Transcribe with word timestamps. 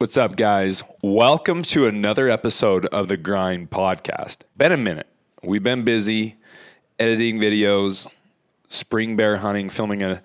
What's 0.00 0.16
up, 0.16 0.36
guys? 0.36 0.82
Welcome 1.02 1.60
to 1.64 1.86
another 1.86 2.30
episode 2.30 2.86
of 2.86 3.08
the 3.08 3.18
Grind 3.18 3.68
Podcast. 3.68 4.44
Been 4.56 4.72
a 4.72 4.78
minute. 4.78 5.06
We've 5.42 5.62
been 5.62 5.82
busy 5.82 6.36
editing 6.98 7.36
videos, 7.36 8.10
spring 8.68 9.16
bear 9.16 9.36
hunting, 9.36 9.68
filming 9.68 10.02
a 10.02 10.22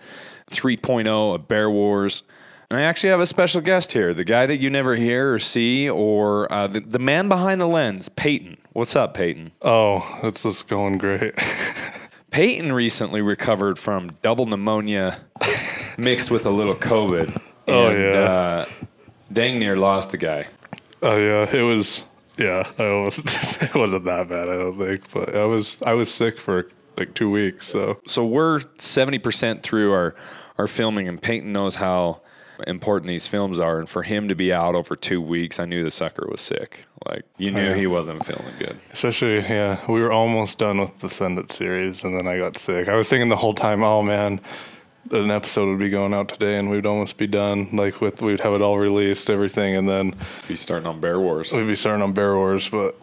3.0 0.49 1.35
of 1.35 1.49
Bear 1.49 1.69
Wars. 1.69 2.23
And 2.69 2.79
I 2.79 2.83
actually 2.83 3.09
have 3.09 3.19
a 3.19 3.25
special 3.25 3.59
guest 3.59 3.91
here, 3.91 4.13
the 4.13 4.23
guy 4.23 4.45
that 4.45 4.61
you 4.61 4.69
never 4.69 4.95
hear 4.95 5.33
or 5.33 5.39
see, 5.39 5.89
or 5.89 6.49
uh, 6.49 6.67
the, 6.67 6.79
the 6.79 6.97
man 6.97 7.27
behind 7.27 7.59
the 7.59 7.67
lens, 7.67 8.07
Payton. 8.07 8.55
What's 8.71 8.95
up, 8.95 9.13
Payton? 9.13 9.51
Oh, 9.61 10.21
it's 10.23 10.43
just 10.43 10.69
going 10.69 10.99
great. 10.99 11.33
Payton 12.31 12.71
recently 12.71 13.21
recovered 13.21 13.77
from 13.77 14.11
double 14.21 14.45
pneumonia 14.45 15.19
mixed 15.97 16.31
with 16.31 16.45
a 16.45 16.49
little 16.49 16.75
COVID. 16.75 17.41
Oh, 17.67 17.87
and, 17.87 17.99
yeah. 17.99 18.21
Uh, 18.21 18.65
dang 19.31 19.59
near 19.59 19.75
lost 19.75 20.11
the 20.11 20.17
guy. 20.17 20.47
Oh 21.01 21.17
yeah, 21.17 21.49
it 21.55 21.61
was. 21.61 22.03
Yeah, 22.37 22.69
I 22.77 22.83
was. 23.03 23.17
it 23.61 23.75
wasn't 23.75 24.05
that 24.05 24.27
bad, 24.29 24.49
I 24.49 24.55
don't 24.57 24.77
think. 24.77 25.11
But 25.11 25.35
I 25.35 25.45
was. 25.45 25.77
I 25.85 25.93
was 25.93 26.13
sick 26.13 26.37
for 26.39 26.69
like 26.97 27.13
two 27.13 27.29
weeks. 27.29 27.67
So 27.67 27.99
So 28.07 28.25
we're 28.25 28.59
70% 28.59 29.61
through 29.63 29.91
our, 29.93 30.15
our 30.57 30.67
filming, 30.67 31.07
and 31.07 31.21
Payton 31.21 31.51
knows 31.51 31.75
how 31.75 32.21
important 32.67 33.07
these 33.07 33.27
films 33.27 33.59
are. 33.59 33.79
And 33.79 33.89
for 33.89 34.03
him 34.03 34.29
to 34.29 34.35
be 34.35 34.53
out 34.53 34.75
over 34.75 34.95
two 34.95 35.21
weeks, 35.21 35.59
I 35.59 35.65
knew 35.65 35.83
the 35.83 35.91
sucker 35.91 36.25
was 36.31 36.39
sick. 36.39 36.85
Like, 37.05 37.23
you 37.37 37.51
knew 37.51 37.69
Yeah. 37.71 37.75
he 37.75 37.85
wasn't 37.87 38.25
feeling 38.25 38.45
good. 38.57 38.79
especially, 38.93 39.39
yeah, 39.41 39.77
we 39.89 40.01
were 40.01 40.11
almost 40.11 40.57
done 40.57 40.79
with 40.79 40.97
the 40.99 41.09
Send 41.09 41.37
It 41.37 41.51
series, 41.51 42.03
and 42.05 42.17
then 42.17 42.27
I 42.27 42.37
got 42.37 42.57
sick. 42.57 42.87
I 42.87 42.95
was 42.95 43.09
thinking 43.09 43.27
the 43.29 43.35
whole 43.35 43.53
time, 43.53 43.83
oh 43.83 44.01
man, 44.01 44.39
an 45.11 45.31
episode 45.31 45.67
would 45.69 45.79
be 45.79 45.89
going 45.89 46.13
out 46.13 46.29
today, 46.29 46.57
and 46.57 46.69
we'd 46.69 46.85
almost 46.85 47.17
be 47.17 47.27
done. 47.27 47.69
Like 47.75 48.01
with, 48.01 48.21
we'd 48.21 48.39
have 48.41 48.53
it 48.53 48.61
all 48.61 48.77
released, 48.77 49.29
everything, 49.29 49.75
and 49.75 49.87
then 49.87 50.15
Be 50.47 50.55
starting 50.55 50.87
on 50.87 50.99
Bear 50.99 51.19
Wars. 51.19 51.51
we'd 51.51 51.67
be 51.67 51.75
starting 51.75 52.01
on 52.01 52.13
Bear 52.13 52.35
Wars. 52.35 52.69
But 52.69 52.95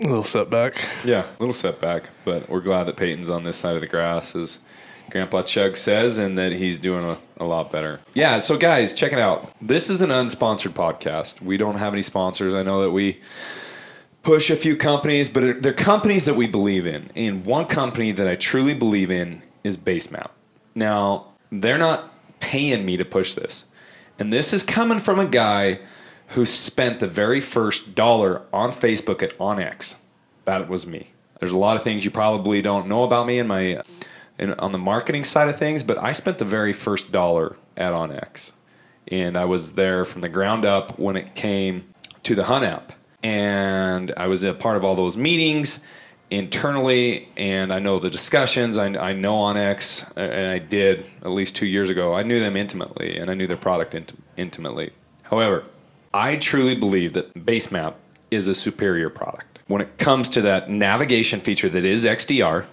a 0.00 0.04
little 0.04 0.22
setback. 0.24 0.76
Yeah, 1.04 1.24
a 1.24 1.40
little 1.40 1.54
setback, 1.54 2.10
but 2.24 2.48
we're 2.48 2.60
glad 2.60 2.84
that 2.84 2.96
Payton's 2.96 3.30
on 3.30 3.44
this 3.44 3.56
side 3.56 3.74
of 3.74 3.80
the 3.80 3.86
grass, 3.86 4.34
as 4.34 4.58
Grandpa 5.10 5.42
Chug 5.42 5.76
says, 5.76 6.18
and 6.18 6.38
that 6.38 6.52
he's 6.52 6.78
doing 6.80 7.04
a, 7.04 7.18
a 7.38 7.44
lot 7.44 7.70
better. 7.70 8.00
Yeah, 8.14 8.40
so 8.40 8.56
guys, 8.56 8.92
check 8.92 9.12
it 9.12 9.18
out. 9.18 9.52
This 9.60 9.90
is 9.90 10.00
an 10.02 10.10
unsponsored 10.10 10.72
podcast. 10.72 11.40
We 11.40 11.56
don't 11.56 11.76
have 11.76 11.92
any 11.92 12.02
sponsors. 12.02 12.54
I 12.54 12.62
know 12.62 12.82
that 12.82 12.90
we 12.92 13.20
push 14.22 14.50
a 14.50 14.56
few 14.56 14.76
companies, 14.76 15.28
but 15.28 15.62
they're 15.62 15.72
companies 15.72 16.24
that 16.24 16.34
we 16.34 16.46
believe 16.46 16.86
in. 16.86 17.10
And 17.14 17.44
one 17.44 17.66
company 17.66 18.12
that 18.12 18.26
I 18.28 18.36
truly 18.36 18.74
believe 18.74 19.10
in 19.10 19.42
is 19.64 19.76
Basemap. 19.76 20.30
Now, 20.74 21.31
they're 21.52 21.78
not 21.78 22.10
paying 22.40 22.84
me 22.84 22.96
to 22.96 23.04
push 23.04 23.34
this. 23.34 23.66
And 24.18 24.32
this 24.32 24.52
is 24.52 24.62
coming 24.62 24.98
from 24.98 25.20
a 25.20 25.26
guy 25.26 25.80
who 26.28 26.46
spent 26.46 26.98
the 26.98 27.06
very 27.06 27.40
first 27.40 27.94
dollar 27.94 28.42
on 28.52 28.72
Facebook 28.72 29.22
at 29.22 29.36
onX. 29.38 29.96
That 30.46 30.68
was 30.68 30.86
me. 30.86 31.08
There's 31.38 31.52
a 31.52 31.58
lot 31.58 31.76
of 31.76 31.82
things 31.82 32.04
you 32.04 32.10
probably 32.10 32.62
don't 32.62 32.88
know 32.88 33.04
about 33.04 33.26
me 33.26 33.38
in 33.38 33.46
my 33.46 33.82
in, 34.38 34.54
on 34.54 34.72
the 34.72 34.78
marketing 34.78 35.24
side 35.24 35.48
of 35.48 35.58
things, 35.58 35.82
but 35.82 35.98
I 35.98 36.12
spent 36.12 36.38
the 36.38 36.44
very 36.44 36.72
first 36.72 37.12
dollar 37.12 37.56
at 37.76 37.92
onX. 37.92 38.52
And 39.08 39.36
I 39.36 39.44
was 39.44 39.74
there 39.74 40.04
from 40.04 40.22
the 40.22 40.28
ground 40.28 40.64
up 40.64 40.98
when 40.98 41.16
it 41.16 41.34
came 41.34 41.92
to 42.22 42.34
the 42.34 42.44
Hunt 42.44 42.64
app. 42.64 42.92
And 43.22 44.12
I 44.16 44.26
was 44.26 44.42
a 44.42 44.54
part 44.54 44.76
of 44.76 44.84
all 44.84 44.94
those 44.94 45.16
meetings 45.16 45.80
internally, 46.32 47.28
and 47.36 47.70
I 47.72 47.78
know 47.78 47.98
the 47.98 48.08
discussions. 48.08 48.78
I, 48.78 48.86
I 48.86 49.12
know 49.12 49.34
onX, 49.34 50.10
and 50.16 50.50
I 50.50 50.58
did 50.58 51.04
at 51.20 51.30
least 51.30 51.54
two 51.54 51.66
years 51.66 51.90
ago. 51.90 52.14
I 52.14 52.22
knew 52.22 52.40
them 52.40 52.56
intimately, 52.56 53.18
and 53.18 53.30
I 53.30 53.34
knew 53.34 53.46
their 53.46 53.58
product 53.58 53.94
int- 53.94 54.18
intimately. 54.38 54.90
However, 55.24 55.64
I 56.14 56.36
truly 56.36 56.74
believe 56.74 57.12
that 57.12 57.34
Basemap 57.34 57.94
is 58.30 58.48
a 58.48 58.54
superior 58.54 59.10
product. 59.10 59.58
When 59.66 59.82
it 59.82 59.98
comes 59.98 60.30
to 60.30 60.40
that 60.42 60.70
navigation 60.70 61.38
feature 61.38 61.68
that 61.68 61.84
is 61.84 62.06
XDR, 62.06 62.64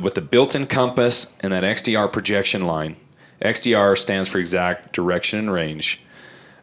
with 0.00 0.14
the 0.14 0.20
built 0.20 0.54
in 0.54 0.66
compass 0.66 1.32
and 1.40 1.52
that 1.52 1.64
XDR 1.64 2.12
projection 2.12 2.66
line, 2.66 2.94
XDR 3.42 3.98
stands 3.98 4.28
for 4.28 4.38
exact 4.38 4.92
direction 4.92 5.40
and 5.40 5.52
range, 5.52 6.00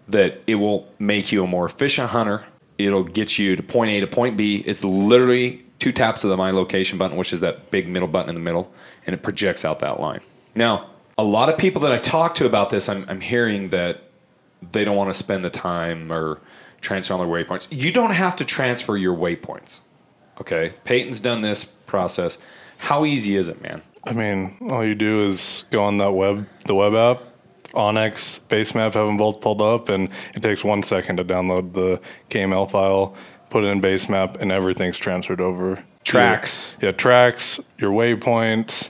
that 0.08 0.42
it 0.48 0.56
will 0.56 0.88
make 1.00 1.34
you 1.34 1.44
a 1.44 1.48
more 1.48 1.66
efficient 1.66 2.12
hunter. 2.12 2.46
It'll 2.78 3.04
get 3.04 3.38
you 3.38 3.58
to 3.58 3.64
point 3.64 3.92
A 3.92 4.00
to 4.00 4.08
point 4.08 4.38
B. 4.38 4.64
It's 4.66 4.84
literally 4.84 5.65
two 5.86 5.92
taps 5.92 6.24
of 6.24 6.32
the 6.32 6.36
My 6.36 6.50
Location 6.50 6.98
button, 6.98 7.16
which 7.16 7.32
is 7.32 7.42
that 7.42 7.70
big 7.70 7.88
middle 7.88 8.08
button 8.08 8.30
in 8.30 8.34
the 8.34 8.42
middle, 8.42 8.74
and 9.06 9.14
it 9.14 9.22
projects 9.22 9.64
out 9.64 9.82
that 9.82 10.00
line. 10.00 10.22
Now, 10.56 10.90
a 11.16 11.24
lot 11.24 11.48
of 11.48 11.60
people 11.60 11.80
that 11.84 11.92
I 11.92 12.00
talk 12.00 12.34
to 12.36 12.48
about 12.48 12.72
this, 12.72 12.90
I'm, 12.90 13.06
I'm 13.08 13.22
hearing 13.22 13.70
that 13.70 14.02
they 14.72 14.84
don't 14.84 14.96
want 14.96 15.12
to 15.12 15.14
spend 15.14 15.46
the 15.46 15.52
time 15.52 16.12
or 16.12 16.40
transfer 16.82 17.14
on 17.14 17.20
their 17.20 17.30
waypoints. 17.30 17.68
You 17.70 17.92
don't 17.92 18.14
have 18.14 18.36
to 18.38 18.46
transfer 18.46 18.98
your 18.98 19.16
waypoints. 19.16 19.82
Okay, 20.42 20.74
Payton's 20.86 21.22
done 21.22 21.42
this 21.42 21.66
process. 21.66 22.40
How 22.80 23.06
easy 23.06 23.36
is 23.36 23.48
it, 23.48 23.62
man? 23.62 23.84
I 24.06 24.14
mean, 24.14 24.58
all 24.72 24.84
you 24.84 24.96
do 24.96 25.24
is 25.28 25.66
go 25.70 25.84
on 25.84 26.00
that 26.00 26.14
web, 26.14 26.48
the 26.66 26.74
web 26.74 26.96
app, 26.96 27.22
onX, 27.76 28.40
Basemap, 28.50 28.96
have 28.96 29.06
them 29.06 29.18
both 29.18 29.40
pulled 29.40 29.62
up, 29.62 29.90
and 29.90 30.10
it 30.34 30.42
takes 30.42 30.64
one 30.64 30.82
second 30.82 31.18
to 31.18 31.24
download 31.24 31.74
the 31.74 32.02
KML 32.32 32.72
file, 32.72 33.16
put 33.50 33.64
it 33.64 33.68
in 33.68 33.82
Basemap, 33.82 34.42
and 34.42 34.52
everything's 34.52 34.98
transferred 34.98 35.42
over. 35.42 35.84
Tracks. 36.04 36.76
Yeah, 36.82 36.92
tracks, 36.92 37.60
your 37.78 37.92
waypoints, 37.92 38.90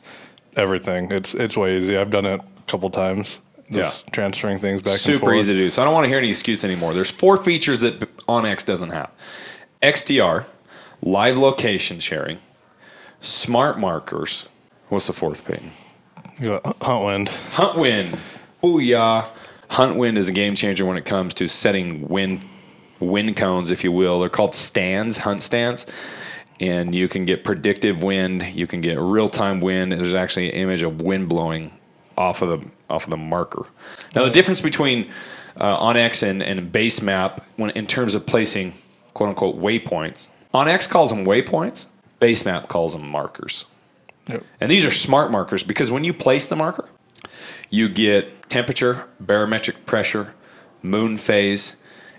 everything. 0.56 1.12
It's 1.12 1.34
it's 1.34 1.56
way 1.56 1.78
easy. 1.78 1.98
I've 1.98 2.10
done 2.10 2.26
it 2.26 2.42
a 2.42 2.72
couple 2.72 2.90
times. 2.90 3.40
Just 3.72 4.08
transferring 4.14 4.60
things 4.60 4.82
back 4.84 4.92
and 4.92 5.00
Super 5.00 5.34
easy 5.34 5.54
to 5.54 5.60
do. 5.60 5.70
So 5.72 5.82
I 5.82 5.86
don't 5.86 5.94
want 5.94 6.04
to 6.04 6.08
hear 6.08 6.20
any 6.20 6.30
excuse 6.30 6.64
anymore. 6.64 6.94
There's 6.94 7.10
four 7.10 7.38
features 7.38 7.82
that 7.82 8.00
onX 8.28 8.64
doesn't 8.64 8.92
have: 8.92 9.10
XDR, 9.82 10.46
live 11.02 11.38
location 11.38 12.00
sharing, 12.00 12.38
smart 13.22 13.80
markers. 13.80 14.48
What's 14.90 15.08
the 15.08 15.14
fourth, 15.14 15.46
Payton? 15.46 15.72
You 16.40 16.60
got 16.60 16.78
Hunt 16.82 17.06
Wind. 17.06 17.30
Hunt 17.30 17.78
wind. 17.78 18.20
Booyah. 18.62 19.28
Hunt 19.70 19.96
wind 19.96 20.18
is 20.18 20.30
a 20.30 20.32
game 20.32 20.54
changer 20.54 20.86
when 20.86 20.98
it 20.98 21.06
comes 21.06 21.34
to 21.36 21.48
setting 21.48 22.08
wind 22.08 22.42
wind 23.06 23.38
cones, 23.38 23.72
if 23.72 23.84
you 23.84 23.92
will. 23.92 24.20
They're 24.20 24.30
called 24.30 24.56
stands, 24.56 25.20
hunt 25.20 25.44
stands. 25.44 25.86
And 26.60 26.96
you 26.96 27.10
can 27.10 27.26
get 27.26 27.44
predictive 27.44 28.02
wind. 28.02 28.44
You 28.54 28.66
can 28.66 28.82
get 28.82 28.98
real 29.00 29.28
time 29.28 29.60
wind. 29.60 29.92
There's 29.92 30.14
actually 30.14 30.50
an 30.52 30.56
image 30.56 30.84
of 30.84 31.02
wind 31.02 31.28
blowing 31.28 31.72
off 32.18 32.42
of 32.42 32.50
the 32.50 32.70
off 32.90 33.04
of 33.04 33.10
the 33.10 33.18
marker. 33.18 33.66
Now 34.16 34.24
the 34.24 34.32
difference 34.32 34.62
between 34.62 35.12
uh, 35.58 35.78
onX 35.78 36.24
and, 36.24 36.42
and 36.42 36.72
Basemap 36.72 37.44
when 37.58 37.72
in 37.72 37.88
terms 37.88 38.16
of 38.16 38.26
placing 38.26 38.74
quote 39.14 39.30
unquote 39.30 39.60
waypoints. 39.60 40.28
onX 40.54 40.88
calls 40.90 41.10
them 41.10 41.26
waypoints. 41.26 41.88
Basemap 42.22 42.68
calls 42.68 42.94
them 42.94 43.08
markers. 43.08 43.66
Yep. 44.28 44.44
And 44.62 44.72
these 44.72 44.86
are 44.86 44.92
smart 44.92 45.32
markers 45.32 45.64
because 45.64 45.92
when 45.92 46.04
you 46.04 46.14
place 46.14 46.48
the 46.48 46.56
marker, 46.56 46.88
you 47.70 47.90
get 47.90 48.50
temperature, 48.50 49.08
barometric 49.20 49.86
pressure, 49.86 50.34
moon 50.82 51.18
phase, 51.18 51.76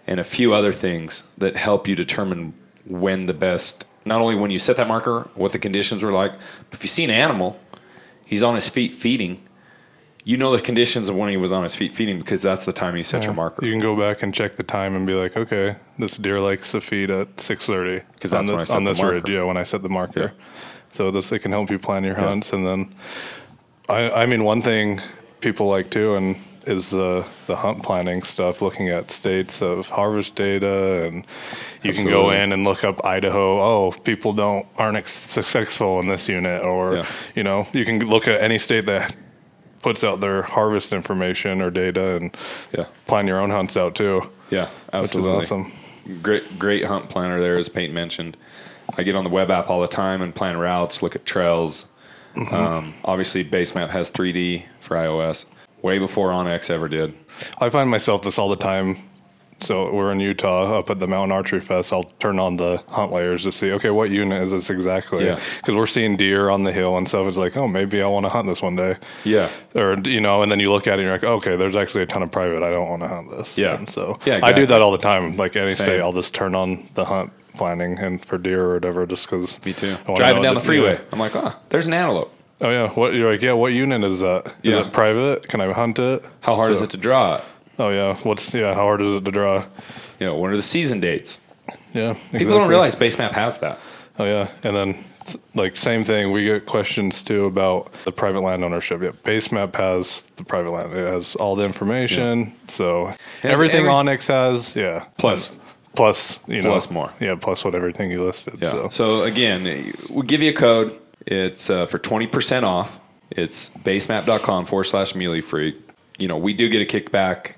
and 0.07 0.21
a 0.21 0.25
few 0.25 0.55
other 0.55 0.73
things 0.73 1.27
that 1.39 1.57
help 1.57 1.89
you 1.89 1.97
determine 1.97 2.55
when 2.85 3.27
the 3.27 3.35
best, 3.35 3.87
not 4.05 4.21
only 4.21 4.35
when 4.35 4.51
you 4.51 4.59
set 4.59 4.77
that 4.77 4.89
marker, 4.89 5.29
what 5.35 5.53
the 5.53 5.59
conditions 5.59 6.03
were 6.03 6.13
like, 6.13 6.33
but 6.71 6.79
if 6.79 6.83
you 6.83 6.89
see 6.89 7.05
an 7.05 7.11
animal, 7.11 7.59
he's 8.25 8.43
on 8.43 8.55
his 8.55 8.69
feet 8.69 8.93
feeding, 8.93 9.43
you 10.27 10.37
know 10.37 10.51
the 10.51 10.61
conditions 10.61 11.09
of 11.09 11.15
when 11.15 11.31
he 11.31 11.37
was 11.37 11.53
on 11.53 11.63
his 11.63 11.77
feet 11.77 11.93
feeding 11.93 12.19
because 12.19 12.43
that's 12.43 12.65
the 12.65 12.73
time 12.73 12.97
you 12.97 13.05
set 13.05 13.25
your 13.25 13.33
marker. 13.33 13.65
You 13.65 13.71
can 13.71 13.81
go 13.81 13.97
back 13.97 14.25
and 14.25 14.35
check 14.35 14.57
the 14.57 14.65
time 14.65 14.97
and 14.97 15.07
be 15.07 15.15
like, 15.15 15.37
okay, 15.37 15.77
this 16.01 16.17
deer 16.17 16.41
likes 16.41 16.73
to 16.73 16.81
feed 16.81 17.13
at 17.13 17.39
six 17.39 17.67
thirty 17.67 18.05
because 18.13 18.35
on 18.35 18.45
that's 18.45 18.51
when 18.51 18.59
I 18.59 18.63
this, 18.63 18.71
on 18.73 18.85
this 18.85 19.01
ridge. 19.01 19.31
Yeah, 19.31 19.45
when 19.45 19.57
I 19.57 19.63
set 19.63 19.83
the 19.83 19.89
marker. 19.89 20.33
So 20.95 21.13
this 21.13 21.31
it 21.31 21.39
can 21.41 21.53
help 21.53 21.71
you 21.71 21.79
plan 21.79 22.03
your 22.03 22.17
hunts, 22.17 22.53
and 22.53 22.67
then 22.67 22.93
I 23.89 24.11
I 24.11 24.27
mean 24.27 24.43
one 24.43 24.63
thing 24.63 25.01
people 25.41 25.69
like 25.69 25.91
too, 25.91 26.17
and 26.17 26.35
is 26.67 26.91
the 26.91 27.25
the 27.47 27.57
hunt 27.57 27.83
planning 27.83 28.23
stuff, 28.23 28.61
looking 28.61 28.89
at 28.89 29.11
states 29.11 29.63
of 29.63 29.89
harvest 29.89 30.35
data, 30.35 31.05
and 31.05 31.25
you 31.83 31.93
can 31.93 32.05
go 32.07 32.31
in 32.31 32.53
and 32.53 32.65
look 32.65 32.85
up 32.85 33.05
Idaho. 33.05 33.61
Oh, 33.63 33.93
people 33.93 34.33
don't 34.33 34.67
aren't 34.77 34.97
ex- 34.97 35.13
successful 35.13 36.01
in 36.01 36.09
this 36.09 36.29
unit, 36.29 36.63
or 36.65 36.97
Yeah. 36.97 37.07
you 37.35 37.43
know, 37.45 37.67
you 37.73 37.85
can 37.85 38.01
look 38.01 38.27
at 38.29 38.41
any 38.41 38.59
state 38.59 38.87
that 38.87 39.15
puts 39.83 40.03
out 40.03 40.21
their 40.21 40.43
harvest 40.43 40.93
information 40.93 41.63
or 41.63 41.71
data 41.71 42.17
and 42.17 42.37
Yeah. 42.77 42.87
plan 43.07 43.27
your 43.29 43.41
own 43.41 43.51
hunts 43.51 43.77
out 43.77 43.95
too, 43.95 44.29
Yeah, 44.51 44.65
which 44.65 44.95
absolutely. 44.95 45.39
is 45.39 45.45
awesome. 45.45 45.73
Great, 46.23 46.59
great 46.59 46.85
hunt 46.85 47.09
planner 47.09 47.41
there, 47.41 47.57
as 47.57 47.69
Payton 47.69 47.95
mentioned. 47.95 48.37
I 48.99 49.03
get 49.05 49.15
on 49.17 49.23
the 49.25 49.31
web 49.31 49.51
app 49.51 49.69
all 49.71 49.81
the 49.81 49.89
time 49.89 50.23
and 50.23 50.35
plan 50.35 50.57
routes, 50.57 51.03
look 51.03 51.15
at 51.17 51.25
trails. 51.27 51.87
Um, 52.53 52.95
obviously, 53.05 53.45
Basemap 53.45 53.91
has 53.91 54.11
3D 54.11 54.65
for 54.81 54.97
iOS, 54.97 55.47
way 55.83 55.99
before 55.99 56.31
onX 56.31 56.71
ever 56.71 56.89
did. 56.89 57.15
I 57.59 57.71
find 57.71 57.91
myself 57.91 58.23
this 58.23 58.39
all 58.39 58.49
the 58.49 58.57
time 58.57 58.97
So 59.61 59.91
we're 59.91 60.13
in 60.13 60.21
Utah 60.21 60.79
up 60.79 60.91
at 60.91 60.99
the 61.01 61.07
Mountain 61.07 61.33
Archery 61.33 61.61
Fest. 61.61 61.93
I'll 61.93 62.03
turn 62.03 62.39
on 62.39 62.57
the 62.57 62.83
hunt 62.89 63.13
layers 63.13 63.45
to 63.45 63.53
see, 63.53 63.73
okay, 63.73 63.91
what 63.91 64.11
unit 64.11 64.43
is 64.43 64.51
this 64.51 64.69
exactly? 64.69 65.25
Yeah. 65.25 65.41
Because 65.57 65.75
we're 65.75 65.87
seeing 65.87 66.17
deer 66.17 66.51
on 66.51 66.65
the 66.65 66.73
hill 66.73 66.97
and 66.99 67.09
stuff. 67.09 67.27
It's 67.27 67.37
like, 67.39 67.57
oh, 67.57 67.67
maybe 67.67 68.03
I 68.03 68.07
want 68.07 68.27
to 68.27 68.31
hunt 68.31 68.49
this 68.49 68.61
one 68.61 68.77
day. 68.77 68.97
Yeah. 69.25 69.51
Or, 69.75 69.97
you 70.05 70.21
know, 70.21 70.43
and 70.43 70.53
then 70.53 70.61
you 70.61 70.71
look 70.71 70.87
at 70.87 70.99
it 70.99 71.03
and 71.03 71.03
you're 71.05 71.13
like, 71.13 71.25
okay, 71.25 71.57
there's 71.57 71.77
actually 71.77 72.03
a 72.03 72.07
ton 72.07 72.23
of 72.23 72.31
private. 72.31 72.63
I 72.63 72.71
don't 72.71 72.89
want 72.89 73.03
to 73.03 73.09
hunt 73.09 73.31
this. 73.31 73.57
Yeah. 73.57 73.77
And 73.77 73.89
so 73.89 74.19
Yeah, 74.27 74.41
I 74.43 74.53
do 74.53 74.67
that 74.67 74.83
all 74.83 74.93
the 74.93 74.99
time. 74.99 75.37
Like 75.37 75.57
any 75.57 75.73
Same. 75.73 75.85
state, 75.85 76.01
I'll 76.01 76.13
just 76.13 76.35
turn 76.35 76.55
on 76.55 76.89
the 76.95 77.07
hunt 77.07 77.33
planning 77.55 77.99
and 77.99 78.23
for 78.23 78.37
deer 78.37 78.63
or 78.63 78.75
whatever 78.75 79.07
just 79.07 79.29
because. 79.29 79.65
Me 79.65 79.73
too. 79.73 79.97
Driving 80.17 80.43
down 80.43 80.55
the 80.55 80.61
freeway. 80.61 81.01
I'm 81.11 81.19
like, 81.19 81.35
oh, 81.35 81.55
there's 81.71 81.87
an 81.87 81.95
antelope. 81.95 82.36
Oh, 82.61 82.71
yeah. 82.71 82.89
What 82.91 83.15
You're 83.15 83.31
like, 83.33 83.43
yeah, 83.43 83.53
what 83.53 83.73
unit 83.73 84.03
is 84.05 84.21
that? 84.21 84.47
Is 84.63 84.75
Yeah. 84.75 84.87
it 84.87 84.93
private? 84.93 85.47
Can 85.49 85.61
I 85.61 85.73
hunt 85.73 85.99
it? 85.99 86.25
How 86.41 86.55
hard 86.57 86.73
is 86.73 86.79
So- 86.79 86.85
it 86.85 86.91
to 86.91 86.97
draw 86.97 87.37
it? 87.37 87.45
Oh, 87.79 87.91
yeah. 87.91 88.15
What's, 88.23 88.55
yeah, 88.55 88.75
how 88.75 88.81
hard 88.83 89.03
is 89.03 89.15
it 89.15 89.25
to 89.27 89.31
draw? 89.31 89.65
You 90.19 90.27
know, 90.27 90.35
what 90.37 90.51
are 90.51 90.57
the 90.57 90.63
season 90.63 91.01
dates? 91.01 91.41
Yeah. 91.93 92.15
People 92.33 92.55
don't 92.55 92.69
realize 92.69 92.97
Basemap 92.97 93.33
has 93.33 93.59
that. 93.59 93.79
Oh 94.19 94.25
yeah, 94.25 94.49
and 94.63 94.75
then 94.75 95.05
s- 95.27 95.37
like 95.55 95.77
same 95.77 96.03
thing. 96.03 96.33
We 96.33 96.45
get 96.45 96.65
questions 96.65 97.23
too 97.23 97.45
about 97.45 97.93
the 98.07 98.13
private 98.13 98.41
land 98.41 98.65
ownership. 98.65 99.03
Yeah, 99.03 99.11
Basemap 99.25 99.77
has 99.77 100.23
the 100.37 100.45
private 100.45 100.71
land. 100.71 100.95
It 100.95 101.07
has 101.13 101.35
all 101.35 101.55
the 101.55 101.65
information. 101.65 102.55
So 102.69 103.07
has 103.43 103.53
everything 103.53 103.81
every- 103.87 103.91
onX 103.93 104.27
has. 104.29 104.75
Yeah. 104.75 105.05
Plus, 105.19 105.51
Plus 105.95 106.39
you 106.47 106.63
know 106.63 106.71
Plus 106.71 106.91
more. 106.91 107.11
Yeah. 107.21 107.35
Plus 107.39 107.63
what 107.63 107.75
everything 107.75 108.11
you 108.11 108.25
listed. 108.25 108.55
yeah. 108.63 108.71
So 108.71 108.89
So, 108.91 109.23
again, 109.25 109.93
we'll 110.09 110.23
give 110.23 110.41
you 110.41 110.51
a 110.51 110.55
code. 110.55 110.95
It's 111.27 111.69
uh, 111.71 111.87
for 111.87 111.99
20% 111.99 112.63
off. 112.63 113.01
It's 113.31 113.69
basemap.com 113.71 114.67
forward 114.67 114.85
slash 114.85 115.13
muleyfreak. 115.15 115.77
You 116.19 116.29
know, 116.29 116.39
we 116.39 116.55
do 116.55 116.69
get 116.69 116.81
a 116.83 117.01
kickback 117.01 117.53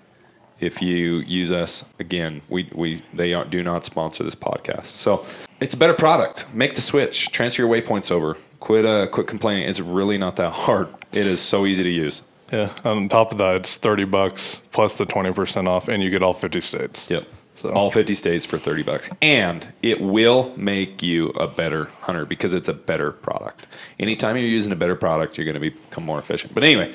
if 0.61 0.81
you 0.83 1.17
use 1.19 1.53
us. 1.53 1.85
Again, 2.01 2.41
we, 2.49 2.69
we 2.75 3.03
they 3.13 3.35
are, 3.35 3.45
do 3.45 3.63
not 3.63 3.85
sponsor 3.85 4.25
this 4.25 4.35
podcast. 4.35 4.87
So 4.87 5.25
it's 5.61 5.75
a 5.75 5.77
better 5.77 5.95
product. 5.95 6.47
Make 6.55 6.75
the 6.75 6.81
switch. 6.81 7.31
Transfer 7.31 7.63
your 7.63 7.71
waypoints 7.71 8.11
over. 8.11 8.37
Quit 8.61 8.85
uh, 8.85 9.07
quit 9.09 9.27
complaining. 9.27 9.69
It's 9.69 9.81
really 9.81 10.19
not 10.19 10.37
that 10.37 10.51
hard. 10.51 10.89
It 11.13 11.27
is 11.27 11.41
so 11.41 11.67
easy 11.67 11.85
to 11.85 11.91
use. 11.91 12.23
yeah. 12.53 12.75
On 12.85 13.09
top 13.09 13.31
of 13.33 13.39
that, 13.39 13.55
it's 13.57 13.77
thirty 13.77 14.05
bucks 14.05 14.61
plus 14.73 14.99
the 14.99 15.07
twenty 15.07 15.33
percent 15.33 15.69
off, 15.69 15.87
and 15.89 16.03
you 16.03 16.11
get 16.11 16.23
all 16.23 16.35
fifty 16.35 16.61
states. 16.61 17.09
Yep. 17.11 17.27
So- 17.59 17.71
All 17.71 17.91
50 17.91 18.15
states 18.15 18.47
for 18.47 18.57
30 18.57 18.85
bucks. 18.85 19.11
And 19.21 19.67
it 19.83 20.01
will 20.01 20.55
make 20.57 21.03
you 21.03 21.31
a 21.31 21.49
better 21.49 21.87
hunter 22.03 22.25
because 22.25 22.55
it's 22.55 22.69
a 22.69 22.73
better 22.73 23.11
product. 23.11 23.67
Anytime 23.99 24.37
you're 24.37 24.47
using 24.47 24.71
a 24.71 24.77
better 24.77 24.95
product, 24.95 25.37
you're 25.37 25.45
going 25.45 25.61
to 25.61 25.71
become 25.71 26.05
more 26.05 26.21
efficient. 26.21 26.55
But 26.55 26.63
anyway, 26.63 26.93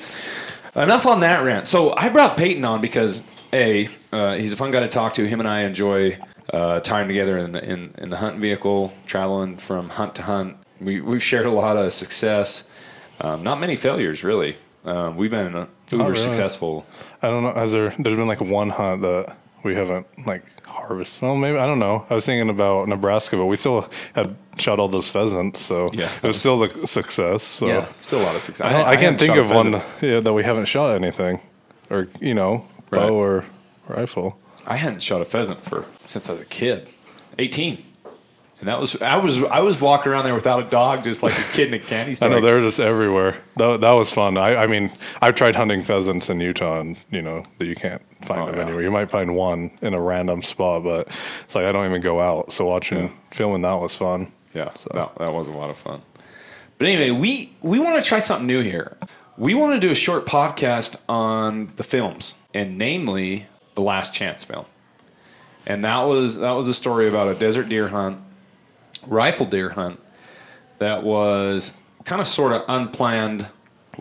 enough 0.74 1.04
on 1.04 1.20
that 1.20 1.44
rant. 1.44 1.66
So 1.66 1.94
I 1.94 2.08
brought 2.08 2.38
Payton 2.38 2.64
on 2.64 2.80
because, 2.80 3.22
A, 3.52 3.88
uh, 4.10 4.36
he's 4.36 4.54
a 4.54 4.56
fun 4.56 4.70
guy 4.70 4.80
to 4.80 4.88
talk 4.88 5.14
to. 5.14 5.26
Him 5.26 5.40
and 5.40 5.48
I 5.48 5.62
enjoy 5.64 6.18
uh, 6.52 6.80
time 6.80 7.08
together 7.08 7.36
in 7.36 7.52
the, 7.52 7.62
in, 7.62 7.94
in 7.98 8.08
the 8.08 8.16
hunt 8.16 8.38
vehicle, 8.38 8.92
traveling 9.06 9.58
from 9.58 9.90
hunt 9.90 10.14
to 10.14 10.22
hunt. 10.22 10.56
We, 10.80 11.02
we've 11.02 11.22
shared 11.22 11.44
a 11.44 11.50
lot 11.50 11.76
of 11.76 11.92
success, 11.92 12.66
um, 13.20 13.42
not 13.42 13.60
many 13.60 13.76
failures, 13.76 14.24
really. 14.24 14.56
Um, 14.86 15.16
we've 15.16 15.30
been 15.30 15.54
uh, 15.54 15.66
uber 15.90 16.04
really? 16.04 16.16
successful. 16.16 16.86
I 17.22 17.28
don't 17.28 17.42
know. 17.42 17.52
Has 17.52 17.72
there? 17.72 17.94
There's 17.98 18.16
been 18.16 18.28
like 18.28 18.40
one 18.40 18.70
hunt 18.70 19.02
that 19.02 19.36
we 19.64 19.74
haven't 19.74 20.06
like 20.26 20.42
harvested. 20.66 21.22
Well, 21.22 21.36
maybe 21.36 21.58
I 21.58 21.66
don't 21.66 21.78
know. 21.78 22.06
I 22.10 22.14
was 22.14 22.24
thinking 22.26 22.50
about 22.50 22.86
Nebraska, 22.88 23.36
but 23.36 23.46
we 23.46 23.56
still 23.56 23.88
had 24.14 24.36
shot 24.58 24.78
all 24.78 24.88
those 24.88 25.08
pheasants, 25.10 25.60
so 25.60 25.88
Yeah. 25.92 26.10
it 26.22 26.26
was 26.26 26.38
still 26.38 26.62
a 26.62 26.86
success. 26.86 27.42
So 27.42 27.66
Yeah, 27.66 27.86
still 28.00 28.20
a 28.20 28.24
lot 28.24 28.36
of 28.36 28.42
success. 28.42 28.66
I, 28.66 28.72
don't, 28.72 28.86
I, 28.86 28.96
can't 28.96 29.18
think 29.18 29.36
of 29.36 29.50
one 29.50 29.72
yeah, 30.00 30.20
that 30.20 30.32
we 30.32 30.44
haven't 30.44 30.66
shot 30.66 30.94
anything, 30.94 31.40
or 31.90 32.06
you 32.20 32.34
know, 32.34 32.66
Right. 32.90 33.08
bow 33.08 33.14
or 33.14 33.44
rifle. 33.88 34.38
I 34.66 34.76
hadn't 34.76 35.02
shot 35.02 35.20
a 35.20 35.24
pheasant 35.24 35.64
for 35.64 35.86
since 36.06 36.28
I 36.28 36.32
was 36.32 36.40
a 36.42 36.46
kid, 36.46 36.88
eighteen, 37.38 37.82
and 38.60 38.68
that 38.68 38.80
was 38.80 39.00
I 39.02 39.16
was 39.16 39.42
I 39.44 39.60
was 39.60 39.80
walking 39.80 40.12
around 40.12 40.24
there 40.24 40.34
without 40.34 40.60
a 40.66 40.70
dog, 40.70 41.04
just 41.04 41.22
like 41.22 41.38
a 41.38 41.42
kid 41.52 41.68
in 41.68 41.74
a 41.74 41.78
candy 41.78 42.14
store. 42.14 42.28
I 42.30 42.32
know 42.34 42.40
they're 42.40 42.60
just 42.60 42.80
everywhere. 42.80 43.36
That, 43.56 43.80
that 43.80 43.90
was 43.92 44.10
fun. 44.12 44.38
I, 44.38 44.56
I 44.56 44.66
mean, 44.66 44.90
I've 45.22 45.34
tried 45.34 45.54
hunting 45.54 45.82
pheasants 45.82 46.30
in 46.30 46.40
Utah, 46.40 46.80
and 46.80 46.96
you 47.10 47.20
know 47.22 47.44
that 47.58 47.66
you 47.66 47.74
can't 47.74 48.02
find 48.24 48.40
Oh, 48.42 48.46
them 48.46 48.56
yeah. 48.56 48.62
anywhere. 48.62 48.82
You 48.82 48.90
might 48.90 49.10
find 49.10 49.34
one 49.34 49.70
in 49.82 49.92
a 49.94 50.00
random 50.00 50.42
spot, 50.42 50.84
but 50.84 51.08
it's 51.44 51.54
like 51.54 51.64
I 51.64 51.72
don't 51.72 51.86
even 51.86 52.00
go 52.00 52.20
out. 52.20 52.52
So 52.52 52.64
watching 52.66 53.12
filming 53.30 53.62
that 53.62 53.74
was 53.74 53.96
fun. 53.96 54.32
Yeah, 54.54 54.70
that, 54.92 55.16
that 55.18 55.32
was 55.32 55.48
a 55.48 55.52
lot 55.52 55.70
of 55.70 55.76
fun. 55.76 56.00
But 56.78 56.88
anyway, 56.88 57.10
we 57.10 57.52
we 57.62 57.78
want 57.80 58.02
to 58.02 58.08
try 58.08 58.18
something 58.20 58.46
new 58.46 58.60
here. 58.60 58.96
We 59.36 59.54
want 59.54 59.74
to 59.74 59.80
do 59.80 59.90
a 59.90 59.96
short 59.96 60.26
podcast 60.26 60.94
on 61.08 61.66
the 61.74 61.82
films, 61.82 62.36
and 62.54 62.78
namely 62.78 63.46
the 63.74 63.82
Last 63.82 64.14
Chance 64.14 64.44
film. 64.44 64.64
And 65.66 65.82
that 65.84 66.02
was 66.02 66.36
that 66.38 66.52
was 66.52 66.68
a 66.68 66.74
story 66.74 67.08
about 67.08 67.34
a 67.34 67.38
desert 67.38 67.68
deer 67.68 67.88
hunt, 67.88 68.18
rifle 69.06 69.46
deer 69.46 69.70
hunt, 69.70 70.00
that 70.78 71.02
was 71.02 71.72
kind 72.04 72.20
of 72.20 72.26
sort 72.26 72.52
of 72.52 72.62
unplanned, 72.68 73.48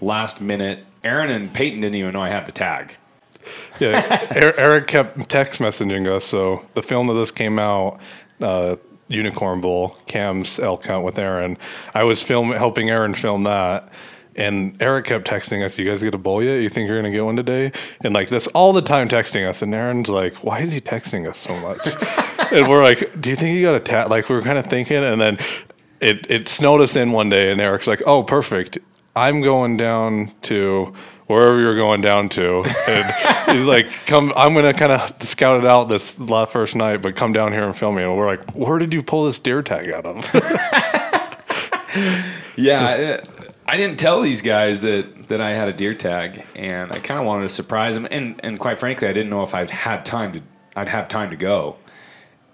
last 0.02 0.42
minute. 0.42 0.86
Aaron 1.04 1.30
and 1.30 1.54
Payton 1.54 1.82
didn't 1.82 1.96
even 1.96 2.14
know 2.14 2.22
I 2.22 2.30
had 2.30 2.46
the 2.46 2.52
tag. 2.52 2.96
Yeah, 3.80 4.26
Er- 4.36 4.60
Erik 4.60 4.88
kept 4.88 5.30
text 5.30 5.60
messaging 5.60 6.10
us. 6.10 6.26
So 6.26 6.66
the 6.74 6.82
film 6.82 7.10
of 7.10 7.16
this 7.16 7.32
came 7.32 7.60
out, 7.60 8.00
uh, 8.42 8.78
Unicorn 9.10 9.62
Bowl, 9.62 9.98
Cam's 10.08 10.60
elk 10.60 10.88
hunt 10.88 11.04
with 11.04 11.20
Aaron. 11.20 11.58
I 11.94 12.04
was 12.04 12.24
film 12.24 12.52
helping 12.52 12.90
Aaron 12.90 13.14
film 13.14 13.44
that. 13.44 13.90
And 14.36 14.82
Erik 14.82 15.06
kept 15.06 15.28
texting 15.28 15.64
us, 15.64 15.78
"You 15.78 15.90
guys 15.90 16.02
get 16.02 16.16
a 16.16 16.18
bowl 16.18 16.44
yet? 16.44 16.56
You 16.56 16.70
think 16.70 16.88
you're 16.88 16.98
gonna 16.98 17.12
get 17.12 17.24
one 17.24 17.36
today?" 17.36 17.72
And 18.02 18.14
like 18.14 18.30
this 18.30 18.48
all 18.48 18.74
the 18.74 18.82
time, 18.82 19.08
texting 19.08 19.48
us. 19.48 19.62
And 19.62 19.74
Aaron's 19.74 20.10
like, 20.10 20.44
"Why 20.44 20.60
is 20.60 20.72
he 20.72 20.82
texting 20.82 21.30
us 21.30 21.38
so 21.38 21.56
much?" 21.58 21.80
and 22.52 22.68
we're 22.68 22.84
like, 22.84 23.22
"Do 23.22 23.30
you 23.30 23.36
think 23.36 23.56
you 23.56 23.64
got 23.64 23.76
a 23.76 23.80
tag?" 23.80 24.10
Like 24.10 24.30
we 24.30 24.36
were 24.36 24.42
kind 24.42 24.58
of 24.58 24.66
thinking, 24.66 25.04
and 25.04 25.22
then 25.22 25.38
it 26.00 26.26
it 26.30 26.48
snowed 26.48 26.82
us 26.82 26.96
in 26.96 27.12
one 27.12 27.30
day, 27.30 27.52
and 27.52 27.62
Erik's 27.62 27.88
like, 27.88 28.02
"Oh, 28.08 28.24
perfect. 28.24 28.78
I'm 29.16 29.42
going 29.42 29.78
down 29.78 30.32
to 30.44 30.92
wherever 31.28 31.60
you're 31.60 31.76
going 31.76 32.02
down 32.02 32.30
to." 32.30 32.64
And 32.88 33.50
he's 33.58 33.68
like, 33.68 33.90
"Come, 34.08 34.34
I'm 34.36 34.56
gonna 34.56 34.74
kind 34.74 34.92
of 34.92 35.14
scout 35.22 35.60
it 35.60 35.66
out 35.68 35.90
this 35.90 36.20
last 36.20 36.52
first 36.52 36.76
night, 36.76 37.02
but 37.04 37.16
come 37.16 37.34
down 37.34 37.52
here 37.52 37.64
and 37.64 37.76
film 37.76 37.96
me." 37.96 38.04
And 38.04 38.18
we're 38.18 38.28
like, 38.28 38.56
"Where 38.56 38.80
did 38.80 38.94
you 38.94 39.04
pull 39.04 39.26
this 39.26 39.38
deer 39.38 39.62
tag 39.62 39.92
out 39.92 40.06
of?" 40.06 40.26
Yeah, 42.56 43.20
I, 43.20 43.44
I 43.66 43.78
didn't 43.78 43.98
tell 43.98 44.22
these 44.22 44.42
guys 44.42 44.82
that, 44.82 45.30
that 45.30 45.40
I 45.40 45.52
had 45.52 45.70
a 45.70 45.74
deer 45.74 45.94
tag, 45.94 46.46
and 46.56 46.92
I 46.92 47.00
kind 47.00 47.20
of 47.20 47.26
wanted 47.26 47.44
to 47.44 47.50
surprise 47.50 47.94
them. 47.94 48.08
And, 48.12 48.40
and 48.44 48.60
quite 48.60 48.78
frankly, 48.78 49.08
I 49.08 49.14
didn't 49.14 49.30
know 49.30 49.44
if 49.44 49.56
I'd 49.56 49.70
had 49.70 50.06
time 50.06 50.34
to 50.34 50.42
I'd 50.76 50.88
have 50.88 51.08
time 51.08 51.30
to 51.30 51.36
go. 51.36 51.78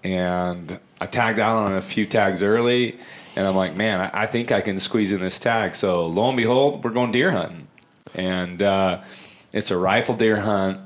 And 0.04 0.78
I 1.00 1.06
tagged 1.06 1.38
out 1.38 1.56
on 1.56 1.72
a 1.74 1.80
few 1.80 2.06
tags 2.06 2.42
early, 2.42 2.98
and 3.34 3.46
I'm 3.46 3.56
like, 3.56 3.76
man, 3.76 4.00
I, 4.00 4.22
I 4.22 4.26
think 4.26 4.52
I 4.52 4.60
can 4.60 4.78
squeeze 4.78 5.12
in 5.12 5.20
this 5.20 5.38
tag. 5.38 5.74
So 5.74 6.06
lo 6.06 6.28
and 6.28 6.36
behold, 6.36 6.84
we're 6.84 6.90
going 6.90 7.12
deer 7.12 7.32
hunting, 7.32 7.66
and 8.14 8.62
uh, 8.62 9.02
it's 9.52 9.70
a 9.70 9.76
rifle 9.76 10.14
deer 10.14 10.36
hunt. 10.36 10.80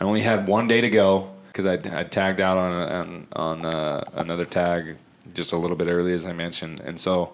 I 0.00 0.04
only 0.04 0.22
had 0.22 0.46
one 0.46 0.68
day 0.68 0.80
to 0.80 0.90
go 0.90 1.30
because 1.48 1.66
I 1.66 1.74
I 1.98 2.04
tagged 2.04 2.40
out 2.40 2.58
on 2.58 2.72
on, 2.72 3.26
on 3.32 3.64
uh, 3.64 4.04
another 4.14 4.44
tag 4.44 4.96
just 5.32 5.52
a 5.52 5.56
little 5.56 5.76
bit 5.76 5.88
early, 5.88 6.12
as 6.12 6.26
I 6.26 6.32
mentioned, 6.32 6.80
and 6.80 7.00
so 7.00 7.32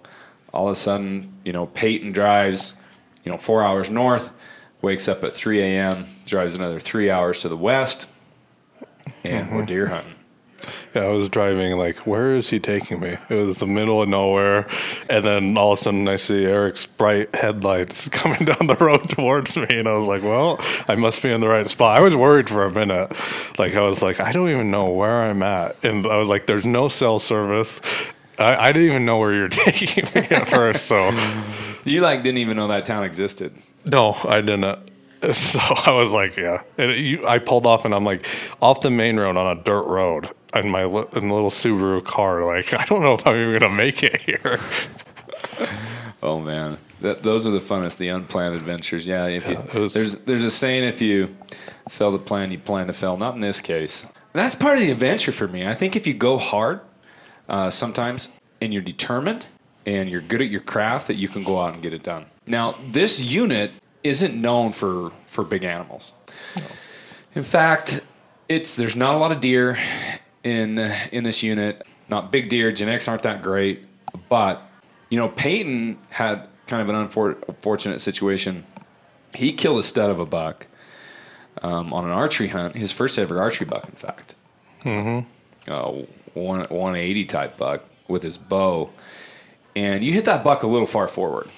all 0.53 0.69
of 0.69 0.73
a 0.73 0.77
sudden, 0.77 1.33
you 1.45 1.53
know, 1.53 1.67
Payton 1.67 2.13
drives, 2.13 2.75
you 3.25 3.33
know, 3.33 3.39
four 3.39 3.63
hours 3.63 3.91
north, 3.91 4.31
wakes 4.83 5.09
up 5.09 5.25
at 5.25 5.35
3 5.35 5.61
a.m., 5.61 6.07
drives 6.27 6.55
another 6.55 6.81
three 6.81 7.11
hours 7.11 7.41
to 7.41 7.49
the 7.49 7.57
west, 7.57 8.09
and 9.25 9.53
we're 9.53 9.65
deer 9.65 9.87
mm-hmm. 9.87 9.95
hunting. 9.95 10.15
Yeah, 10.95 11.03
I 11.03 11.09
was 11.09 11.29
driving 11.29 11.79
like, 11.79 12.07
where 12.07 12.37
is 12.37 12.51
he 12.51 12.59
taking 12.59 13.01
me? 13.01 13.17
It 13.29 13.35
was 13.35 13.59
the 13.59 13.67
middle 13.67 14.03
of 14.03 14.09
nowhere, 14.09 14.67
and 15.09 15.25
then 15.25 15.57
all 15.57 15.73
of 15.73 15.79
a 15.79 15.83
sudden 15.83 16.09
I 16.09 16.17
see 16.17 16.45
Erik's 16.45 16.87
bright 16.87 17.35
headlights 17.35 18.09
coming 18.11 18.45
down 18.45 18.67
the 18.67 18.77
road 18.77 19.09
towards 19.09 19.57
me, 19.57 19.67
and 19.71 19.89
I 19.89 19.95
was 19.95 20.07
like, 20.07 20.23
well, 20.23 20.59
I 20.89 20.97
must 20.97 21.23
be 21.23 21.31
in 21.31 21.41
the 21.41 21.49
right 21.49 21.69
spot. 21.69 21.99
I 21.99 22.03
was 22.03 22.15
worried 22.15 22.49
for 22.49 22.65
a 22.65 22.71
minute, 22.71 23.13
like 23.59 23.75
I 23.75 23.83
was 23.83 24.03
like, 24.03 24.21
I 24.21 24.33
don't 24.33 24.51
even 24.51 24.71
know 24.71 24.91
where 24.91 25.25
I'm 25.25 25.43
at, 25.43 25.77
and 25.85 26.07
I 26.07 26.17
was 26.17 26.29
like, 26.29 26.47
there's 26.47 26.67
no 26.67 26.89
cell 26.89 27.19
service. 27.19 27.81
I, 28.41 28.57
I 28.69 28.73
didn't 28.73 28.89
even 28.89 29.05
know 29.05 29.19
where 29.19 29.33
you 29.35 29.43
were 29.43 29.49
taking 29.67 30.05
me 30.15 30.27
at 30.31 30.49
first, 30.49 30.87
so 30.87 31.11
You 31.85 32.01
like 32.01 32.23
didn't 32.23 32.39
even 32.39 32.57
know 32.57 32.69
that 32.69 32.85
town 32.85 33.05
existed. 33.05 33.53
no, 33.85 34.15
I 34.25 34.41
didn't. 34.41 34.91
So 35.35 35.59
I 35.61 35.93
was 35.93 36.13
like, 36.13 36.39
yeah. 36.39 36.63
And 36.79 36.93
you, 36.97 37.27
I 37.29 37.39
pulled 37.41 37.67
off, 37.67 37.85
and 37.85 37.95
I'm 37.95 38.05
like 38.07 38.27
off 38.63 38.81
the 38.81 38.89
main 38.91 39.21
road 39.21 39.37
on 39.37 39.55
a 39.59 39.63
dirt 39.63 39.83
road 39.87 40.31
in 40.55 40.71
my 40.71 40.85
li- 40.87 41.05
in 41.13 41.29
a 41.29 41.35
little 41.35 41.51
Subaru 41.51 42.03
car. 42.03 42.43
Like, 42.47 42.73
I 42.73 42.87
don't 42.87 43.03
know 43.03 43.13
if 43.13 43.27
I'm 43.27 43.37
even 43.37 43.59
gonna 43.59 43.75
make 43.75 44.03
it 44.03 44.19
here. 44.23 44.59
Oh 46.23 46.39
man, 46.41 46.77
that, 47.01 47.23
those 47.23 47.47
are 47.47 47.51
the 47.51 47.61
funnest, 47.61 47.97
the 47.97 48.09
unplanned 48.09 48.55
adventures. 48.55 49.07
Yeah, 49.07 49.27
if 49.27 49.49
Yeah, 49.49 49.63
you 49.73 49.81
was- 49.81 49.95
there's 49.95 50.15
there's 50.17 50.45
a 50.45 50.51
saying 50.51 50.85
if 50.85 51.01
you 51.01 51.35
fail 51.89 52.13
to 52.13 52.19
plan, 52.19 52.51
you 52.53 52.59
plan 52.59 52.87
to 52.89 52.93
fail. 52.93 53.17
Not 53.17 53.35
in 53.35 53.41
this 53.41 53.61
case. 53.61 54.07
That's 54.33 54.55
part 54.55 54.77
of 54.77 54.81
the 54.83 54.91
adventure 54.91 55.33
for 55.33 55.49
me. 55.49 55.67
I 55.67 55.75
think 55.75 55.97
if 55.97 56.07
you 56.07 56.15
go 56.15 56.37
hard, 56.39 56.81
uh, 57.51 57.69
sometimes, 57.69 58.31
and 58.63 58.73
you're 58.73 58.83
determined 58.83 59.47
and 59.85 60.09
you're 60.09 60.21
good 60.21 60.41
at 60.41 60.49
your 60.49 60.61
craft, 60.61 61.09
that 61.09 61.17
you 61.17 61.29
can 61.29 61.43
go 61.43 61.61
out 61.61 61.75
and 61.75 61.83
get 61.83 61.93
it 61.93 62.03
done. 62.03 62.27
Now, 62.47 62.75
this 62.91 63.21
unit 63.21 63.73
isn't 64.03 64.41
known 64.41 64.73
for 64.73 65.11
for 65.27 65.45
big 65.45 65.65
animals. 65.65 66.15
In 67.35 67.43
fact, 67.43 68.01
it's 68.49 68.77
there's 68.77 68.97
not 68.97 69.15
a 69.15 69.19
lot 69.19 69.33
of 69.33 69.41
deer 69.41 69.79
in 70.45 70.79
in 71.13 71.25
this 71.25 71.43
unit. 71.43 71.87
Not 72.09 72.33
big 72.33 72.49
deer. 72.49 72.71
Genetics 72.73 73.09
aren't 73.09 73.23
that 73.23 73.43
great, 73.43 73.85
but 74.29 74.63
you 75.11 75.19
know 75.19 75.29
Payton 75.29 75.99
had 76.09 76.49
kind 76.67 76.83
of 76.83 76.89
an 76.89 76.97
unfortunate 76.97 78.01
situation. 78.01 78.65
He 79.35 79.53
killed 79.53 79.79
a 79.79 79.83
stud 79.83 80.11
of 80.11 80.19
a 80.19 80.27
buck 80.27 80.67
um, 81.63 81.93
on 81.93 82.05
an 82.05 82.11
archery 82.11 82.49
hunt. 82.49 82.75
His 82.75 82.93
first 82.93 83.19
ever 83.19 83.41
archery 83.41 83.67
buck, 83.67 83.89
in 83.89 83.95
fact. 83.95 84.35
Mm-hmm. 84.85 85.29
Uh, 85.71 86.05
one 86.35 86.61
180 86.61 87.25
type 87.27 87.59
buck 87.59 87.85
with 88.09 88.23
his 88.23 88.37
bow, 88.39 88.91
and 89.77 90.03
you 90.05 90.13
hit 90.13 90.25
that 90.27 90.43
buck 90.45 90.63
a 90.63 90.67
little 90.67 90.87
far 90.87 91.09
forward. 91.09 91.49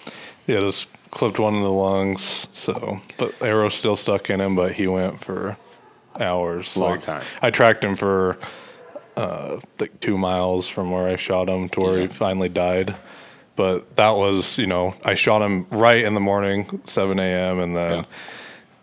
Yeah, 0.47 0.61
just 0.61 0.89
clipped 1.11 1.39
one 1.39 1.55
in 1.55 1.63
the 1.63 1.71
lungs. 1.71 2.47
So, 2.53 3.01
but 3.17 3.35
arrow's 3.41 3.75
still 3.75 3.97
stuck 3.97 4.29
in 4.31 4.41
him. 4.41 4.55
But 4.57 4.73
he 4.73 4.87
went 4.87 5.21
for 5.25 5.57
hours. 6.19 6.77
Long 6.77 7.01
time. 7.01 7.23
I 7.41 7.51
tracked 7.51 7.85
him 7.85 7.97
for 7.97 8.39
uh, 9.17 9.61
like 9.79 9.99
two 10.01 10.19
miles 10.19 10.69
from 10.69 10.91
where 10.91 11.09
I 11.09 11.17
shot 11.17 11.49
him 11.49 11.69
to 11.71 11.81
where 11.81 11.97
Yeah. 11.97 12.03
he 12.03 12.09
finally 12.09 12.49
died. 12.49 12.95
But 13.55 13.97
that 13.97 14.11
was, 14.11 14.57
you 14.59 14.67
know, 14.67 14.95
I 15.05 15.15
shot 15.15 15.43
him 15.43 15.67
right 15.71 16.03
in 16.03 16.15
the 16.15 16.21
morning, 16.21 16.81
7 16.85 17.19
a.m. 17.19 17.59
And 17.61 17.77
then, 17.77 17.93
Yeah. 17.99 18.05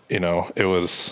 you 0.10 0.19
know, 0.19 0.51
it 0.55 0.65
was 0.65 1.12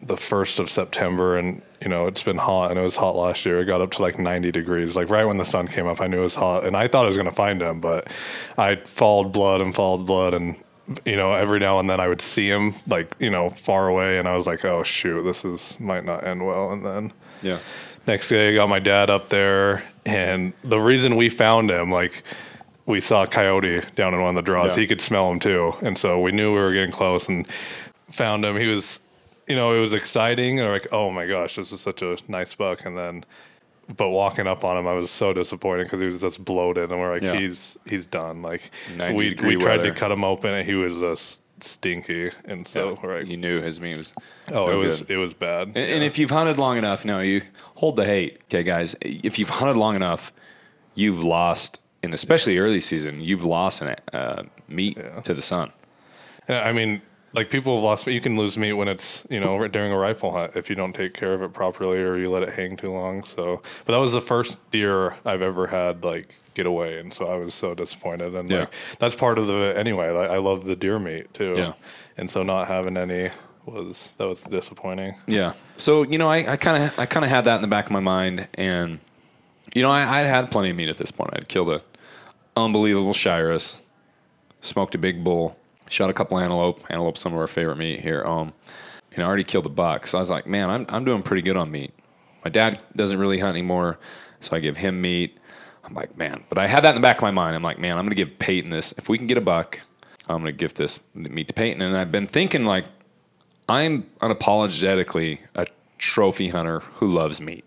the 0.00 0.16
first 0.16 0.58
of 0.60 0.70
September 0.70 1.36
and, 1.36 1.62
you 1.82 1.88
know, 1.88 2.06
it's 2.06 2.22
been 2.22 2.36
hot 2.38 2.70
and 2.70 2.78
it 2.78 2.82
was 2.82 2.96
hot 2.96 3.16
last 3.16 3.46
year. 3.46 3.60
It 3.60 3.64
got 3.64 3.80
up 3.80 3.90
to 3.92 4.02
like 4.02 4.18
90 4.18 4.50
degrees. 4.52 4.96
Like 4.96 5.08
right 5.10 5.24
when 5.24 5.38
the 5.38 5.44
sun 5.44 5.66
came 5.66 5.86
up, 5.86 6.00
I 6.00 6.06
knew 6.08 6.20
it 6.20 6.24
was 6.24 6.34
hot 6.34 6.64
and 6.66 6.76
I 6.76 6.88
thought 6.88 7.04
I 7.04 7.06
was 7.06 7.16
going 7.16 7.28
to 7.28 7.34
find 7.34 7.60
him, 7.62 7.80
but 7.80 8.12
I 8.58 8.76
followed 8.76 9.32
blood 9.32 9.60
and 9.62 9.74
followed 9.74 10.04
blood 10.06 10.34
and, 10.34 10.56
you 11.06 11.16
know, 11.16 11.32
every 11.32 11.58
now 11.58 11.78
and 11.80 11.88
then 11.88 11.98
I 12.00 12.08
would 12.08 12.20
see 12.20 12.48
him 12.50 12.74
like, 12.86 13.14
you 13.18 13.30
know, 13.30 13.48
far 13.50 13.88
away 13.88 14.18
and 14.18 14.28
I 14.28 14.36
was 14.36 14.46
like, 14.46 14.64
oh 14.64 14.82
shoot, 14.82 15.22
this 15.22 15.44
is, 15.44 15.76
might 15.80 16.04
not 16.04 16.24
end 16.26 16.44
well. 16.44 16.70
And 16.72 16.84
then, 16.84 17.12
Yeah. 17.42 17.58
next 18.06 18.28
day 18.28 18.52
I 18.52 18.54
got 18.56 18.68
my 18.68 18.78
dad 18.80 19.08
up 19.08 19.28
there 19.30 19.82
and 20.04 20.52
the 20.64 20.78
reason 20.80 21.16
we 21.16 21.28
found 21.30 21.70
him 21.70 21.90
like 21.90 22.22
we 22.86 23.00
saw 23.00 23.22
a 23.22 23.26
coyote 23.26 23.82
down 23.94 24.12
in 24.14 24.20
one 24.20 24.30
of 24.30 24.36
the 24.36 24.42
draws 24.42 24.74
Yeah. 24.76 24.80
he 24.82 24.86
could 24.86 25.00
smell 25.00 25.30
him 25.30 25.38
too 25.38 25.72
and 25.80 25.96
so 25.96 26.18
we 26.20 26.32
knew 26.32 26.52
we 26.54 26.60
were 26.60 26.72
getting 26.72 26.90
close 26.92 27.28
and 27.28 27.46
found 28.10 28.44
him 28.44 28.56
he 28.56 28.66
was 28.66 28.98
you 29.50 29.56
know 29.56 29.74
it 29.74 29.80
was 29.80 29.92
exciting 29.94 30.60
and 30.60 30.68
like 30.70 30.86
oh 30.92 31.10
my 31.10 31.26
gosh 31.26 31.56
this 31.56 31.72
is 31.72 31.80
such 31.80 32.02
a 32.02 32.16
nice 32.28 32.54
buck 32.54 32.84
and 32.86 32.96
then 32.96 33.24
but 33.96 34.08
walking 34.10 34.46
up 34.46 34.64
on 34.64 34.76
him 34.78 34.86
I 34.86 34.94
was 34.94 35.10
so 35.10 35.32
disappointed 35.32 35.84
because 35.84 36.00
he 36.00 36.06
was 36.06 36.20
just 36.20 36.44
bloated 36.44 36.90
and 36.92 37.00
we're 37.00 37.12
like 37.14 37.22
Yeah. 37.22 37.36
he's 37.38 37.76
he's 37.86 38.06
done 38.06 38.42
like 38.42 38.70
90 38.96 39.14
we 39.16 39.28
degree 39.30 39.56
we 39.56 39.62
tried 39.62 39.78
weather. 39.78 39.92
to 39.92 39.98
cut 39.98 40.10
him 40.12 40.24
open 40.24 40.54
and 40.54 40.64
he 40.66 40.74
was 40.74 40.94
just 41.00 41.40
stinky 41.62 42.30
and 42.46 42.66
so 42.66 42.96
we're 43.02 43.18
like 43.18 43.26
You 43.28 43.36
knew 43.36 43.60
his 43.60 43.80
meat 43.80 43.96
was. 43.98 44.14
oh 44.52 44.66
no 44.66 44.70
it 44.70 44.76
was 44.76 44.98
good. 45.02 45.10
it 45.10 45.16
was 45.18 45.34
bad 45.34 45.68
And, 45.68 45.76
and 45.76 46.04
if 46.04 46.18
you've 46.18 46.30
hunted 46.30 46.56
long 46.58 46.78
enough, 46.78 47.04
no, 47.04 47.20
you 47.20 47.42
hold 47.74 47.96
the 47.96 48.04
hate, 48.06 48.38
okay, 48.44 48.62
guys. 48.62 48.94
If 49.02 49.38
you've 49.38 49.50
hunted 49.50 49.76
long 49.76 49.94
enough, 49.96 50.32
you've 50.94 51.22
lost, 51.22 51.82
and 52.02 52.14
especially 52.14 52.56
early 52.58 52.80
season, 52.80 53.20
you've 53.20 53.44
lost 53.44 53.82
an 53.82 53.96
uh, 54.12 54.44
meat 54.68 54.96
to 55.24 55.34
the 55.34 55.42
sun. 55.42 55.70
I 56.48 56.72
mean, 56.72 57.02
like 57.32 57.50
people 57.50 57.76
have 57.76 57.84
lost. 57.84 58.06
You 58.06 58.20
can 58.20 58.36
lose 58.36 58.56
meat 58.58 58.72
when 58.72 58.88
it's 58.88 59.24
you 59.30 59.40
know 59.40 59.66
during 59.68 59.92
a 59.92 59.96
rifle 59.98 60.32
hunt 60.32 60.52
if 60.56 60.68
you 60.68 60.76
don't 60.76 60.92
take 60.94 61.14
care 61.14 61.32
of 61.34 61.42
it 61.42 61.52
properly 61.52 61.98
or 61.98 62.16
you 62.16 62.30
let 62.30 62.42
it 62.42 62.54
hang 62.54 62.76
too 62.76 62.92
long. 62.92 63.22
So, 63.24 63.62
but 63.84 63.92
that 63.92 63.98
was 63.98 64.12
the 64.12 64.20
first 64.20 64.58
deer 64.70 65.16
I've 65.24 65.42
ever 65.42 65.66
had 65.68 66.02
like 66.04 66.34
get 66.54 66.66
away, 66.66 66.98
and 66.98 67.12
so 67.12 67.26
I 67.28 67.36
was 67.36 67.54
so 67.54 67.74
disappointed. 67.74 68.34
And 68.34 68.50
Yeah. 68.50 68.60
like 68.60 68.74
that's 68.98 69.14
part 69.14 69.38
of 69.38 69.46
the 69.46 69.72
anyway. 69.76 70.10
Like, 70.10 70.30
I 70.30 70.38
love 70.38 70.64
the 70.64 70.74
deer 70.76 70.98
meat 70.98 71.32
too. 71.34 71.54
Yeah. 71.56 71.72
and 72.16 72.30
so 72.30 72.42
not 72.42 72.68
having 72.68 72.96
any 72.96 73.30
was 73.66 74.10
that 74.18 74.26
was 74.26 74.42
disappointing. 74.42 75.14
Yeah. 75.26 75.52
So 75.76 76.02
you 76.02 76.18
know, 76.18 76.28
I 76.30 76.56
kind 76.56 76.82
of 76.82 76.98
I 76.98 77.06
kind 77.06 77.24
of 77.24 77.30
had 77.30 77.44
that 77.44 77.56
in 77.56 77.62
the 77.62 77.68
back 77.68 77.86
of 77.86 77.92
my 77.92 78.00
mind, 78.00 78.48
and 78.54 78.98
you 79.74 79.82
know, 79.82 79.90
I, 79.90 80.20
I'd 80.20 80.26
had 80.26 80.50
plenty 80.50 80.70
of 80.70 80.76
meat 80.76 80.88
at 80.88 80.96
this 80.96 81.12
point. 81.12 81.30
I'd 81.34 81.48
killed 81.48 81.68
a 81.70 81.82
unbelievable 82.56 83.12
Shiras, 83.12 83.80
smoked 84.60 84.94
a 84.96 84.98
big 84.98 85.22
bull, 85.22 85.56
shot 85.90 86.08
a 86.08 86.12
couple 86.14 86.38
antelope. 86.38 86.80
Antelope, 86.88 87.18
some 87.18 87.32
of 87.34 87.38
our 87.38 87.46
favorite 87.46 87.76
meat 87.76 88.00
here. 88.00 88.24
Um, 88.24 88.52
and 89.12 89.22
I 89.22 89.26
already 89.26 89.44
killed 89.44 89.66
a 89.66 89.70
buck. 89.70 90.06
So 90.06 90.16
I 90.16 90.20
was 90.20 90.30
like, 90.30 90.46
man, 90.46 90.70
I'm 90.70 90.86
I'm 90.88 91.04
doing 91.04 91.22
pretty 91.22 91.42
good 91.42 91.56
on 91.56 91.70
meat. 91.70 91.92
My 92.44 92.50
dad 92.50 92.82
doesn't 92.96 93.18
really 93.18 93.38
hunt 93.38 93.50
anymore, 93.56 93.98
so 94.40 94.56
I 94.56 94.60
give 94.60 94.76
him 94.78 95.00
meat. 95.00 95.36
I'm 95.84 95.92
like, 95.94 96.16
man, 96.16 96.44
but 96.48 96.56
I 96.58 96.66
had 96.68 96.84
that 96.84 96.90
in 96.90 96.94
the 96.94 97.00
back 97.02 97.16
of 97.16 97.22
my 97.22 97.30
mind. 97.32 97.54
I'm 97.56 97.62
like, 97.62 97.78
man, 97.78 97.98
I'm 97.98 98.04
gonna 98.06 98.14
give 98.14 98.38
Payton 98.38 98.70
this. 98.70 98.94
If 98.96 99.08
we 99.08 99.18
can 99.18 99.26
get 99.26 99.36
a 99.36 99.42
buck, 99.42 99.80
I'm 100.28 100.38
gonna 100.38 100.52
give 100.52 100.74
this 100.74 101.00
meat 101.14 101.48
to 101.48 101.54
Payton. 101.54 101.82
And 101.82 101.96
I've 101.96 102.12
been 102.12 102.26
thinking 102.26 102.64
like, 102.64 102.86
I'm 103.68 104.04
unapologetically 104.22 105.40
a 105.54 105.66
trophy 105.98 106.48
hunter 106.48 106.80
who 106.96 107.08
loves 107.08 107.40
meat. 107.40 107.64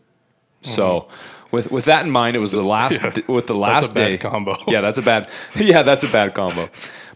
So, 0.61 1.09
with 1.51 1.71
with 1.71 1.85
that 1.85 2.05
in 2.05 2.11
mind, 2.11 2.35
it 2.37 2.39
was 2.39 2.51
the 2.51 2.63
last 2.63 3.01
Mm-hmm. 3.01 3.19
Yeah. 3.29 3.35
with 3.35 3.47
the 3.47 3.55
last 3.55 3.93
day 3.93 4.17
combo. 4.17 4.55
Yeah, 4.67 4.81
that's 4.81 4.97
a 4.99 5.01
bad. 5.01 5.29
Yeah, 5.55 5.83
that's 5.83 6.03
a 6.03 6.07
bad 6.09 6.33
combo. 6.33 6.69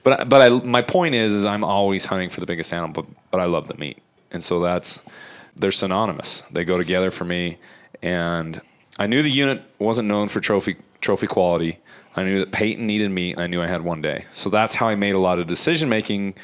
But 0.08 0.30
but 0.30 0.42
I, 0.42 0.48
my 0.48 0.82
point 0.82 1.16
is 1.16 1.34
is 1.34 1.44
I'm 1.46 1.66
always 1.66 2.06
hunting 2.06 2.30
for 2.30 2.40
the 2.40 2.46
biggest 2.46 2.72
animal, 2.72 3.04
but, 3.04 3.06
but 3.30 3.42
I 3.42 3.44
love 3.44 3.68
the 3.68 3.74
meat, 3.74 3.98
and 4.32 4.42
so 4.42 4.62
that's 4.62 5.02
they're 5.58 5.74
synonymous. 5.74 6.44
They 6.50 6.64
go 6.64 6.78
together 6.78 7.12
for 7.12 7.26
me, 7.26 7.58
and 8.02 8.62
I 8.98 9.08
knew 9.08 9.22
the 9.22 9.30
unit 9.30 9.64
wasn't 9.80 10.08
known 10.08 10.30
for 10.30 10.40
trophy 10.40 10.78
trophy 11.02 11.28
quality. 11.28 11.80
I 12.16 12.24
knew 12.24 12.40
that 12.40 12.54
Peyton 12.54 12.88
needed 12.88 13.12
meat, 13.12 13.34
and 13.34 13.42
I 13.42 13.48
knew 13.48 13.62
I 13.62 13.68
had 13.68 13.82
one 13.82 14.02
day. 14.02 14.24
So 14.32 14.50
that's 14.50 14.74
how 14.74 14.88
I 14.88 14.96
made 14.96 15.14
a 15.14 15.20
lot 15.20 15.40
of 15.40 15.48
decision 15.48 15.90
making 15.90 16.36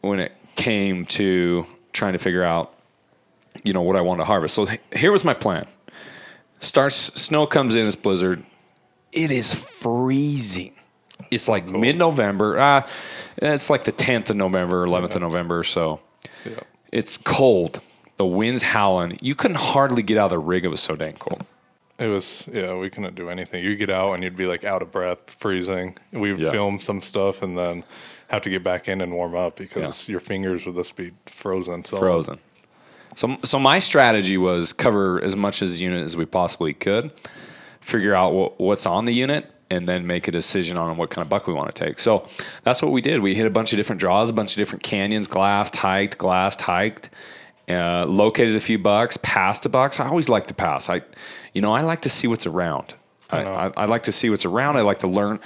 when 0.00 0.18
it 0.18 0.32
came 0.56 1.04
to 1.04 1.66
trying 1.92 2.14
to 2.14 2.18
figure 2.18 2.42
out, 2.42 2.72
you 3.64 3.74
know, 3.74 3.82
what 3.82 3.96
I 3.96 4.00
wanted 4.00 4.20
to 4.20 4.24
harvest. 4.24 4.54
So 4.54 4.66
here 4.96 5.12
was 5.12 5.26
my 5.26 5.34
plan. 5.34 5.66
Starts 6.60 6.96
snow 6.96 7.46
comes 7.46 7.76
in, 7.76 7.86
it's 7.86 7.96
blizzard. 7.96 8.42
It 9.12 9.30
is 9.30 9.52
freezing. 9.52 10.73
It's 11.30 11.48
like 11.48 11.66
mid 11.66 11.96
November. 11.96 12.58
Uh, 12.58 12.86
it's 13.38 13.70
like 13.70 13.84
the 13.84 13.92
10th 13.92 14.30
of 14.30 14.36
November, 14.36 14.86
11th 14.86 15.16
of 15.16 15.22
November. 15.22 15.64
So 15.64 16.00
Yeah. 16.44 16.60
it's 16.92 17.18
cold. 17.18 17.80
The 18.16 18.26
wind's 18.26 18.62
howling. 18.62 19.18
You 19.20 19.34
couldn't 19.34 19.56
hardly 19.56 20.02
get 20.02 20.18
out 20.18 20.26
of 20.26 20.30
the 20.32 20.38
rig. 20.38 20.64
It 20.64 20.68
was 20.68 20.80
so 20.80 20.94
dang 20.96 21.14
cold. 21.14 21.44
It 21.98 22.08
was 22.08 22.48
yeah, 22.52 22.74
we 22.74 22.90
couldn't 22.90 23.14
do 23.14 23.28
anything. 23.30 23.62
You 23.64 23.76
get 23.76 23.90
out 23.90 24.14
and 24.14 24.22
you'd 24.24 24.36
be 24.36 24.46
like 24.46 24.64
out 24.64 24.82
of 24.82 24.90
breath, 24.90 25.36
freezing. 25.38 25.96
We'd 26.12 26.38
Yeah. 26.38 26.50
film 26.50 26.80
some 26.80 27.00
stuff 27.00 27.42
and 27.42 27.56
then 27.56 27.84
have 28.28 28.42
to 28.42 28.50
get 28.50 28.64
back 28.64 28.88
in 28.88 29.00
and 29.00 29.12
warm 29.12 29.34
up 29.36 29.56
because 29.56 30.08
your 30.08 30.18
fingers 30.20 30.66
would 30.66 30.74
just 30.74 30.96
be 30.96 31.12
frozen. 31.26 31.84
solid. 31.84 32.00
frozen. 32.00 32.38
So, 33.16 33.36
so 33.44 33.60
my 33.60 33.78
strategy 33.78 34.36
was 34.36 34.72
cover 34.72 35.22
as 35.22 35.36
much 35.36 35.62
as 35.62 35.80
unit 35.80 36.02
as 36.04 36.16
we 36.16 36.24
possibly 36.24 36.74
could, 36.74 37.12
figure 37.80 38.12
out 38.12 38.32
what, 38.32 38.58
what's 38.60 38.86
on 38.86 39.04
the 39.04 39.14
unit, 39.14 39.48
and 39.74 39.88
then 39.88 40.06
make 40.06 40.28
a 40.28 40.30
decision 40.30 40.76
on 40.76 40.96
what 40.96 41.10
kind 41.10 41.24
of 41.24 41.28
buck 41.28 41.46
we 41.46 41.52
want 41.52 41.74
to 41.74 41.84
take. 41.84 41.98
So 41.98 42.26
that's 42.62 42.80
what 42.82 42.92
we 42.92 43.00
did. 43.00 43.20
We 43.20 43.34
hit 43.34 43.46
a 43.46 43.50
bunch 43.50 43.72
of 43.72 43.76
different 43.76 44.00
draws, 44.00 44.30
a 44.30 44.32
bunch 44.32 44.52
of 44.52 44.58
different 44.58 44.82
canyons, 44.82 45.26
glassed, 45.26 45.76
hiked, 45.76 46.18
glassed, 46.18 46.60
hiked, 46.62 47.10
uh, 47.68 48.06
located 48.06 48.54
a 48.54 48.60
few 48.60 48.78
bucks, 48.78 49.16
passed 49.18 49.66
a 49.66 49.68
bucks. 49.68 50.00
I 50.00 50.08
always 50.08 50.28
like 50.28 50.46
to 50.48 50.54
pass. 50.54 50.88
I, 50.88 51.02
you 51.52 51.60
know, 51.60 51.72
I 51.72 51.82
like 51.82 52.02
to 52.02 52.08
see 52.08 52.26
what's 52.26 52.46
around. 52.46 52.94
I, 53.30 53.42
I, 53.42 53.72
I 53.76 53.84
like 53.86 54.04
to 54.04 54.12
see 54.12 54.30
what's 54.30 54.44
around. 54.44 54.76
I 54.76 54.82
like 54.82 55.00
to 55.00 55.08
learn. 55.08 55.40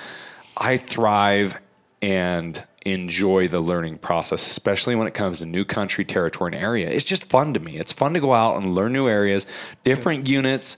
I 0.57 0.77
thrive 0.77 1.61
and 2.03 2.63
enjoy 2.85 3.49
the 3.49 3.61
learning 3.61 3.99
process, 3.99 4.47
especially 4.47 4.95
when 4.95 5.07
it 5.07 5.15
comes 5.15 5.39
to 5.39 5.47
new 5.47 5.65
country, 5.65 6.05
territory, 6.05 6.53
and 6.53 6.63
area. 6.63 6.89
It's 6.89 7.05
just 7.05 7.25
fun 7.25 7.55
to 7.55 7.61
me. 7.61 7.77
It's 7.77 7.93
fun 7.93 8.15
to 8.15 8.21
go 8.21 8.35
out 8.35 8.57
and 8.57 8.75
learn 8.75 8.93
new 8.93 9.09
areas, 9.09 9.47
different 9.85 10.27
units, 10.27 10.77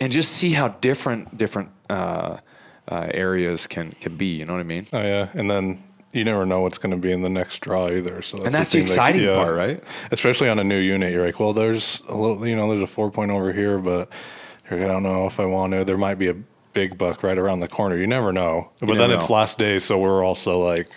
and 0.00 0.12
just 0.12 0.32
see 0.32 0.52
how 0.52 0.68
different 0.68 1.38
different 1.38 1.70
uh, 1.88 2.38
uh, 2.88 3.08
areas 3.12 3.66
can 3.66 3.92
can 4.00 4.16
be. 4.16 4.26
You 4.36 4.44
know 4.44 4.52
what 4.54 4.60
I 4.60 4.64
mean? 4.64 4.86
Oh 4.92 5.00
yeah, 5.02 5.28
and 5.34 5.50
then 5.50 5.82
you 6.12 6.24
never 6.24 6.46
know 6.46 6.60
what's 6.62 6.78
going 6.78 6.92
to 6.92 6.96
be 6.96 7.12
in 7.12 7.20
the 7.20 7.28
next 7.28 7.58
draw 7.60 7.88
either. 7.90 8.22
So 8.22 8.38
And 8.38 8.54
that's 8.54 8.72
the 8.72 8.78
that- 8.78 8.84
exciting 8.84 9.34
part, 9.34 9.54
right? 9.54 9.82
Especially 10.10 10.48
on 10.48 10.58
a 10.58 10.64
new 10.64 10.78
unit, 10.78 11.12
you're 11.12 11.26
like, 11.26 11.38
well, 11.38 11.52
there's 11.52 12.02
a 12.08 12.14
little, 12.16 12.46
you 12.46 12.56
know, 12.56 12.70
there's 12.70 12.82
a 12.82 12.86
four 12.86 13.10
point 13.10 13.30
over 13.30 13.52
here, 13.52 13.76
but 13.78 14.10
I 14.70 14.76
don't 14.76 15.02
know 15.02 15.26
if 15.26 15.38
I 15.38 15.44
want 15.44 15.74
to. 15.74 15.84
There 15.84 15.98
might 15.98 16.14
be 16.18 16.28
a 16.28 16.34
big 16.72 16.96
buck 16.96 17.22
right 17.22 17.36
around 17.36 17.60
the 17.60 17.68
corner. 17.68 17.96
You 17.98 18.06
never 18.06 18.32
know. 18.32 18.70
But 18.80 18.86
never 18.88 18.98
then 18.98 19.10
it's 19.10 19.28
last 19.28 19.58
day, 19.58 19.78
so 19.78 19.98
we're 19.98 20.24
also 20.24 20.58
like, 20.58 20.88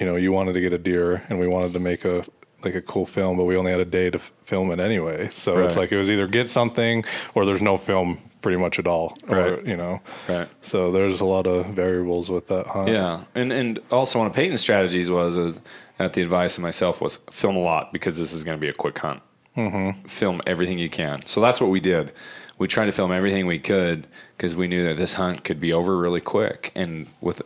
you 0.00 0.06
know, 0.06 0.16
you 0.16 0.32
wanted 0.32 0.54
to 0.54 0.60
get 0.60 0.72
a 0.72 0.78
deer, 0.78 1.22
and 1.28 1.38
we 1.38 1.46
wanted 1.46 1.72
to 1.74 1.78
make 1.80 2.04
a 2.04 2.24
like 2.64 2.74
a 2.74 2.82
cool 2.82 3.06
film, 3.06 3.36
but 3.36 3.44
we 3.44 3.56
only 3.56 3.70
had 3.70 3.78
a 3.80 3.84
day 3.84 4.10
to 4.10 4.18
f- 4.18 4.32
film 4.44 4.72
it 4.72 4.80
anyway. 4.80 5.28
So 5.28 5.58
it's 5.58 5.76
like 5.76 5.92
it 5.92 5.98
was 5.98 6.10
either 6.10 6.26
get 6.26 6.50
something 6.50 7.04
or 7.34 7.46
there's 7.46 7.62
no 7.62 7.76
film 7.76 8.18
pretty 8.46 8.60
much 8.62 8.78
at 8.78 8.86
all, 8.86 9.18
right. 9.26 9.54
Or, 9.54 9.60
you 9.68 9.76
know. 9.76 10.00
Right. 10.28 10.48
So 10.60 10.92
there's 10.92 11.20
a 11.20 11.24
lot 11.24 11.48
of 11.48 11.66
variables 11.66 12.30
with 12.30 12.46
that 12.46 12.68
hunt. 12.68 12.88
Yeah, 12.88 13.24
and 13.34 13.52
and 13.52 13.80
also 13.90 14.20
one 14.20 14.28
of 14.28 14.34
Payton's 14.34 14.60
strategies 14.60 15.10
was, 15.10 15.36
uh, 15.36 15.52
at 15.98 16.12
the 16.12 16.22
advice 16.22 16.56
of 16.56 16.62
myself, 16.62 17.00
was 17.00 17.16
film 17.32 17.56
a 17.56 17.58
lot 17.58 17.92
because 17.92 18.16
this 18.18 18.32
is 18.32 18.44
going 18.44 18.56
to 18.56 18.60
be 18.60 18.68
a 18.68 18.72
quick 18.72 18.96
hunt. 19.00 19.20
Mm-hmm. 19.56 20.06
Film 20.06 20.40
everything 20.46 20.78
you 20.78 20.88
can. 20.88 21.26
So 21.26 21.40
that's 21.40 21.60
what 21.60 21.70
we 21.70 21.80
did. 21.80 22.12
We 22.56 22.68
tried 22.68 22.84
to 22.84 22.92
film 22.92 23.10
everything 23.10 23.46
we 23.46 23.58
could 23.58 24.06
because 24.36 24.54
we 24.54 24.68
knew 24.68 24.84
that 24.84 24.96
this 24.96 25.14
hunt 25.14 25.42
could 25.42 25.58
be 25.58 25.72
over 25.72 25.96
really 25.96 26.20
quick, 26.20 26.70
and 26.76 27.08
with 27.20 27.42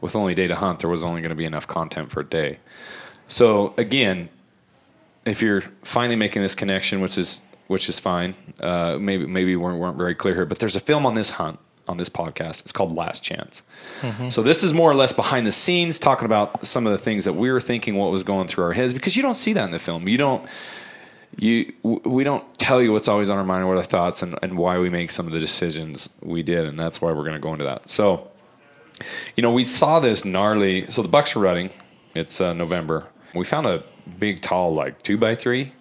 with 0.00 0.16
only 0.16 0.32
a 0.32 0.34
day 0.34 0.48
to 0.48 0.56
hunt, 0.56 0.80
there 0.80 0.90
was 0.90 1.04
only 1.04 1.20
going 1.20 1.30
to 1.30 1.36
be 1.36 1.44
enough 1.44 1.68
content 1.68 2.10
for 2.10 2.18
a 2.18 2.26
day. 2.26 2.58
So 3.28 3.74
again, 3.76 4.28
if 5.24 5.40
you're 5.40 5.60
finally 5.84 6.16
making 6.16 6.42
this 6.42 6.56
connection, 6.56 7.00
which 7.00 7.16
is 7.16 7.42
which 7.72 7.88
is 7.88 7.98
fine, 7.98 8.34
uh, 8.60 8.98
maybe 9.00 9.26
maybe 9.26 9.56
we 9.56 9.62
weren't, 9.62 9.78
weren't 9.80 9.96
very 9.96 10.14
clear 10.14 10.34
here, 10.34 10.46
but 10.46 10.58
there's 10.60 10.76
a 10.76 10.80
film 10.80 11.04
on 11.04 11.14
this 11.14 11.30
hunt 11.30 11.58
on 11.88 11.96
this 11.96 12.08
podcast. 12.08 12.60
It's 12.60 12.70
called 12.72 12.94
Last 12.94 13.24
Chance. 13.24 13.64
So 14.30 14.42
this 14.42 14.62
is 14.62 14.72
more 14.72 14.90
or 14.90 14.94
less 14.94 15.12
behind 15.12 15.46
the 15.46 15.52
scenes, 15.52 15.98
talking 15.98 16.26
about 16.26 16.64
some 16.64 16.86
of 16.86 16.92
the 16.92 16.98
things 16.98 17.24
that 17.24 17.32
we 17.32 17.50
were 17.50 17.60
thinking, 17.60 17.96
what 17.96 18.12
was 18.12 18.22
going 18.22 18.46
through 18.46 18.64
our 18.64 18.72
heads, 18.72 18.94
because 18.94 19.16
you 19.16 19.22
don't 19.22 19.34
see 19.34 19.52
that 19.54 19.64
in 19.64 19.70
the 19.72 19.80
film. 19.80 20.06
You 20.08 20.18
don't. 20.18 20.46
You, 21.38 21.72
we 21.82 22.24
don't 22.24 22.44
tell 22.58 22.82
you 22.82 22.92
what's 22.92 23.08
always 23.08 23.30
on 23.30 23.38
our 23.38 23.44
mind, 23.44 23.66
what 23.66 23.78
our 23.78 23.82
thoughts, 23.84 24.22
and, 24.22 24.38
and 24.42 24.58
why 24.58 24.78
we 24.78 24.90
make 24.90 25.10
some 25.10 25.26
of 25.26 25.32
the 25.32 25.40
decisions 25.40 26.10
we 26.20 26.42
did, 26.42 26.66
and 26.66 26.78
that's 26.78 27.00
why 27.00 27.10
we're 27.10 27.24
going 27.24 27.40
to 27.40 27.40
go 27.40 27.52
into 27.52 27.64
that. 27.64 27.88
So, 27.88 28.28
you 29.34 29.42
know, 29.42 29.50
we 29.50 29.64
saw 29.64 29.98
this 29.98 30.26
gnarly. 30.26 30.90
So 30.90 31.00
the 31.00 31.08
Bucks 31.08 31.34
are 31.34 31.40
rutting. 31.40 31.70
It's 32.14 32.38
uh, 32.38 32.52
November. 32.52 33.06
We 33.34 33.46
found 33.46 33.66
a 33.66 33.82
big, 34.18 34.42
tall, 34.42 34.74
like 34.74 35.02
two 35.02 35.16
by 35.16 35.34
three, 35.34 35.72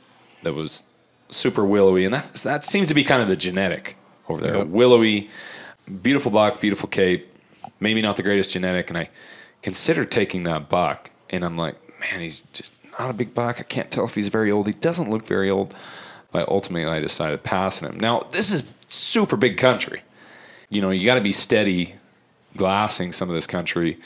that 0.44 0.54
was 0.54 0.84
super 1.32 1.66
willowy, 1.66 2.06
and 2.06 2.14
that 2.14 2.34
that 2.36 2.66
seems 2.66 2.88
to 2.90 2.94
be 2.94 3.04
kind 3.04 3.22
of 3.22 3.28
the 3.28 3.36
genetic 3.36 3.96
over 4.30 4.42
there. 4.42 4.58
Yep. 4.58 4.68
Willowy, 4.68 5.30
beautiful 6.02 6.32
buck, 6.32 6.62
beautiful 6.62 6.88
cape. 6.88 7.28
Maybe 7.80 8.02
not 8.02 8.16
the 8.16 8.24
greatest 8.24 8.52
genetic, 8.52 8.90
and 8.90 8.98
I 8.98 9.10
considered 9.64 10.12
taking 10.12 10.44
that 10.44 10.70
buck, 10.70 11.10
and 11.30 11.44
I'm 11.44 11.58
like, 11.58 11.76
man, 12.00 12.20
he's 12.20 12.42
just 12.54 12.72
not 13.00 13.10
a 13.10 13.14
big 13.14 13.34
buck. 13.34 13.60
I 13.60 13.64
can't 13.64 13.90
tell 13.90 14.06
if 14.06 14.16
he's 14.16 14.28
very 14.28 14.52
old. 14.52 14.68
He 14.68 14.74
doesn't 14.74 15.10
look 15.10 15.26
very 15.26 15.50
old. 15.50 15.74
But 16.32 16.48
ultimately, 16.48 16.86
I 16.90 17.02
decided 17.02 17.44
passing 17.44 17.90
him. 17.90 18.00
Now, 18.00 18.22
this 18.32 18.52
is 18.52 18.64
super 18.88 19.36
big 19.36 19.58
country. 19.58 20.02
You 20.70 20.82
know, 20.82 20.90
you 20.90 21.06
got 21.06 21.16
to 21.16 21.22
be 21.22 21.34
steady 21.34 21.96
glassing 22.56 23.12
some 23.12 23.28
of 23.28 23.36
this 23.36 23.48
country, 23.48 24.00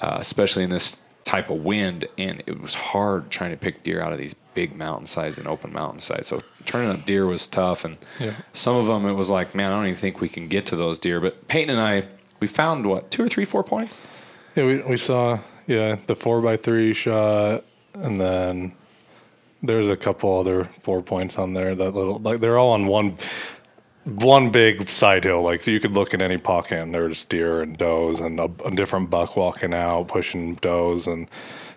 uh, 0.00 0.18
especially 0.20 0.62
in 0.62 0.68
this 0.68 0.98
type 1.24 1.48
of 1.48 1.64
wind. 1.64 2.06
And 2.18 2.42
it 2.46 2.60
was 2.60 2.74
hard 2.74 3.30
trying 3.30 3.52
to 3.52 3.56
pick 3.56 3.82
deer 3.82 4.02
out 4.02 4.12
of 4.12 4.18
these 4.18 4.34
big 4.54 4.70
mountain 4.70 4.78
mountainsides 4.78 5.38
and 5.38 5.46
open 5.48 5.72
mountain 5.72 5.96
mountainsides. 6.00 6.28
So 6.28 6.42
turning 6.66 6.90
up 6.90 7.06
deer 7.06 7.26
was 7.26 7.46
tough. 7.48 7.84
And 7.84 7.96
Yeah. 8.20 8.34
some 8.52 8.76
of 8.76 8.86
them, 8.86 9.06
it 9.06 9.12
was 9.12 9.30
like, 9.30 9.54
man, 9.54 9.72
I 9.72 9.76
don't 9.76 9.86
even 9.86 9.96
think 9.98 10.20
we 10.20 10.28
can 10.28 10.48
get 10.48 10.66
to 10.66 10.76
those 10.76 10.98
deer. 10.98 11.20
But 11.20 11.48
Payton 11.48 11.70
and 11.70 11.80
I, 11.80 12.04
we 12.40 12.46
found 12.46 12.86
what 12.86 13.10
two 13.10 13.24
or 13.24 13.28
three, 13.28 13.44
four 13.44 13.64
points. 13.64 14.02
Yeah, 14.56 14.64
we 14.66 14.82
we 14.82 14.96
saw 14.96 15.38
yeah 15.66 15.96
the 16.06 16.14
four 16.14 16.40
by 16.40 16.56
three 16.56 16.92
shot, 16.92 17.64
and 17.94 18.20
then 18.20 18.72
there's 19.62 19.90
a 19.90 19.96
couple 19.96 20.38
other 20.38 20.64
four 20.80 21.02
points 21.02 21.38
on 21.38 21.54
there. 21.54 21.74
That 21.74 21.94
little 21.94 22.18
like 22.18 22.40
they're 22.40 22.58
all 22.58 22.72
on 22.72 22.86
one 22.86 23.16
one 24.04 24.50
big 24.50 24.88
side 24.88 25.24
hill. 25.24 25.42
Like 25.42 25.62
so 25.62 25.70
you 25.70 25.80
could 25.80 25.92
look 25.92 26.12
in 26.14 26.22
any 26.22 26.36
pocket 26.38 26.78
and 26.78 26.94
there's 26.94 27.24
deer 27.24 27.62
and 27.62 27.76
does 27.76 28.20
and 28.20 28.38
a, 28.38 28.50
a 28.64 28.70
different 28.70 29.10
buck 29.10 29.36
walking 29.36 29.72
out 29.72 30.08
pushing 30.08 30.54
does 30.56 31.06
and 31.06 31.26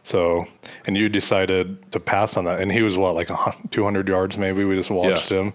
so 0.07 0.45
and 0.85 0.95
you 0.95 1.09
decided 1.09 1.91
to 1.91 1.99
pass 1.99 2.37
on 2.37 2.45
that. 2.45 2.61
And 2.61 2.71
he 2.71 2.81
was 2.81 2.97
what 2.97 3.13
like 3.13 3.29
200 3.71 4.07
yards 4.07 4.37
maybe? 4.37 4.63
We 4.63 4.77
just 4.77 4.89
watched 4.89 5.31
Yeah. 5.31 5.39
him. 5.39 5.53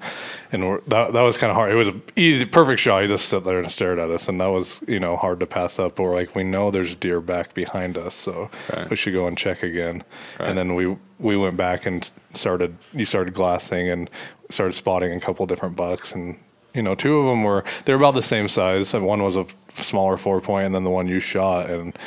And 0.52 0.80
that 0.88 1.14
that 1.14 1.22
was 1.22 1.38
kind 1.38 1.50
of 1.50 1.56
hard. 1.56 1.72
It 1.72 1.76
was 1.76 1.88
an 1.88 2.02
easy 2.16 2.44
perfect 2.44 2.78
shot. 2.80 3.00
He 3.00 3.08
just 3.08 3.30
sat 3.30 3.44
there 3.44 3.58
and 3.58 3.72
stared 3.72 3.98
at 3.98 4.10
us. 4.10 4.28
And 4.28 4.38
that 4.42 4.48
was 4.48 4.82
you 4.86 5.00
know 5.00 5.16
hard 5.16 5.40
to 5.40 5.46
pass 5.46 5.78
up. 5.78 5.96
But 5.96 6.02
we're 6.02 6.14
like 6.14 6.34
we 6.36 6.44
know 6.44 6.70
there's 6.70 6.94
deer 6.94 7.22
back 7.22 7.54
behind 7.54 7.96
us. 7.96 8.14
So 8.14 8.50
Right. 8.76 8.90
we 8.90 8.96
should 8.96 9.14
go 9.14 9.26
and 9.26 9.38
check 9.38 9.62
again. 9.62 10.02
Right. 10.38 10.50
and 10.50 10.58
then 10.58 10.74
we 10.74 10.96
we 11.18 11.36
went 11.36 11.56
back 11.56 11.86
and 11.86 12.10
started 12.34 12.76
you 12.92 13.06
started 13.06 13.32
glassing 13.32 13.88
and 13.88 14.10
started 14.50 14.74
spotting 14.74 15.12
a 15.12 15.20
couple 15.20 15.46
different 15.46 15.76
bucks. 15.76 16.12
And 16.12 16.36
you 16.74 16.82
know 16.82 16.94
two 16.94 17.16
of 17.18 17.24
them 17.24 17.42
were 17.42 17.64
they're 17.86 17.96
about 17.96 18.14
the 18.14 18.22
same 18.22 18.48
size. 18.48 18.92
And 18.92 19.06
one 19.06 19.22
was 19.22 19.36
a 19.36 19.46
smaller 19.74 20.18
four 20.18 20.42
point 20.42 20.66
and 20.66 20.74
then 20.74 20.84
the 20.84 20.90
one 20.90 21.08
you 21.08 21.20
shot. 21.20 21.70
And 21.70 21.98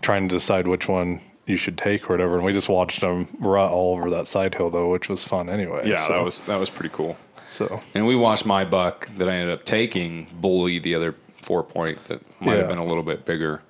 trying 0.00 0.28
to 0.30 0.34
decide 0.34 0.66
which 0.66 0.88
one 0.88 1.20
you 1.46 1.56
should 1.56 1.76
take 1.76 2.08
or 2.08 2.14
whatever. 2.14 2.36
And 2.36 2.44
we 2.44 2.52
just 2.52 2.68
watched 2.68 3.00
them 3.00 3.28
rut 3.38 3.70
all 3.70 3.96
over 3.96 4.10
that 4.10 4.26
side 4.26 4.54
hill 4.54 4.70
though 4.70 4.90
which 4.90 5.08
was 5.08 5.24
fun 5.24 5.48
anyway 5.48 5.88
Yeah, 5.88 6.06
so, 6.06 6.12
that 6.14 6.24
was 6.24 6.40
that 6.40 6.56
was 6.56 6.70
pretty 6.70 6.94
cool. 6.94 7.16
so. 7.50 7.80
And 7.94 8.06
we 8.06 8.14
watched 8.16 8.46
my 8.46 8.64
buck 8.64 9.08
that 9.16 9.28
I 9.28 9.34
ended 9.34 9.54
up 9.58 9.64
taking 9.64 10.26
bully 10.40 10.78
the 10.78 10.94
other 10.94 11.14
four 11.42 11.62
point 11.62 12.04
that 12.04 12.20
might 12.40 12.58
have 12.58 12.68
been 12.68 12.78
a 12.78 12.84
little 12.84 13.02
bit 13.02 13.24
bigger 13.24 13.62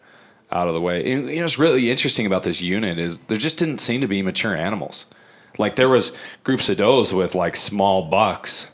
out 0.52 0.66
of 0.66 0.74
the 0.74 0.80
way. 0.80 1.12
And, 1.12 1.28
you 1.28 1.36
know, 1.36 1.42
what's 1.42 1.58
really 1.58 1.90
interesting 1.90 2.26
about 2.26 2.42
this 2.42 2.60
unit 2.60 2.98
is 2.98 3.20
there 3.20 3.38
just 3.38 3.58
didn't 3.58 3.78
seem 3.80 4.00
to 4.00 4.08
be 4.08 4.20
mature 4.20 4.56
animals. 4.56 5.06
Like 5.58 5.76
there 5.76 5.88
was 5.88 6.12
groups 6.42 6.68
of 6.68 6.78
does 6.78 7.14
with 7.14 7.34
like 7.34 7.54
small 7.54 8.08
bucks 8.08 8.70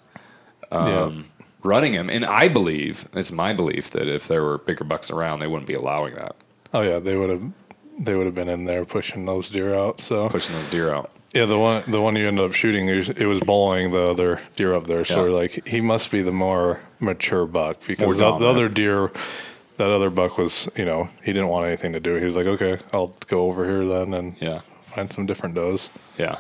um, 0.73 1.27
running 1.63 1.93
them, 1.93 2.09
and 2.09 2.25
I 2.25 2.49
believe 2.49 3.09
it's 3.13 3.33
my 3.33 3.53
belief 3.53 3.91
that 3.91 4.09
if 4.09 4.29
there 4.29 4.43
were 4.43 4.59
bigger 4.59 4.85
bucks 4.85 5.11
around, 5.11 5.41
they 5.41 5.47
wouldn't 5.47 5.67
be 5.67 5.75
allowing 5.75 6.15
that, 6.15 6.37
oh 6.73 6.83
yeah 6.83 6.99
they 6.99 7.17
would 7.17 7.31
have 7.31 7.53
they 7.99 8.15
would 8.15 8.27
have 8.27 8.35
been 8.35 8.49
in 8.49 8.65
there 8.65 8.85
pushing 8.85 9.25
those 9.27 9.49
deer 9.49 9.75
out 9.75 10.01
so 10.01 10.29
pushing 10.29 10.55
those 10.55 10.69
deer 10.69 10.93
out. 10.95 11.11
Yeah, 11.33 11.45
the 11.45 11.59
one 11.59 11.83
the 11.87 12.01
one 12.01 12.17
you 12.17 12.27
ended 12.29 12.45
up 12.45 12.55
shooting, 12.55 12.89
it 12.89 13.27
was, 13.27 13.41
bowling 13.41 13.91
the 13.91 14.09
other 14.11 14.41
deer 14.57 14.75
up 14.75 14.87
there. 14.87 15.05
So 15.05 15.27
Yeah. 15.27 15.33
like, 15.35 15.67
he 15.69 15.81
must 15.83 16.11
be 16.11 16.23
the 16.23 16.33
more 16.33 16.81
mature 16.99 17.45
buck 17.47 17.79
because 17.87 18.17
the, 18.19 18.39
the 18.39 18.47
other 18.47 18.69
deer, 18.71 19.11
that 19.77 19.91
other 19.91 20.09
buck 20.09 20.39
was, 20.39 20.67
you 20.77 20.87
know, 20.87 21.11
he 21.23 21.33
didn't 21.35 21.49
want 21.49 21.67
anything 21.67 21.93
to 21.93 22.01
do. 22.01 22.15
He 22.15 22.25
was 22.25 22.37
like, 22.37 22.47
okay, 22.47 22.79
I'll 22.93 23.15
go 23.27 23.47
over 23.49 23.67
here 23.67 23.87
then 23.87 24.15
and 24.15 24.37
Yeah. 24.41 24.61
find 24.95 25.13
some 25.13 25.27
different 25.27 25.55
does. 25.55 25.91
Yeah. 26.17 26.39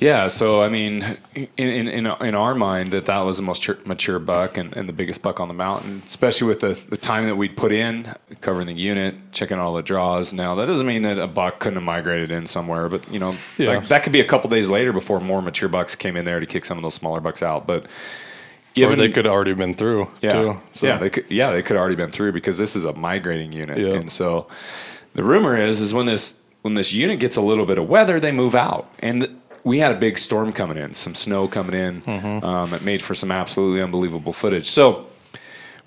Yeah, 0.00 0.26
so 0.28 0.60
I 0.60 0.68
mean, 0.68 1.02
in 1.34 1.48
in 1.56 1.88
in, 1.88 2.06
in 2.06 2.34
our 2.34 2.54
mind, 2.54 2.90
that 2.90 3.06
that 3.06 3.20
was 3.20 3.36
the 3.36 3.42
most 3.44 3.66
mature, 3.86 4.18
buck 4.18 4.56
and, 4.58 4.76
and 4.76 4.88
the 4.88 4.92
biggest 4.92 5.22
buck 5.22 5.38
on 5.40 5.48
the 5.48 5.54
mountain, 5.54 6.02
especially 6.06 6.48
with 6.48 6.60
the, 6.60 6.78
the 6.90 6.96
time 6.96 7.26
that 7.26 7.36
we'd 7.36 7.56
put 7.56 7.70
in 7.72 8.08
covering 8.40 8.66
the 8.66 8.74
unit, 8.74 9.14
checking 9.32 9.58
all 9.58 9.72
the 9.74 9.82
draws. 9.82 10.32
Now 10.32 10.56
that 10.56 10.66
doesn't 10.66 10.86
mean 10.86 11.02
that 11.02 11.18
a 11.18 11.26
buck 11.28 11.60
couldn't 11.60 11.76
have 11.76 11.84
migrated 11.84 12.30
in 12.32 12.46
somewhere, 12.46 12.88
but 12.88 13.08
you 13.10 13.18
know, 13.20 13.34
Yeah. 13.56 13.76
like, 13.76 13.88
that 13.88 14.02
could 14.02 14.12
be 14.12 14.20
a 14.20 14.24
couple 14.24 14.50
days 14.50 14.68
later 14.68 14.92
before 14.92 15.20
more 15.20 15.40
mature 15.40 15.68
bucks 15.68 15.94
came 15.94 16.16
in 16.16 16.24
there 16.24 16.40
to 16.40 16.46
kick 16.46 16.64
some 16.64 16.76
of 16.76 16.82
those 16.82 16.94
smaller 16.94 17.20
bucks 17.20 17.42
out. 17.42 17.66
But 17.66 17.84
Or 17.84 17.88
given 18.74 18.98
they 18.98 19.08
could 19.10 19.24
have 19.26 19.32
already 19.34 19.54
been 19.54 19.74
through 19.74 20.08
yeah, 20.20 20.32
too. 20.32 20.60
So, 20.72 20.86
yeah, 20.86 20.98
they 20.98 21.10
could. 21.10 21.30
Yeah, 21.30 21.52
they 21.52 21.62
could 21.62 21.76
already 21.76 21.96
been 21.96 22.10
through 22.10 22.32
because 22.32 22.58
this 22.58 22.74
is 22.74 22.84
a 22.84 22.92
migrating 22.94 23.52
unit, 23.52 23.78
Yeah. 23.78 23.94
and 23.94 24.10
so 24.10 24.48
the 25.14 25.22
rumor 25.22 25.56
is 25.56 25.80
is 25.80 25.94
when 25.94 26.06
this 26.06 26.34
when 26.62 26.74
this 26.74 26.92
unit 26.94 27.20
gets 27.20 27.36
a 27.36 27.42
little 27.42 27.66
bit 27.66 27.78
of 27.78 27.88
weather, 27.88 28.18
they 28.18 28.32
move 28.32 28.54
out, 28.54 28.90
and 29.00 29.28
we 29.64 29.78
had 29.78 29.92
a 29.92 29.98
big 29.98 30.18
storm 30.18 30.52
coming 30.52 30.76
in, 30.76 30.94
some 30.94 31.14
snow 31.14 31.48
coming 31.48 31.74
in. 31.74 32.02
Mm-hmm. 32.02 32.44
Um, 32.44 32.74
it 32.74 32.82
made 32.82 33.02
for 33.02 33.14
some 33.14 33.30
absolutely 33.30 33.82
unbelievable 33.82 34.32
footage. 34.32 34.68
So 34.68 35.06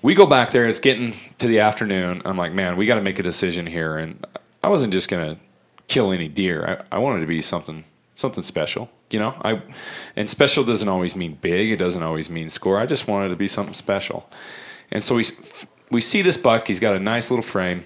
we 0.02 0.14
go 0.14 0.26
back 0.26 0.50
there. 0.50 0.66
It's 0.66 0.80
getting 0.80 1.14
to 1.38 1.46
the 1.46 1.60
afternoon. 1.60 2.22
I'm 2.24 2.36
like, 2.36 2.52
man, 2.52 2.76
we 2.76 2.86
got 2.86 2.96
to 2.96 3.02
make 3.02 3.18
a 3.18 3.22
decision 3.22 3.66
here, 3.66 3.96
and 3.96 4.26
I 4.62 4.68
wasn't 4.68 4.92
just 4.92 5.08
gonna 5.08 5.38
kill 5.86 6.12
any 6.12 6.28
deer. 6.28 6.84
I, 6.90 6.96
I 6.96 6.98
wanted 6.98 7.20
to 7.20 7.26
be 7.26 7.40
something 7.40 7.84
something 8.14 8.42
special. 8.42 8.90
You 9.10 9.20
know, 9.20 9.34
I 9.44 9.62
and 10.16 10.28
special 10.28 10.64
doesn't 10.64 10.88
always 10.88 11.16
mean 11.16 11.38
big. 11.40 11.70
It 11.70 11.78
doesn't 11.78 12.02
always 12.02 12.28
mean 12.28 12.50
score. 12.50 12.78
I 12.78 12.86
just 12.86 13.08
wanted 13.08 13.28
to 13.28 13.36
be 13.36 13.48
something 13.48 13.74
special. 13.74 14.28
And 14.90 15.02
so 15.02 15.14
we 15.14 15.24
we 15.90 16.00
see 16.00 16.22
this 16.22 16.36
buck. 16.36 16.66
He's 16.66 16.80
got 16.80 16.96
a 16.96 17.00
nice 17.00 17.30
little 17.30 17.42
frame. 17.42 17.84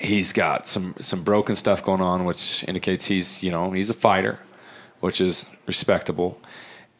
He's 0.00 0.32
got 0.32 0.66
some 0.66 0.94
some 1.00 1.22
broken 1.22 1.54
stuff 1.54 1.82
going 1.82 2.00
on, 2.00 2.24
which 2.24 2.64
indicates 2.66 3.06
he's 3.06 3.42
you 3.42 3.50
know 3.50 3.72
he's 3.72 3.90
a 3.90 3.94
fighter, 3.94 4.38
which 5.02 5.20
is 5.20 5.46
respectable. 5.66 6.40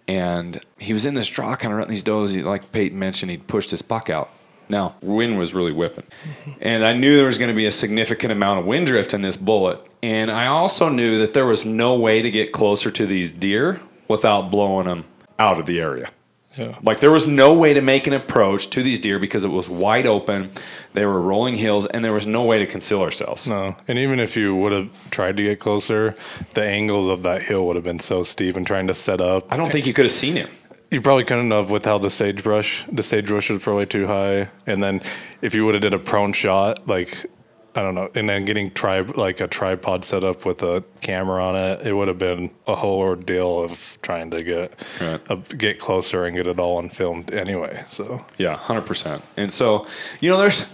And 0.08 0.60
he 0.78 0.92
was 0.92 1.06
in 1.06 1.14
this 1.14 1.28
draw, 1.28 1.54
kind 1.56 1.72
of 1.72 1.78
running 1.78 1.92
these 1.92 2.02
does. 2.02 2.34
He, 2.34 2.42
like 2.42 2.72
Payton 2.72 2.98
mentioned, 2.98 3.30
he'd 3.30 3.46
pushed 3.46 3.70
his 3.70 3.80
buck 3.80 4.10
out. 4.10 4.30
Now, 4.68 4.96
wind 5.00 5.38
was 5.38 5.54
really 5.54 5.72
whipping. 5.72 6.04
Mm-hmm. 6.04 6.50
And 6.60 6.84
I 6.84 6.92
knew 6.92 7.16
there 7.16 7.26
was 7.26 7.38
going 7.38 7.50
to 7.50 7.56
be 7.56 7.66
a 7.66 7.70
significant 7.70 8.32
amount 8.32 8.58
of 8.58 8.66
wind 8.66 8.88
drift 8.88 9.14
in 9.14 9.20
this 9.20 9.36
bullet. 9.36 9.80
And 10.02 10.30
I 10.30 10.46
also 10.46 10.88
knew 10.88 11.18
that 11.18 11.32
there 11.34 11.46
was 11.46 11.64
no 11.64 11.94
way 11.94 12.22
to 12.22 12.30
get 12.30 12.52
closer 12.52 12.90
to 12.90 13.06
these 13.06 13.32
deer 13.32 13.80
without 14.08 14.50
blowing 14.50 14.86
them 14.86 15.04
out 15.38 15.60
of 15.60 15.66
the 15.66 15.80
area. 15.80 16.10
Yeah. 16.56 16.78
Like 16.82 17.00
there 17.00 17.10
was 17.10 17.26
no 17.26 17.54
way 17.54 17.74
to 17.74 17.80
make 17.80 18.06
an 18.06 18.12
approach 18.12 18.70
to 18.70 18.82
these 18.82 19.00
deer 19.00 19.18
because 19.18 19.44
it 19.44 19.48
was 19.48 19.68
wide 19.68 20.06
open. 20.06 20.50
They 20.92 21.06
were 21.06 21.20
rolling 21.20 21.56
hills, 21.56 21.86
and 21.86 22.04
there 22.04 22.12
was 22.12 22.26
no 22.26 22.42
way 22.42 22.58
to 22.58 22.66
conceal 22.66 23.00
ourselves. 23.00 23.48
No, 23.48 23.76
and 23.88 23.98
even 23.98 24.20
if 24.20 24.36
you 24.36 24.54
would 24.56 24.72
have 24.72 25.10
tried 25.10 25.36
to 25.38 25.42
get 25.42 25.60
closer, 25.60 26.14
the 26.54 26.62
angles 26.62 27.08
of 27.08 27.22
that 27.22 27.42
hill 27.42 27.66
would 27.66 27.76
have 27.76 27.84
been 27.84 28.00
so 28.00 28.22
steep 28.22 28.56
and 28.56 28.66
trying 28.66 28.88
to 28.88 28.94
set 28.94 29.20
up. 29.20 29.50
I 29.50 29.56
don't 29.56 29.72
think 29.72 29.86
you 29.86 29.92
could 29.92 30.04
have 30.04 30.12
seen 30.12 30.36
him. 30.36 30.48
You 30.90 31.00
probably 31.00 31.24
couldn't 31.24 31.50
have 31.52 31.70
with 31.70 31.86
how 31.86 31.96
the 31.96 32.10
sagebrush, 32.10 32.84
the 32.92 33.02
sagebrush 33.02 33.48
was 33.48 33.62
probably 33.62 33.86
too 33.86 34.06
high. 34.06 34.50
And 34.66 34.82
then 34.82 35.00
if 35.40 35.54
you 35.54 35.64
would 35.64 35.74
have 35.74 35.80
did 35.80 35.94
a 35.94 35.98
prone 35.98 36.34
shot, 36.34 36.86
like 36.86 37.30
I 37.74 37.80
don't 37.80 37.94
know, 37.94 38.10
and 38.14 38.28
then 38.28 38.44
getting 38.44 38.70
tri- 38.70 39.00
like 39.00 39.40
a 39.40 39.46
tripod 39.46 40.04
set 40.04 40.24
up 40.24 40.44
with 40.44 40.62
a 40.62 40.84
camera 41.00 41.42
on 41.42 41.56
it, 41.56 41.86
it 41.86 41.94
would 41.94 42.08
have 42.08 42.18
been 42.18 42.50
a 42.66 42.74
whole 42.74 42.98
ordeal 42.98 43.60
of 43.64 43.98
trying 44.02 44.30
to 44.32 44.42
get 44.42 44.74
Right. 45.00 45.20
uh, 45.30 45.36
get 45.56 45.78
closer 45.80 46.26
and 46.26 46.36
get 46.36 46.46
it 46.46 46.58
all 46.60 46.76
on 46.76 46.90
film 46.90 47.24
anyway. 47.32 47.84
So 47.88 48.24
Yeah, 48.36 48.56
hundred 48.58 48.82
percent. 48.86 49.22
And 49.38 49.50
so, 49.52 49.86
you 50.20 50.30
know, 50.30 50.36
there's 50.38 50.70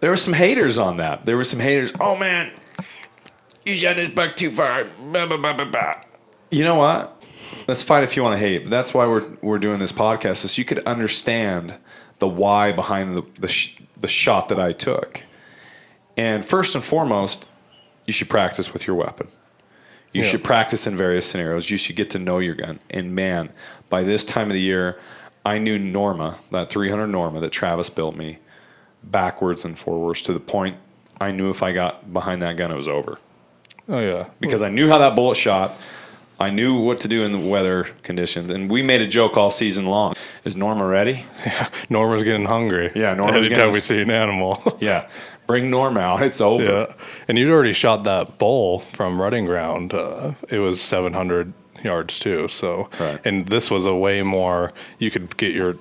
there 0.00 0.10
were 0.10 0.16
some 0.16 0.34
haters 0.34 0.78
on 0.78 0.98
that. 0.98 1.24
There 1.24 1.36
were 1.36 1.44
some 1.44 1.60
haters. 1.60 1.92
Oh 1.98 2.14
man, 2.16 2.52
you 3.64 3.76
shot 3.76 3.96
this 3.96 4.10
buck 4.10 4.36
too 4.36 4.50
far. 4.50 4.84
Blah, 4.84 5.26
blah, 5.26 5.36
blah, 5.38 5.54
blah, 5.54 5.64
blah. 5.64 5.94
You 6.50 6.64
know 6.64 6.74
what? 6.74 7.22
That's 7.66 7.82
fine 7.82 8.02
if 8.02 8.16
you 8.16 8.22
want 8.22 8.38
to 8.38 8.46
hate. 8.46 8.64
But 8.64 8.70
that's 8.70 8.92
why 8.92 9.06
we're 9.08 9.26
we're 9.40 9.58
doing 9.58 9.78
this 9.78 9.92
podcast, 9.92 10.44
is 10.44 10.52
so 10.52 10.58
you 10.60 10.64
could 10.66 10.80
understand 10.84 11.74
the 12.18 12.28
why 12.28 12.72
behind 12.72 13.16
the 13.16 13.22
the, 13.38 13.48
sh- 13.48 13.78
the 13.98 14.08
shot 14.08 14.48
that 14.50 14.58
I 14.60 14.72
took. 14.72 15.20
And 16.16 16.44
first 16.44 16.74
and 16.74 16.82
foremost, 16.84 17.48
you 18.06 18.12
should 18.12 18.28
practice 18.28 18.72
with 18.72 18.86
your 18.86 18.96
weapon. 18.96 19.28
You 20.12 20.22
Yeah. 20.22 20.28
should 20.28 20.44
practice 20.44 20.86
in 20.86 20.96
various 20.96 21.24
scenarios. 21.26 21.70
You 21.70 21.76
should 21.78 21.96
get 21.96 22.10
to 22.10 22.18
know 22.18 22.38
your 22.38 22.54
gun. 22.54 22.80
And 22.90 23.14
man, 23.14 23.50
by 23.88 24.02
this 24.02 24.24
time 24.24 24.48
of 24.48 24.52
the 24.54 24.60
year, 24.60 24.98
I 25.44 25.58
knew 25.58 25.78
Norma, 25.78 26.36
that 26.50 26.68
300 26.70 27.06
Norma 27.08 27.40
that 27.40 27.50
Travis 27.50 27.88
built 27.90 28.14
me, 28.16 28.38
backwards 29.02 29.64
and 29.64 29.76
forwards 29.78 30.22
to 30.22 30.32
the 30.32 30.40
point 30.40 30.76
I 31.20 31.30
knew 31.32 31.50
if 31.50 31.62
I 31.62 31.72
got 31.72 32.12
behind 32.12 32.42
that 32.42 32.56
gun, 32.56 32.70
it 32.70 32.76
was 32.76 32.88
over 32.88 33.18
Oh 33.88 33.98
yeah, 34.00 34.26
because 34.40 34.62
I 34.62 34.68
knew 34.68 34.88
how 34.88 34.98
that 34.98 35.16
bullet 35.16 35.36
shot. 35.36 35.72
I 36.38 36.50
knew 36.50 36.78
what 36.80 37.00
to 37.00 37.08
do 37.08 37.22
in 37.24 37.32
the 37.32 37.38
weather 37.50 37.84
conditions, 38.04 38.50
and 38.50 38.70
we 38.70 38.80
made 38.82 39.00
a 39.00 39.06
joke 39.06 39.36
all 39.36 39.50
season 39.50 39.86
long. 39.86 40.14
Is 40.44 40.56
Norma 40.56 40.86
ready? 40.86 41.24
Yeah, 41.44 41.68
Norma's 41.88 42.22
getting 42.22 42.44
hungry. 42.46 42.90
Yeah, 42.94 43.14
Norma's 43.14 43.46
Anytime 43.46 43.56
getting- 43.56 43.72
we 43.74 43.80
see 43.80 44.00
an 44.00 44.10
animal. 44.10 44.76
Yeah, 44.80 45.08
bring 45.52 45.70
Norma 45.70 46.00
out. 46.00 46.22
It's 46.22 46.40
over. 46.40 46.64
yeah, 46.64 46.94
and 47.28 47.38
you'd 47.38 47.50
already 47.50 47.72
shot 47.74 48.04
that 48.04 48.38
bull 48.38 48.78
from 48.80 49.20
rutting 49.20 49.44
ground. 49.46 49.92
Uh, 49.94 50.32
it 50.48 50.58
was 50.58 50.80
700 50.80 51.52
yards 51.84 52.18
too. 52.18 52.48
So, 52.48 52.88
Right. 52.98 53.18
and 53.24 53.46
this 53.46 53.70
was 53.70 53.86
a 53.86 53.94
way 53.94 54.22
more. 54.22 54.72
You 54.98 55.10
could 55.10 55.36
get 55.36 55.52
your 55.52 55.76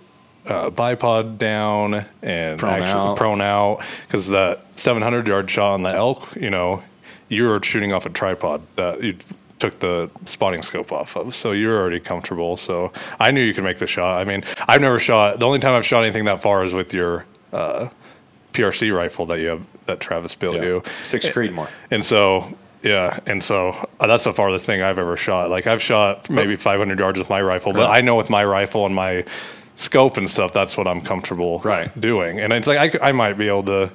uh, 0.45 0.69
bipod 0.71 1.37
down 1.37 2.05
and 2.23 2.59
Prone 2.59 2.73
actually 2.81 2.89
out. 3.11 3.17
prone 3.17 3.41
out 3.41 3.83
because 4.07 4.27
that 4.29 4.59
700 4.75 5.27
yard 5.27 5.49
shot 5.49 5.73
on 5.73 5.83
the 5.83 5.93
elk, 5.93 6.35
you 6.35 6.49
know, 6.49 6.81
you 7.29 7.47
were 7.47 7.61
shooting 7.63 7.93
off 7.93 8.05
a 8.05 8.09
tripod 8.09 8.61
that 8.75 9.01
you 9.03 9.15
took 9.59 9.77
the 9.79 10.09
spotting 10.25 10.63
scope 10.63 10.91
off 10.91 11.15
of. 11.15 11.35
So 11.35 11.51
you're 11.51 11.77
already 11.79 11.99
comfortable. 11.99 12.57
So 12.57 12.91
I 13.19 13.29
knew 13.31 13.41
you 13.43 13.53
could 13.53 13.63
make 13.63 13.77
the 13.77 13.85
shot. 13.87 14.19
I 14.19 14.25
mean, 14.25 14.43
I've 14.67 14.81
never 14.81 14.97
shot. 14.99 15.39
The 15.39 15.45
only 15.45 15.59
time 15.59 15.73
I've 15.75 15.85
shot 15.85 16.03
anything 16.03 16.25
that 16.25 16.41
far 16.41 16.65
is 16.65 16.73
with 16.73 16.93
your 16.95 17.25
uh, 17.53 17.89
PRC 18.53 18.95
rifle 18.95 19.25
that 19.27 19.39
you 19.39 19.47
have 19.47 19.61
that 19.85 19.99
Travis 19.99 20.35
built 20.35 20.57
Yeah. 20.57 20.63
you. 20.63 20.83
Six 21.03 21.27
Creedmoor. 21.29 21.67
And 21.89 22.03
so, 22.03 22.47
yeah, 22.83 23.19
and 23.25 23.43
so 23.43 23.69
uh, 23.99 24.07
that's 24.07 24.23
the 24.25 24.33
farthest 24.33 24.65
thing 24.65 24.81
I've 24.81 24.99
ever 24.99 25.17
shot. 25.17 25.49
Like 25.49 25.67
I've 25.67 25.81
shot 25.81 26.29
maybe 26.29 26.55
500 26.55 26.99
yards 26.99 27.17
with 27.17 27.29
my 27.29 27.41
rifle, 27.41 27.73
but 27.73 27.87
Right. 27.87 27.97
I 27.97 28.01
know 28.01 28.15
with 28.15 28.29
my 28.29 28.43
rifle 28.43 28.85
and 28.85 28.93
my 28.95 29.23
scope 29.75 30.17
and 30.17 30.29
stuff, 30.29 30.53
that's 30.53 30.77
what 30.77 30.87
I'm 30.87 31.01
comfortable 31.01 31.59
Right. 31.63 31.89
doing. 31.99 32.39
And 32.39 32.53
it's 32.53 32.67
like 32.67 32.95
I, 33.01 33.09
I 33.09 33.11
might 33.11 33.33
be 33.37 33.47
able 33.47 33.63
to, 33.63 33.91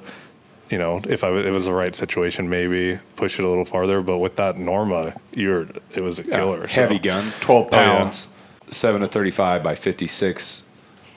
you 0.69 0.77
know, 0.77 1.01
if 1.07 1.23
I 1.23 1.27
w- 1.27 1.45
it 1.47 1.51
was 1.51 1.65
the 1.65 1.73
right 1.73 1.95
situation, 1.95 2.49
maybe 2.49 2.99
push 3.15 3.39
it 3.39 3.45
a 3.45 3.47
little 3.47 3.63
farther. 3.65 4.01
But 4.01 4.17
with 4.17 4.35
that 4.35 4.57
Norma, 4.57 5.13
you're 5.33 5.67
it 5.93 6.01
was 6.01 6.19
a 6.19 6.23
killer. 6.23 6.67
so- 6.67 6.81
Heavy 6.81 6.99
gun, 6.99 7.31
12 7.39 7.69
Oh, 7.71 7.75
yeah. 7.77 7.97
pounds, 7.99 8.29
7 8.69 8.99
to 9.01 9.07
35 9.07 9.63
by 9.63 9.75
56 9.75 10.63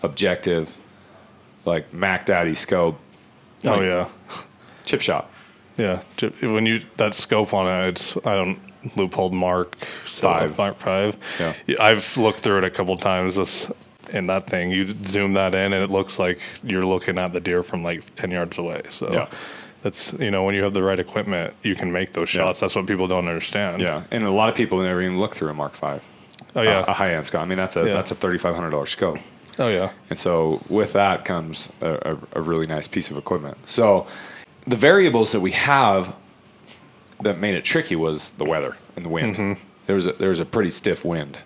objective, 0.05 0.77
like 1.65 1.93
Mac 1.93 2.27
Daddy 2.27 2.55
scope, 2.55 2.99
Oh 3.65 3.81
yeah, 3.81 4.09
chip 4.85 5.01
shot. 5.03 5.31
yeah. 5.77 6.01
When 6.41 6.67
you 6.67 6.81
that 6.97 7.15
scope 7.15 7.53
on 7.55 7.67
it, 7.67 7.89
it's 7.91 8.17
I 8.19 8.35
don't 8.37 8.59
Leupold 8.97 9.33
mark 9.33 9.77
Five. 10.07 10.57
Mark 10.57 10.79
five. 10.79 11.17
Yeah. 11.39 11.55
I've 11.81 12.17
looked 12.17 12.41
through 12.41 12.59
it 12.59 12.65
a 12.65 12.71
couple 12.71 12.97
times. 12.97 13.37
This 13.37 13.71
in 14.13 14.27
that 14.27 14.47
thing, 14.49 14.71
you 14.71 14.87
zoom 15.07 15.35
that 15.35 15.55
in, 15.55 15.73
and 15.73 15.85
it 15.85 15.91
looks 15.91 16.19
like 16.19 16.41
you're 16.65 16.85
looking 16.87 17.19
at 17.19 17.33
the 17.33 17.41
deer 17.41 17.63
from 17.63 17.83
like 17.85 18.03
ten 18.17 18.31
yards 18.31 18.57
away. 18.59 18.83
So 18.89 19.13
Yeah. 19.13 19.29
that's 19.83 20.15
you 20.15 20.31
know 20.31 20.45
when 20.45 20.55
you 20.55 20.63
have 20.65 20.73
the 20.75 20.83
right 20.83 20.99
equipment, 20.99 21.55
you 21.63 21.75
can 21.75 21.93
make 21.93 22.15
those 22.15 22.33
Yeah. 22.35 22.41
shots. 22.43 22.61
That's 22.61 22.75
what 22.75 22.87
people 22.87 23.07
don't 23.07 23.29
understand. 23.29 23.83
Yeah, 23.83 24.03
and 24.11 24.25
a 24.25 24.31
lot 24.31 24.49
of 24.49 24.55
people 24.55 24.79
never 24.79 25.03
even 25.03 25.19
look 25.21 25.35
through 25.35 25.51
a 25.51 25.55
Mark 25.55 25.75
Five. 25.75 26.03
Oh 26.57 26.63
yeah. 26.63 26.85
a, 26.89 26.93
high 26.95 27.15
end 27.15 27.27
scope. 27.27 27.43
I 27.43 27.45
mean, 27.45 27.59
that's 27.59 27.77
a 27.77 27.87
Yeah. 27.87 27.93
that's 27.93 28.11
a 28.11 28.15
thirty 28.15 28.39
five 28.39 28.55
hundred 28.55 28.71
dollar 28.71 28.87
scope, 28.87 29.19
oh 29.59 29.69
yeah. 29.69 29.93
and 30.11 30.19
so 30.19 30.61
with 30.69 30.93
that 30.95 31.25
comes 31.25 31.71
a, 31.81 32.15
a, 32.15 32.19
a 32.39 32.41
really 32.41 32.67
nice 32.67 32.87
piece 32.89 33.11
of 33.11 33.17
equipment. 33.17 33.57
So 33.67 34.07
the 34.67 34.77
variables 34.77 35.33
that 35.33 35.41
we 35.41 35.53
have 35.53 36.15
that 37.23 37.39
made 37.39 37.55
it 37.55 37.65
tricky 37.65 37.97
was 37.97 38.31
the 38.33 38.45
weather 38.45 38.77
and 38.97 39.05
the 39.05 39.09
wind. 39.11 39.37
Mm-hmm. 39.37 39.63
There 39.87 39.95
was 39.95 40.07
a, 40.07 40.13
there 40.15 40.29
was 40.31 40.41
a 40.41 40.45
pretty 40.47 40.71
stiff 40.71 41.05
wind 41.05 41.39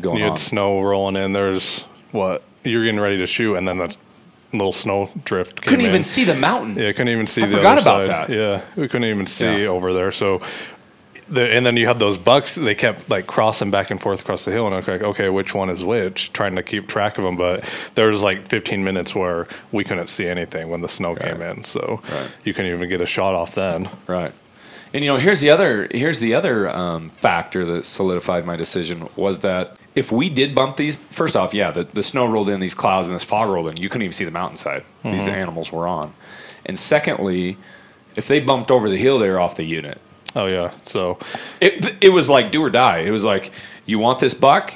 going 0.00 0.18
You 0.18 0.24
on. 0.24 0.30
had 0.32 0.38
snow 0.38 0.80
rolling 0.80 1.16
in. 1.16 1.32
There's 1.32 1.82
what 2.12 2.42
you're 2.64 2.84
getting 2.84 3.00
ready 3.00 3.18
to 3.18 3.26
shoot, 3.26 3.56
and 3.56 3.66
then 3.66 3.78
that 3.78 3.96
little 4.52 4.72
snow 4.72 5.10
drift. 5.24 5.60
Came 5.62 5.70
Couldn't 5.70 5.86
even 5.86 5.96
in. 5.98 6.04
see 6.04 6.24
the 6.24 6.34
mountain. 6.34 6.76
Yeah, 6.76 6.92
couldn't 6.92 7.08
even 7.08 7.26
see. 7.26 7.42
I 7.42 7.46
the 7.46 7.56
forgot 7.56 7.78
about 7.78 8.06
side. 8.06 8.28
that. 8.28 8.30
Yeah, 8.30 8.62
we 8.76 8.88
couldn't 8.88 9.08
even 9.08 9.26
see 9.26 9.62
Yeah. 9.62 9.68
over 9.68 9.92
there. 9.92 10.12
So, 10.12 10.40
the, 11.28 11.48
and 11.50 11.64
then 11.64 11.76
you 11.76 11.86
had 11.86 11.98
those 11.98 12.18
bucks. 12.18 12.54
They 12.54 12.74
kept 12.74 13.08
like 13.08 13.26
crossing 13.26 13.70
back 13.70 13.90
and 13.90 14.00
forth 14.00 14.20
across 14.20 14.44
the 14.44 14.52
hill, 14.52 14.66
and 14.66 14.74
I 14.74 14.78
was 14.78 14.88
like, 14.88 15.02
okay, 15.02 15.28
which 15.28 15.54
one 15.54 15.70
is 15.70 15.84
which? 15.84 16.32
Trying 16.32 16.56
to 16.56 16.62
keep 16.62 16.88
track 16.88 17.18
of 17.18 17.24
them, 17.24 17.36
but 17.36 17.64
there 17.94 18.08
was 18.08 18.22
like 18.22 18.48
15 18.48 18.84
minutes 18.84 19.14
where 19.14 19.46
we 19.70 19.84
couldn't 19.84 20.08
see 20.10 20.26
anything 20.26 20.68
when 20.68 20.80
the 20.80 20.88
snow 20.88 21.14
came 21.14 21.40
in. 21.42 21.64
So 21.64 22.00
Right. 22.10 22.28
you 22.44 22.54
couldn't 22.54 22.72
even 22.74 22.88
get 22.88 23.00
a 23.00 23.06
shot 23.06 23.34
off 23.34 23.54
then. 23.54 23.88
Right. 24.06 24.32
And 24.94 25.02
you 25.02 25.10
know, 25.10 25.16
here's 25.16 25.40
the 25.40 25.48
other 25.50 25.88
here's 25.90 26.20
the 26.20 26.34
other 26.34 26.68
um, 26.68 27.08
factor 27.10 27.64
that 27.64 27.86
solidified 27.86 28.44
my 28.44 28.56
decision 28.56 29.08
was 29.16 29.38
that 29.38 29.76
if 29.94 30.12
we 30.12 30.28
did 30.30 30.54
bump 30.54 30.76
these, 30.76 30.96
first 30.96 31.36
off, 31.36 31.52
yeah, 31.54 31.70
the, 31.70 31.84
the 31.84 32.02
snow 32.02 32.26
rolled 32.26 32.48
in, 32.48 32.60
these 32.60 32.74
clouds 32.74 33.08
and 33.08 33.14
this 33.14 33.24
fog 33.24 33.48
rolled 33.48 33.68
in, 33.68 33.76
you 33.76 33.88
couldn't 33.88 34.02
even 34.02 34.12
see 34.12 34.24
the 34.24 34.30
mountainside 34.30 34.84
these 35.02 35.26
animals 35.28 35.70
were 35.72 35.86
on. 35.86 36.14
And 36.66 36.78
secondly, 36.78 37.56
if 38.16 38.26
they 38.28 38.40
bumped 38.40 38.70
over 38.70 38.88
the 38.88 38.96
hill, 38.96 39.18
they 39.18 39.28
were 39.30 39.40
off 39.40 39.56
the 39.56 39.64
unit. 39.64 40.00
Oh 40.34 40.46
yeah. 40.46 40.72
So 40.84 41.18
It 41.60 41.96
it 42.02 42.08
was 42.10 42.28
like 42.30 42.50
do 42.52 42.62
or 42.62 42.70
die. 42.70 42.98
It 43.00 43.10
was 43.10 43.24
like 43.24 43.50
you 43.86 43.98
want 43.98 44.18
this 44.20 44.34
buck, 44.34 44.72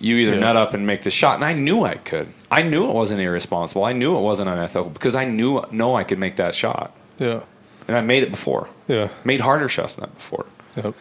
you 0.00 0.16
either 0.16 0.34
Yeah. 0.34 0.40
nut 0.40 0.56
up 0.56 0.74
and 0.74 0.86
make 0.86 1.02
the 1.02 1.10
shot. 1.10 1.36
And 1.36 1.44
I 1.44 1.52
knew 1.52 1.84
I 1.84 1.94
could. 1.94 2.28
I 2.50 2.62
knew 2.62 2.88
it 2.88 2.94
wasn't 2.94 3.20
irresponsible. 3.20 3.84
I 3.84 3.92
knew 3.92 4.16
it 4.16 4.20
wasn't 4.20 4.48
unethical 4.50 4.90
because 4.90 5.16
I 5.16 5.24
knew 5.24 5.62
no 5.70 5.94
I 5.94 6.04
could 6.04 6.18
make 6.18 6.36
that 6.36 6.54
shot, 6.54 6.92
yeah, 7.18 7.40
and 7.88 7.96
I 7.96 8.02
made 8.02 8.22
it 8.22 8.30
before. 8.30 8.68
yeah, 8.88 9.08
Made 9.24 9.40
harder 9.40 9.68
shots 9.70 9.94
than 9.94 10.02
that 10.02 10.14
before. 10.14 10.44
yep. 10.76 10.94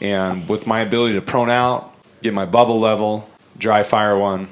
And 0.00 0.48
with 0.48 0.66
my 0.66 0.80
ability 0.80 1.14
to 1.14 1.20
prone 1.22 1.50
out, 1.50 1.92
get 2.22 2.32
my 2.34 2.46
bubble 2.46 2.80
level, 2.80 3.28
dry 3.58 3.82
fire 3.84 4.16
one, 4.18 4.48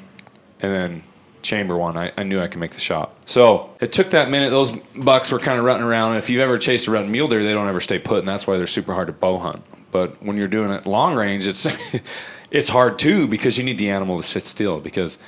and 0.61 0.73
then 0.73 1.03
chamber 1.47 1.77
one, 1.77 1.97
I, 1.97 2.13
I 2.17 2.23
knew 2.25 2.41
I 2.41 2.49
could 2.49 2.61
make 2.61 2.73
the 2.73 2.81
shot. 2.81 3.15
So 3.27 3.75
it 3.81 3.93
took 3.93 4.11
that 4.11 4.29
minute. 4.31 4.51
Those 4.51 4.73
bucks 4.95 5.31
were 5.33 5.39
kind 5.39 5.59
of 5.59 5.65
rutting 5.65 5.85
around. 5.85 6.11
And 6.11 6.19
if 6.19 6.29
you've 6.29 6.41
ever 6.41 6.59
chased 6.59 6.87
a 6.87 6.91
rutting 6.91 7.13
mule 7.13 7.29
deer, 7.29 7.43
they 7.43 7.53
don't 7.55 7.69
ever 7.69 7.81
stay 7.81 7.99
put, 7.99 8.19
and 8.19 8.29
that's 8.29 8.47
why 8.47 8.57
they're 8.59 8.67
super 8.67 8.93
hard 8.93 9.07
to 9.07 9.13
bow 9.13 9.39
hunt. 9.39 9.63
But 9.93 10.23
when 10.23 10.37
you're 10.37 10.49
doing 10.49 10.71
it 10.71 10.85
long 10.87 11.15
range, 11.15 11.47
it's 11.47 11.67
it's 12.51 12.69
hard 12.69 12.99
too 12.99 13.27
because 13.27 13.57
you 13.57 13.65
need 13.65 13.79
the 13.79 13.91
animal 13.91 14.17
to 14.17 14.23
sit 14.23 14.43
still. 14.43 14.81
Because 14.81 15.19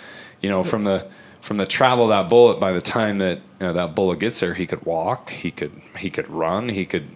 you 0.43 0.49
know 0.51 0.63
from 0.63 0.85
the 0.85 1.07
from 1.41 1.57
the 1.57 1.67
travel 1.67 2.05
of 2.05 2.11
that 2.11 2.29
bullet, 2.29 2.59
by 2.61 2.73
the 2.73 2.81
time 2.83 3.19
that 3.19 3.39
you 3.61 3.67
know, 3.67 3.73
that 3.73 3.95
bullet 3.95 4.19
gets 4.19 4.41
there, 4.41 4.55
he 4.55 4.67
could 4.67 4.85
walk, 4.85 5.31
he 5.31 5.51
could 5.51 5.73
he 5.99 6.11
could 6.11 6.29
run, 6.29 6.69
he 6.69 6.85
could 6.85 7.09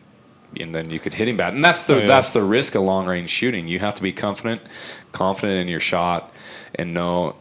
and 0.60 0.74
then 0.74 0.90
you 0.90 1.00
could 1.00 1.14
hit 1.14 1.28
him 1.28 1.36
bad. 1.36 1.54
And 1.54 1.64
that's 1.64 1.84
the 1.84 1.96
Oh, 1.96 1.98
yeah. 1.98 2.06
that's 2.06 2.30
the 2.30 2.42
risk 2.42 2.74
of 2.74 2.82
long 2.82 3.06
range 3.06 3.30
shooting. 3.30 3.68
You 3.68 3.78
have 3.78 3.94
to 3.94 4.02
be 4.02 4.12
confident, 4.12 4.60
confident 5.10 5.58
in 5.60 5.68
your 5.68 5.80
shot, 5.80 6.32
and 6.74 6.92
know 6.94 7.36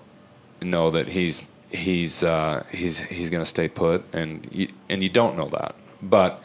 know 0.61 0.91
that 0.91 1.07
he's 1.07 1.45
he's 1.71 2.23
uh, 2.23 2.65
he's 2.71 2.99
he's 2.99 3.29
going 3.29 3.41
to 3.41 3.49
stay 3.49 3.67
put, 3.67 4.03
and 4.13 4.47
you, 4.51 4.69
and 4.89 5.01
you 5.01 5.09
don't 5.09 5.37
know 5.37 5.49
that. 5.49 5.75
But 6.01 6.43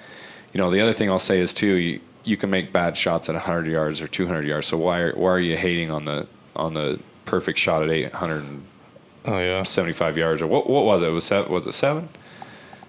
you 0.53 0.59
know 0.59 0.71
the 0.71 0.81
other 0.81 0.93
thing 0.93 1.11
I'll 1.11 1.19
say 1.19 1.41
is 1.41 1.53
too 1.53 1.75
you 1.75 2.01
you 2.25 2.37
can 2.37 2.51
make 2.51 2.73
bad 2.73 2.97
shots 2.97 3.29
at 3.29 3.35
100 3.35 3.67
yards 3.69 4.01
or 4.01 4.09
200 4.09 4.45
yards. 4.47 4.67
So 4.67 4.77
why 4.77 4.99
are, 4.99 5.12
why 5.15 5.31
are 5.31 5.41
you 5.41 5.57
hating 5.57 5.91
on 5.91 6.05
the 6.05 6.27
on 6.57 6.75
the 6.75 6.99
perfect 7.25 7.59
shot 7.59 7.83
at 7.83 7.91
875 7.91 9.25
Oh 9.27 10.09
yeah. 10.09 10.17
yards 10.17 10.43
or 10.43 10.47
what 10.47 10.69
what 10.69 10.85
was 10.85 11.03
it? 11.03 11.09
Was 11.09 11.25
seven, 11.25 11.53
was 11.53 11.67
it 11.67 11.73
seven? 11.73 12.09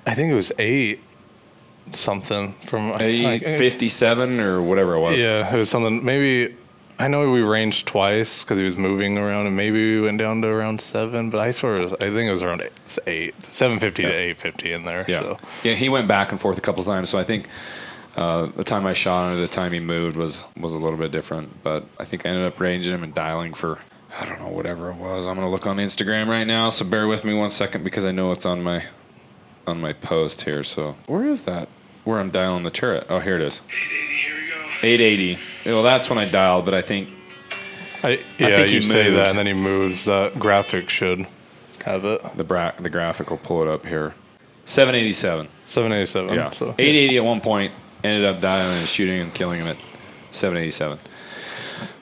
I 0.05 0.13
think 0.15 0.31
it 0.31 0.35
was 0.35 0.51
eight 0.57 1.01
something 1.91 2.53
from 2.53 2.93
Eight 2.99 3.41
fifty 3.43 3.87
seven 3.87 4.39
or 4.39 4.61
whatever 4.61 4.95
it 4.95 4.99
was. 4.99 5.19
Yeah, 5.21 5.53
it 5.53 5.57
was 5.57 5.69
something. 5.69 6.03
Maybe 6.03 6.55
I 6.99 7.07
know 7.07 7.29
we 7.31 7.41
ranged 7.41 7.85
twice 7.87 8.43
because 8.43 8.57
he 8.57 8.63
was 8.63 8.75
moving 8.75 9.17
around, 9.17 9.45
and 9.45 9.55
maybe 9.55 9.95
we 9.97 10.01
went 10.01 10.17
down 10.17 10.41
to 10.41 10.47
around 10.47 10.81
seven. 10.81 11.29
But 11.29 11.39
I 11.41 11.51
swear, 11.51 11.75
it 11.75 11.81
was, 11.81 11.93
I 11.93 11.97
think 11.97 12.27
it 12.27 12.31
was 12.31 12.41
around 12.41 12.61
eight, 12.63 12.97
eight 13.05 13.45
seven 13.45 13.79
fifty 13.79 14.03
to 14.03 14.11
eight 14.11 14.37
fifty 14.37 14.73
in 14.73 14.83
there. 14.83 15.05
Yeah, 15.07 15.19
So. 15.19 15.37
yeah. 15.63 15.73
He 15.75 15.89
went 15.89 16.07
back 16.07 16.31
and 16.31 16.41
forth 16.41 16.57
a 16.57 16.61
couple 16.61 16.81
of 16.81 16.87
times, 16.87 17.09
so 17.09 17.19
I 17.19 17.23
think 17.23 17.47
uh, 18.15 18.47
the 18.47 18.63
time 18.63 18.87
I 18.87 18.93
shot 18.93 19.27
him, 19.31 19.37
or 19.37 19.41
the 19.41 19.47
time 19.47 19.73
he 19.73 19.79
moved 19.79 20.17
was 20.17 20.43
was 20.59 20.73
a 20.73 20.79
little 20.79 20.97
bit 20.97 21.11
different. 21.11 21.61
But 21.63 21.85
I 21.99 22.03
think 22.05 22.25
I 22.25 22.29
ended 22.29 22.45
up 22.45 22.59
ranging 22.59 22.93
him 22.93 23.03
and 23.03 23.13
dialing 23.13 23.53
for 23.53 23.77
I 24.19 24.25
don't 24.25 24.39
know 24.39 24.47
whatever 24.49 24.89
it 24.89 24.95
was. 24.95 25.27
I'm 25.27 25.35
gonna 25.35 25.51
look 25.51 25.67
on 25.67 25.77
Instagram 25.77 26.27
right 26.27 26.45
now, 26.45 26.71
so 26.71 26.83
bear 26.83 27.07
with 27.07 27.23
me 27.23 27.35
one 27.35 27.51
second 27.51 27.83
because 27.83 28.07
I 28.07 28.11
know 28.11 28.31
it's 28.31 28.45
on 28.45 28.63
my 28.63 28.85
on 29.67 29.79
my 29.79 29.93
post 29.93 30.43
here. 30.43 30.63
So 30.63 30.95
where 31.05 31.25
is 31.27 31.43
that? 31.43 31.69
Where 32.05 32.19
I'm 32.19 32.31
dialing 32.31 32.63
the 32.63 32.71
turret? 32.71 33.05
Oh, 33.09 33.19
here 33.19 33.35
it 33.35 33.41
is. 33.41 33.61
880. 34.83 35.37
Well, 35.65 35.83
that's 35.83 36.09
when 36.09 36.19
I 36.19 36.29
dialed, 36.29 36.65
but 36.65 36.73
I 36.73 36.81
think 36.81 37.09
I, 38.03 38.19
yeah, 38.37 38.55
think 38.55 38.67
he 38.69 38.75
you 38.75 38.81
say 38.81 39.05
moved. 39.05 39.17
that, 39.17 39.29
and 39.31 39.39
then 39.39 39.47
he 39.47 39.53
moves. 39.53 40.05
That 40.05 40.37
graphic 40.39 40.89
should 40.89 41.25
have 41.85 42.05
it. 42.05 42.21
the 42.37 42.43
bra- 42.43 42.73
the 42.77 42.89
graphic 42.89 43.29
will 43.29 43.37
pull 43.37 43.61
it 43.63 43.67
up 43.67 43.85
here. 43.85 44.13
787. 44.65 45.47
Seven 45.65 45.91
eighty 45.93 46.05
seven. 46.05 46.33
Yeah. 46.35 46.51
So 46.51 46.67
880 46.77 47.17
at 47.17 47.23
one 47.23 47.41
point, 47.41 47.71
ended 48.03 48.25
up 48.25 48.39
dialing 48.41 48.77
and 48.77 48.87
shooting 48.87 49.19
and 49.21 49.33
killing 49.33 49.59
him 49.59 49.67
at 49.67 49.77
787. 50.31 50.99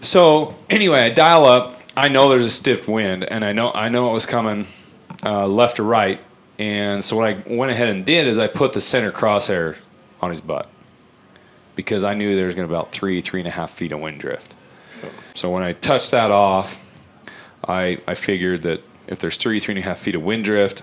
So 0.02 0.56
anyway, 0.70 1.00
I 1.02 1.10
dial 1.10 1.46
up. 1.46 1.80
I 1.98 2.08
know 2.10 2.30
there's 2.30 2.44
a 2.44 2.50
stiff 2.50 2.88
wind, 2.88 3.24
and 3.24 3.46
I 3.46 3.54
know 3.54 3.72
I 3.72 3.90
know 3.90 4.10
it 4.10 4.14
was 4.14 4.26
coming 4.26 4.68
uh, 5.24 5.48
left 5.48 5.80
or 5.80 5.84
right. 5.84 6.20
And 6.60 7.04
so 7.04 7.18
what 7.18 7.28
I 7.28 7.44
went 7.48 7.72
ahead 7.72 7.88
and 7.90 8.06
did 8.06 8.28
is 8.28 8.40
I 8.40 8.48
put 8.48 8.74
the 8.74 8.82
center 8.82 9.12
crosshair 9.12 9.76
on 10.22 10.30
his 10.30 10.42
butt, 10.42 10.70
because 11.76 12.04
I 12.04 12.14
knew 12.14 12.36
there 12.36 12.46
was 12.46 12.56
going 12.56 12.68
to 12.68 12.72
be 12.72 12.76
about 12.76 12.92
three, 12.92 13.22
three 13.22 13.40
and 13.42 13.48
a 13.48 13.52
half 13.52 13.72
feet 13.72 13.92
of 13.92 14.00
wind 14.00 14.20
drift. 14.20 14.54
So 15.34 15.50
when 15.52 15.62
I 15.64 15.74
touched 15.74 16.12
that 16.12 16.32
off, 16.32 16.80
I 17.68 18.00
I 18.08 18.14
figured 18.16 18.64
that 18.64 18.82
if 19.08 19.20
there's 19.20 19.38
three, 19.38 19.60
three 19.60 19.74
and 19.76 19.84
a 19.84 19.88
half 19.88 20.00
feet 20.00 20.16
of 20.16 20.24
wind 20.24 20.44
drift, 20.46 20.82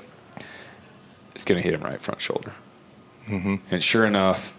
it's 1.35 1.45
going 1.45 1.61
to 1.61 1.63
hit 1.65 1.75
him 1.75 1.83
right 1.83 2.01
front 2.01 2.21
shoulder. 2.21 2.53
And 3.29 3.83
sure 3.83 4.05
enough, 4.05 4.53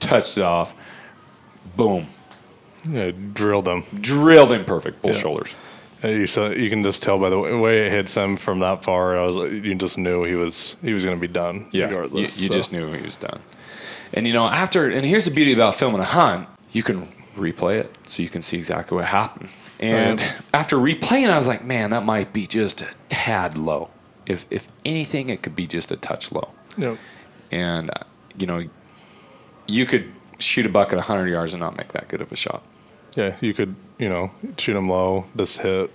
touched 0.00 0.38
it 0.38 0.42
off, 0.44 0.74
boom, 1.76 2.06
Yeah, 2.88 3.10
drilled 3.34 3.66
them. 3.66 3.84
drilled 4.00 4.52
him 4.52 4.64
perfect, 4.64 5.02
both 5.02 5.14
Yeah. 5.16 5.20
shoulders. 5.20 5.54
Uh, 6.02 6.08
You 6.08 6.26
saw, 6.26 6.48
you 6.48 6.70
can 6.70 6.82
just 6.82 7.02
tell 7.02 7.18
by 7.18 7.28
the 7.28 7.38
way- 7.38 7.86
it 7.86 7.92
hits 7.92 8.14
him 8.16 8.36
from 8.36 8.60
that 8.60 8.82
far. 8.82 9.18
I 9.18 9.26
was 9.26 9.52
you 9.52 9.74
just 9.74 9.98
knew 9.98 10.24
he 10.24 10.34
was 10.34 10.76
he 10.82 10.92
was 10.94 11.04
going 11.04 11.16
to 11.16 11.20
be 11.20 11.32
done. 11.32 11.66
Yeah, 11.72 11.90
you, 11.90 12.08
you 12.22 12.28
so. 12.28 12.48
just 12.48 12.72
knew 12.72 12.90
he 12.92 13.02
was 13.02 13.16
done. 13.16 13.40
And 14.14 14.26
you 14.26 14.32
know, 14.32 14.46
after 14.46 14.88
and 14.88 15.04
here's 15.06 15.24
the 15.24 15.30
beauty 15.30 15.52
about 15.52 15.74
filming 15.74 16.00
a 16.00 16.04
hunt: 16.04 16.48
you 16.72 16.82
can 16.82 17.08
replay 17.36 17.78
it, 17.80 17.96
so 18.06 18.22
you 18.22 18.28
can 18.28 18.42
see 18.42 18.56
exactly 18.56 18.96
what 18.96 19.06
happened. 19.06 19.48
And 19.80 20.20
Right. 20.20 20.34
after 20.54 20.76
replaying, 20.76 21.28
I 21.30 21.36
was 21.38 21.46
like, 21.48 21.64
man, 21.64 21.90
that 21.90 22.04
might 22.04 22.32
be 22.32 22.46
just 22.46 22.82
a 22.82 22.88
tad 23.08 23.56
low. 23.56 23.90
If 24.26 24.46
if 24.50 24.68
anything, 24.84 25.28
it 25.30 25.42
could 25.42 25.56
be 25.56 25.66
just 25.66 25.90
a 25.90 25.96
touch 25.96 26.30
low. 26.30 26.50
Yep. 26.76 26.98
And 27.50 27.90
uh, 27.90 28.04
you 28.38 28.46
know, 28.46 28.62
you 29.66 29.86
could 29.86 30.10
shoot 30.38 30.66
a 30.66 30.68
buck 30.68 30.88
at 30.92 30.96
100 30.96 31.28
yards 31.28 31.52
and 31.52 31.60
not 31.60 31.76
make 31.76 31.92
that 31.92 32.08
good 32.08 32.20
of 32.20 32.30
a 32.32 32.36
shot. 32.36 32.62
Yeah, 33.16 33.36
you 33.40 33.54
could 33.54 33.74
you 33.98 34.08
know 34.08 34.30
shoot 34.58 34.74
them 34.74 34.88
low, 34.88 35.24
this 35.34 35.56
hit 35.58 35.90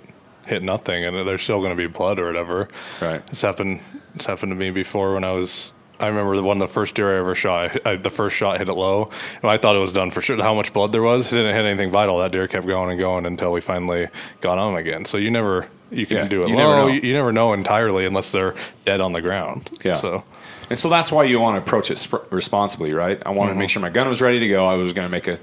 hit 0.45 0.63
nothing, 0.63 1.05
and 1.05 1.27
there's 1.27 1.41
still 1.43 1.59
going 1.59 1.71
to 1.71 1.75
be 1.75 1.87
blood 1.87 2.19
or 2.19 2.25
whatever. 2.27 2.67
Right. 3.01 3.21
It's 3.31 3.41
happened. 3.41 3.79
It's 4.15 4.25
happened 4.25 4.51
to 4.51 4.55
me 4.55 4.71
before 4.71 5.13
when 5.13 5.23
I 5.23 5.31
was. 5.31 5.71
I 5.99 6.07
remember 6.07 6.35
the 6.35 6.43
one 6.43 6.57
the 6.57 6.67
first 6.67 6.95
deer 6.95 7.15
I 7.15 7.19
ever 7.19 7.35
shot. 7.35 7.85
I, 7.85 7.91
I, 7.91 7.95
the 7.95 8.09
first 8.09 8.35
shot 8.35 8.59
hit 8.59 8.69
it 8.69 8.73
low, 8.73 9.09
and 9.41 9.49
I 9.49 9.57
thought 9.57 9.75
it 9.75 9.79
was 9.79 9.93
done 9.93 10.11
for 10.11 10.21
sure. 10.21 10.37
How 10.37 10.53
much 10.53 10.73
blood 10.73 10.91
there 10.91 11.01
was? 11.01 11.27
It 11.27 11.35
didn't 11.35 11.55
hit 11.55 11.65
anything 11.65 11.91
vital. 11.91 12.19
That 12.19 12.31
deer 12.31 12.47
kept 12.47 12.67
going 12.67 12.91
and 12.91 12.99
going 12.99 13.25
until 13.25 13.51
we 13.51 13.61
finally 13.61 14.07
got 14.41 14.57
on 14.57 14.75
again. 14.77 15.05
So 15.05 15.17
you 15.17 15.31
never 15.31 15.67
you 15.89 16.05
can 16.05 16.17
Yeah, 16.17 16.27
do 16.27 16.43
it 16.43 16.49
you 16.49 16.55
never 16.55 16.69
low. 16.69 16.87
know. 16.87 16.87
You, 16.87 17.01
you 17.01 17.13
never 17.13 17.31
know 17.31 17.53
entirely 17.53 18.05
unless 18.05 18.31
they're 18.31 18.55
dead 18.85 19.01
on 19.01 19.13
the 19.13 19.21
ground. 19.21 19.71
Yeah. 19.83 19.93
So 19.93 20.23
And 20.69 20.77
so 20.77 20.89
that's 20.89 21.11
why 21.11 21.23
you 21.23 21.39
want 21.39 21.55
to 21.55 21.61
approach 21.61 21.89
it 21.91 21.97
sp- 21.97 22.27
responsibly, 22.29 22.93
right? 22.93 23.21
I 23.25 23.29
wanted 23.29 23.49
to 23.49 23.51
mm-hmm. 23.53 23.59
make 23.59 23.69
sure 23.69 23.81
my 23.81 23.89
gun 23.89 24.07
was 24.07 24.21
ready 24.21 24.39
to 24.39 24.47
go. 24.49 24.65
I 24.65 24.75
was 24.75 24.93
going 24.93 25.05
to 25.05 25.11
make 25.11 25.27
a, 25.27 25.39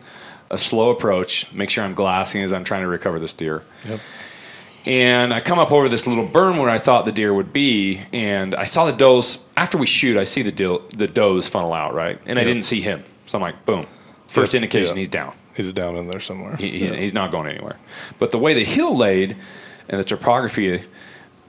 a 0.50 0.58
slow 0.58 0.90
approach, 0.90 1.50
make 1.52 1.70
sure 1.70 1.82
I'm 1.82 1.94
glassing 1.94 2.42
as 2.42 2.52
I'm 2.52 2.64
trying 2.64 2.82
to 2.82 2.88
recover 2.88 3.18
this 3.18 3.32
deer. 3.34 3.62
Yep. 3.88 4.00
And 4.86 5.32
I 5.32 5.40
come 5.40 5.58
up 5.58 5.72
over 5.72 5.88
this 5.88 6.06
little 6.06 6.26
burn 6.26 6.58
where 6.58 6.68
I 6.68 6.78
thought 6.78 7.06
the 7.06 7.12
deer 7.12 7.32
would 7.32 7.52
be, 7.54 8.02
and 8.12 8.54
I 8.54 8.64
saw 8.64 8.84
the 8.84 8.92
does. 8.92 9.38
After 9.56 9.78
we 9.78 9.86
shoot, 9.86 10.16
I 10.18 10.24
see 10.24 10.42
the 10.42 10.52
dill, 10.52 10.82
the 10.94 11.06
does 11.06 11.48
funnel 11.48 11.72
out, 11.72 11.94
right? 11.94 12.18
And 12.26 12.38
I 12.38 12.42
Yep. 12.42 12.48
didn't 12.48 12.64
see 12.64 12.82
him. 12.82 13.02
So 13.26 13.38
I'm 13.38 13.42
like, 13.42 13.64
boom. 13.64 13.86
First 14.26 14.52
Yes, 14.52 14.62
indication 14.62 14.96
yeah. 14.96 15.00
he's 15.00 15.08
down. 15.08 15.32
he's 15.54 15.72
down 15.72 15.96
in 15.96 16.08
there 16.08 16.20
somewhere. 16.20 16.56
He, 16.56 16.78
he's, 16.80 16.90
he's 16.90 17.14
not 17.14 17.30
going 17.30 17.48
anywhere. 17.48 17.76
But 18.18 18.30
the 18.30 18.38
way 18.38 18.52
the 18.52 18.64
hill 18.64 18.94
laid 18.96 19.36
and 19.88 19.98
the 20.00 20.04
topography 20.04 20.82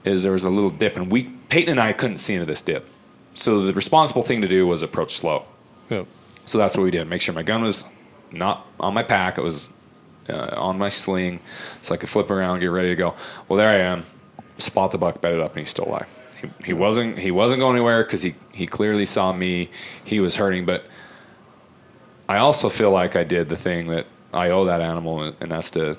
is 0.04 0.22
there 0.22 0.32
was 0.32 0.44
a 0.44 0.50
little 0.50 0.70
dip, 0.70 0.96
and 0.96 1.10
we 1.12 1.24
Payton 1.48 1.72
and 1.72 1.80
I 1.80 1.92
couldn't 1.92 2.18
see 2.18 2.34
into 2.34 2.46
this 2.46 2.62
dip. 2.62 2.88
So 3.34 3.60
the 3.60 3.74
responsible 3.74 4.22
thing 4.22 4.40
to 4.42 4.48
do 4.48 4.66
was 4.66 4.82
approach 4.82 5.14
slow. 5.14 5.44
Yep. 5.90 6.06
So 6.46 6.56
that's 6.58 6.76
what 6.76 6.84
we 6.84 6.90
did. 6.90 7.06
Make 7.08 7.20
sure 7.20 7.34
my 7.34 7.42
gun 7.42 7.62
was 7.62 7.84
not 8.32 8.66
on 8.80 8.94
my 8.94 9.02
pack; 9.02 9.36
it 9.36 9.42
was 9.42 9.70
uh, 10.30 10.54
on 10.56 10.78
my 10.78 10.88
sling, 10.88 11.40
so 11.82 11.94
I 11.94 11.96
could 11.96 12.08
flip 12.08 12.30
around, 12.30 12.60
get 12.60 12.66
ready 12.66 12.88
to 12.90 12.96
go. 12.96 13.14
Well, 13.48 13.56
there 13.56 13.68
I 13.68 13.78
am. 13.78 14.04
Spot 14.58 14.90
the 14.90 14.98
buck, 14.98 15.20
bet 15.20 15.34
it 15.34 15.40
up, 15.40 15.52
and 15.52 15.60
he's 15.60 15.70
still 15.70 15.86
alive. 15.86 16.08
He, 16.40 16.48
he 16.66 16.72
wasn't 16.72 17.18
he 17.18 17.30
wasn't 17.30 17.60
going 17.60 17.76
anywhere 17.76 18.04
because 18.04 18.22
he 18.22 18.34
he 18.52 18.66
clearly 18.66 19.06
saw 19.06 19.32
me. 19.32 19.70
He 20.04 20.20
was 20.20 20.36
hurting, 20.36 20.64
but 20.66 20.86
I 22.28 22.38
also 22.38 22.68
feel 22.68 22.90
like 22.90 23.16
I 23.16 23.24
did 23.24 23.48
the 23.48 23.56
thing 23.56 23.86
that 23.88 24.06
I 24.32 24.50
owe 24.50 24.64
that 24.64 24.80
animal, 24.80 25.22
and 25.22 25.36
and 25.40 25.50
that's 25.50 25.70
to 25.72 25.96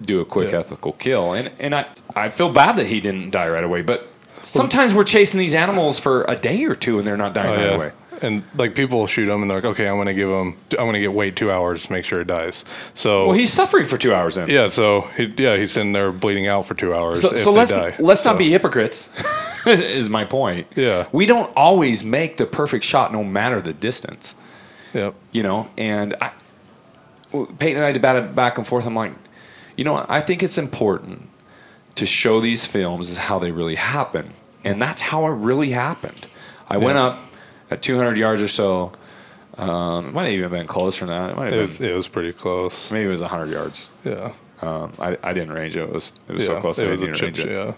do 0.00 0.20
a 0.20 0.24
quick 0.24 0.52
Yeah. 0.52 0.58
ethical 0.60 0.92
kill. 0.92 1.32
And 1.32 1.50
and 1.58 1.74
I 1.74 1.86
I 2.16 2.28
feel 2.28 2.50
bad 2.52 2.76
that 2.76 2.86
he 2.86 3.00
didn't 3.00 3.30
die 3.30 3.48
right 3.48 3.64
away, 3.64 3.82
but. 3.82 4.06
Sometimes 4.44 4.94
we're 4.94 5.02
chasing 5.04 5.40
these 5.40 5.52
animals 5.52 5.98
for 5.98 6.24
a 6.28 6.36
day 6.36 6.64
or 6.64 6.74
two 6.76 6.96
and 6.98 7.06
they're 7.06 7.16
not 7.16 7.34
dying 7.34 7.48
Oh, 7.48 7.56
right 7.56 7.64
yeah. 7.70 7.74
away. 7.76 7.92
And 8.22 8.42
like 8.56 8.74
people 8.74 9.06
shoot 9.06 9.28
him 9.28 9.42
and 9.42 9.50
they're 9.50 9.58
like, 9.58 9.64
okay, 9.72 9.88
I'm 9.88 9.96
going 9.96 10.06
to 10.06 10.14
give 10.14 10.28
him, 10.28 10.56
I'm 10.72 10.78
going 10.86 10.94
to 10.94 11.00
get 11.00 11.12
wait 11.12 11.36
two 11.36 11.50
hours 11.50 11.86
to 11.86 11.92
make 11.92 12.04
sure 12.04 12.20
it 12.20 12.26
dies. 12.26 12.64
So 12.94 13.26
Well, 13.28 13.36
he's 13.36 13.52
suffering 13.52 13.86
for 13.86 13.96
two 13.96 14.12
hours 14.14 14.34
then. 14.36 14.48
yeah, 14.48 14.68
so 14.68 15.02
he, 15.16 15.32
yeah, 15.36 15.56
he's 15.56 15.76
in 15.76 15.92
there 15.92 16.10
bleeding 16.12 16.46
out 16.48 16.66
for 16.66 16.74
two 16.74 16.94
hours. 16.94 17.20
So, 17.20 17.34
so 17.34 17.52
let's 17.52 17.72
die. 17.72 17.94
let's 17.98 18.22
So, 18.22 18.30
not 18.32 18.38
be 18.38 18.50
hypocrites. 18.50 19.08
is 19.66 20.08
my 20.08 20.24
point. 20.24 20.66
Yeah. 20.76 21.06
we 21.12 21.26
don't 21.26 21.52
always 21.56 22.02
make 22.04 22.36
the 22.36 22.46
perfect 22.46 22.84
shot, 22.84 23.12
no 23.12 23.22
matter 23.24 23.60
the 23.60 23.72
distance. 23.72 24.34
Yep. 24.94 25.14
You 25.32 25.42
know, 25.42 25.70
and 25.76 26.14
I, 26.20 26.32
Payton 27.32 27.76
and 27.76 27.84
I 27.84 27.92
debated 27.92 28.34
back 28.34 28.56
and 28.58 28.66
forth. 28.66 28.86
I'm 28.86 28.94
like, 28.94 29.12
you 29.76 29.84
know. 29.84 30.04
I 30.08 30.20
think 30.22 30.42
it's 30.42 30.56
important 30.56 31.28
to 31.96 32.06
show 32.06 32.40
these 32.40 32.64
films 32.64 33.10
as 33.10 33.18
how 33.18 33.38
they 33.38 33.50
really 33.52 33.74
happen, 33.74 34.32
and 34.64 34.80
that's 34.80 35.00
how 35.02 35.26
it 35.26 35.32
really 35.32 35.70
happened. 35.70 36.26
I 36.68 36.78
went 36.78 36.96
up 36.96 37.18
at 37.70 37.82
200 37.82 38.16
yards 38.18 38.40
or 38.42 38.48
so. 38.48 38.92
Um, 39.56 40.08
it 40.08 40.12
might 40.14 40.24
have 40.24 40.32
even 40.32 40.50
been 40.50 40.66
closer 40.66 41.04
than 41.06 41.16
that. 41.16 41.30
It 41.32 41.36
might 41.36 41.44
have 41.46 41.52
It 41.54 41.56
been, 41.56 41.60
was 41.62 41.80
it 41.80 41.94
was 41.94 42.08
pretty 42.08 42.32
close. 42.32 42.90
maybe 42.92 43.06
it 43.06 43.10
was 43.10 43.20
100 43.20 43.50
yards. 43.50 43.90
Yeah. 44.04 44.32
Um, 44.60 44.92
I, 44.98 45.16
I 45.22 45.32
didn't 45.32 45.52
range 45.52 45.76
it. 45.76 45.82
It 45.82 45.92
was 45.92 46.12
it 46.28 46.32
was 46.32 46.42
yeah. 46.42 46.54
so 46.54 46.60
close. 46.60 46.78
I 46.80 46.84
It 46.84 46.90
was 46.90 47.02
a 47.02 47.12
chip. 47.12 47.22
range 47.22 47.38
it. 47.40 47.50
Yeah. 47.50 47.74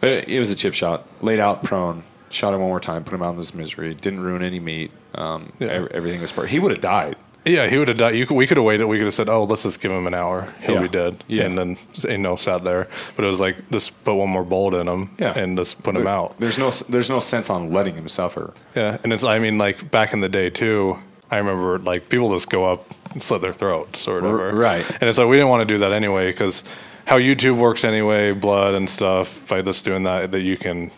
But 0.00 0.10
it, 0.10 0.28
it 0.28 0.38
was 0.38 0.50
a 0.50 0.54
chip 0.54 0.74
shot. 0.74 1.06
Laid 1.22 1.38
out 1.40 1.62
prone. 1.64 2.02
Shot 2.30 2.52
him 2.54 2.60
one 2.60 2.68
more 2.68 2.80
time. 2.80 3.04
Put 3.04 3.14
him 3.14 3.22
out 3.22 3.30
in 3.32 3.36
his 3.38 3.54
misery. 3.54 3.94
Didn't 3.94 4.20
ruin 4.20 4.42
any 4.42 4.58
meat. 4.60 4.90
Um, 5.14 5.52
Yeah. 5.60 5.68
ev- 5.68 5.88
everything 5.92 6.20
was 6.20 6.32
perfect. 6.32 6.50
He 6.52 6.58
would 6.58 6.72
have 6.72 6.80
died. 6.80 7.16
Yeah, 7.46 7.68
he 7.68 7.76
would 7.76 7.88
have 7.88 7.98
died. 7.98 8.14
You 8.16 8.26
could, 8.26 8.34
we 8.36 8.46
could 8.46 8.56
have 8.56 8.64
waited. 8.64 8.86
We 8.86 8.96
could 8.96 9.04
have 9.06 9.14
said, 9.14 9.28
"Oh, 9.28 9.44
let's 9.44 9.62
just 9.64 9.80
give 9.80 9.90
him 9.90 10.06
an 10.06 10.14
hour. 10.14 10.52
He'll 10.62 10.76
Yeah. 10.76 10.82
be 10.82 10.88
dead." 10.88 11.24
Yeah. 11.28 11.44
And 11.44 11.58
then 11.58 11.76
you 12.08 12.18
know 12.18 12.36
sat 12.36 12.64
there. 12.64 12.88
But 13.16 13.24
it 13.24 13.28
was 13.28 13.40
like 13.40 13.56
just 13.70 13.92
put 14.04 14.14
one 14.14 14.30
more 14.30 14.44
bullet 14.44 14.78
in 14.78 14.88
him. 14.88 15.10
Yeah. 15.18 15.36
And 15.38 15.56
just 15.58 15.82
put 15.82 15.94
him 15.96 16.06
out. 16.06 16.38
There's 16.40 16.58
no 16.58 16.70
there's 16.88 17.10
no 17.10 17.20
sense 17.20 17.50
on 17.50 17.72
letting 17.72 17.94
him 17.96 18.08
suffer. 18.08 18.54
Yeah. 18.74 18.96
And 19.04 19.12
it's 19.12 19.24
I 19.24 19.38
mean 19.38 19.58
like 19.58 19.90
back 19.90 20.12
in 20.12 20.20
the 20.20 20.28
day 20.28 20.48
too. 20.50 20.98
I 21.30 21.36
remember 21.38 21.78
like 21.78 22.08
people 22.08 22.32
just 22.34 22.48
go 22.48 22.64
up 22.70 22.86
and 23.12 23.22
slit 23.22 23.40
their 23.42 23.52
throats 23.52 24.06
or 24.08 24.14
whatever. 24.20 24.52
right. 24.54 24.88
And 25.00 25.08
it's 25.08 25.18
like 25.18 25.26
we 25.28 25.36
didn't 25.36 25.48
want 25.50 25.66
to 25.68 25.74
do 25.74 25.78
that 25.80 25.92
anyway 25.92 26.30
because 26.30 26.62
how 27.06 27.18
YouTube 27.18 27.56
works 27.58 27.84
anyway, 27.84 28.32
blood 28.32 28.74
and 28.74 28.88
stuff. 28.88 29.46
By 29.48 29.60
just 29.62 29.84
doing 29.84 30.04
that, 30.04 30.30
that 30.32 30.40
you 30.40 30.56
can 30.56 30.90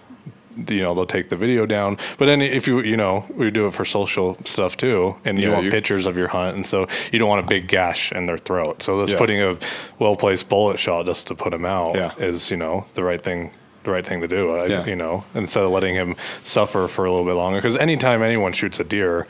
you 0.69 0.81
know 0.81 0.95
they'll 0.95 1.07
take 1.07 1.29
the 1.29 1.37
video 1.37 1.66
down 1.66 1.97
but 2.19 2.27
then 2.27 2.40
if 2.40 2.66
you 2.66 2.81
you 2.81 2.97
know 2.97 3.27
we 3.35 3.51
do 3.51 3.66
it 3.66 3.75
for 3.75 3.85
social 3.85 4.37
stuff 4.45 4.77
too 4.77 5.14
and 5.25 5.38
you 5.40 5.49
Yeah, 5.49 5.55
want 5.59 5.71
pictures 5.71 6.07
of 6.07 6.16
your 6.16 6.29
hunt 6.29 6.57
and 6.57 6.66
so 6.66 6.87
you 7.12 7.19
don't 7.19 7.29
want 7.29 7.45
a 7.45 7.49
big 7.49 7.69
gash 7.69 8.11
in 8.12 8.27
their 8.27 8.38
throat 8.38 8.83
so 8.83 9.01
this 9.03 9.11
Yeah. 9.12 9.19
putting 9.19 9.40
a 9.42 9.57
well 9.99 10.16
placed 10.16 10.49
bullet 10.49 10.79
shot 10.79 11.07
just 11.07 11.27
to 11.29 11.35
put 11.35 11.53
him 11.53 11.64
out 11.64 11.95
Yeah. 11.95 12.14
is 12.19 12.51
you 12.51 12.57
know 12.57 12.87
the 12.95 13.05
right 13.05 13.23
thing 13.23 13.53
the 13.85 13.90
right 13.90 14.05
thing 14.05 14.21
to 14.23 14.29
do 14.29 14.57
I, 14.57 14.85
you 14.87 14.97
know 14.97 15.25
instead 15.35 15.62
of 15.64 15.71
letting 15.71 15.95
him 15.95 16.16
suffer 16.42 16.88
for 16.88 17.05
a 17.05 17.11
little 17.11 17.27
bit 17.27 17.35
longer 17.35 17.59
because 17.61 17.77
anytime 17.77 18.23
anyone 18.23 18.53
shoots 18.53 18.81
a 18.81 18.85
deer 18.85 19.27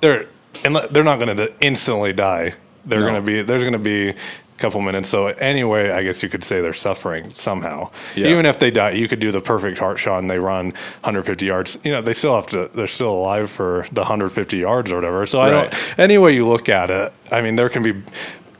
they're 0.00 0.26
and 0.64 0.76
they're 0.90 1.02
not 1.04 1.18
going 1.20 1.36
to 1.36 1.52
instantly 1.60 2.12
die 2.12 2.54
they're 2.84 3.00
No. 3.00 3.06
going 3.08 3.20
to 3.22 3.26
be 3.26 3.42
there's 3.42 3.62
going 3.62 3.72
to 3.72 3.78
be 3.78 4.14
couple 4.58 4.80
minutes. 4.80 5.08
So 5.08 5.26
anyway 5.26 5.90
i 5.90 6.02
guess 6.02 6.22
you 6.22 6.28
could 6.28 6.44
say 6.44 6.60
they're 6.60 6.74
suffering 6.74 7.32
somehow. 7.32 7.90
Yeah. 8.14 8.28
even 8.28 8.46
if 8.46 8.58
they 8.58 8.70
die 8.70 8.92
you 8.92 9.08
could 9.08 9.20
do 9.20 9.32
the 9.32 9.40
perfect 9.40 9.78
heart 9.78 9.98
shot 9.98 10.18
and 10.18 10.30
they 10.30 10.38
run 10.38 10.66
150 11.02 11.46
yards. 11.46 11.78
You 11.84 11.92
know 11.92 12.02
they 12.02 12.12
still 12.14 12.34
have 12.34 12.46
to 12.48 12.70
they're 12.74 12.86
still 12.86 13.12
alive 13.12 13.50
for 13.50 13.86
the 13.92 14.00
150 14.02 14.56
yards 14.56 14.90
or 14.90 14.96
whatever. 14.96 15.26
So 15.26 15.40
i 15.40 15.50
don't 15.50 15.98
any 15.98 16.18
way 16.18 16.34
you 16.34 16.46
look 16.46 16.68
at 16.68 16.90
it 16.90 17.12
i 17.30 17.40
mean 17.40 17.56
there 17.56 17.68
can 17.68 17.82
be 17.82 18.02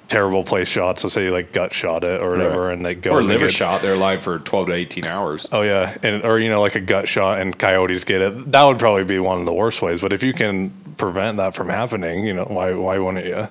terrible 0.09 0.45
place 0.45 0.69
shots 0.69 1.03
so 1.03 1.09
say 1.09 1.25
you 1.25 1.33
like 1.33 1.53
gut 1.53 1.73
shot 1.75 2.05
it 2.05 2.21
or 2.23 2.31
whatever 2.31 2.67
Right. 2.67 2.75
and 2.75 2.87
they 2.87 2.95
go 2.95 3.11
Or 3.13 3.23
liver 3.23 3.49
shot. 3.49 3.83
They're 3.83 3.95
alive 3.95 4.23
for 4.23 4.39
12 4.39 4.67
to 4.69 4.73
18 4.73 5.05
hours. 5.05 5.49
Oh 5.51 5.63
yeah, 5.63 5.97
and 6.03 6.25
or 6.25 6.39
you 6.39 6.49
know 6.49 6.61
like 6.61 6.77
a 6.77 6.81
gut 6.81 7.09
shot 7.09 7.41
and 7.41 7.59
coyotes 7.59 8.05
get 8.05 8.23
it. 8.23 8.53
That 8.53 8.63
would 8.65 8.79
probably 8.79 9.05
be 9.05 9.19
one 9.19 9.41
of 9.41 9.47
the 9.47 9.53
worst 9.53 9.83
ways. 9.83 10.01
But 10.01 10.13
if 10.13 10.23
you 10.23 10.33
can 10.33 10.71
prevent 10.97 11.39
that 11.39 11.55
from 11.55 11.69
happening, 11.69 12.25
you 12.25 12.35
know 12.35 12.45
why 12.45 12.73
why 12.75 12.99
wouldn't 12.99 13.27
you? 13.27 13.49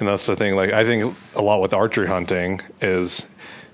And 0.00 0.08
that's 0.08 0.26
the 0.26 0.34
thing. 0.34 0.56
Like 0.56 0.72
I 0.72 0.84
think 0.84 1.14
a 1.36 1.42
lot 1.42 1.60
with 1.60 1.74
archery 1.74 2.06
hunting 2.08 2.60
is, 2.80 3.26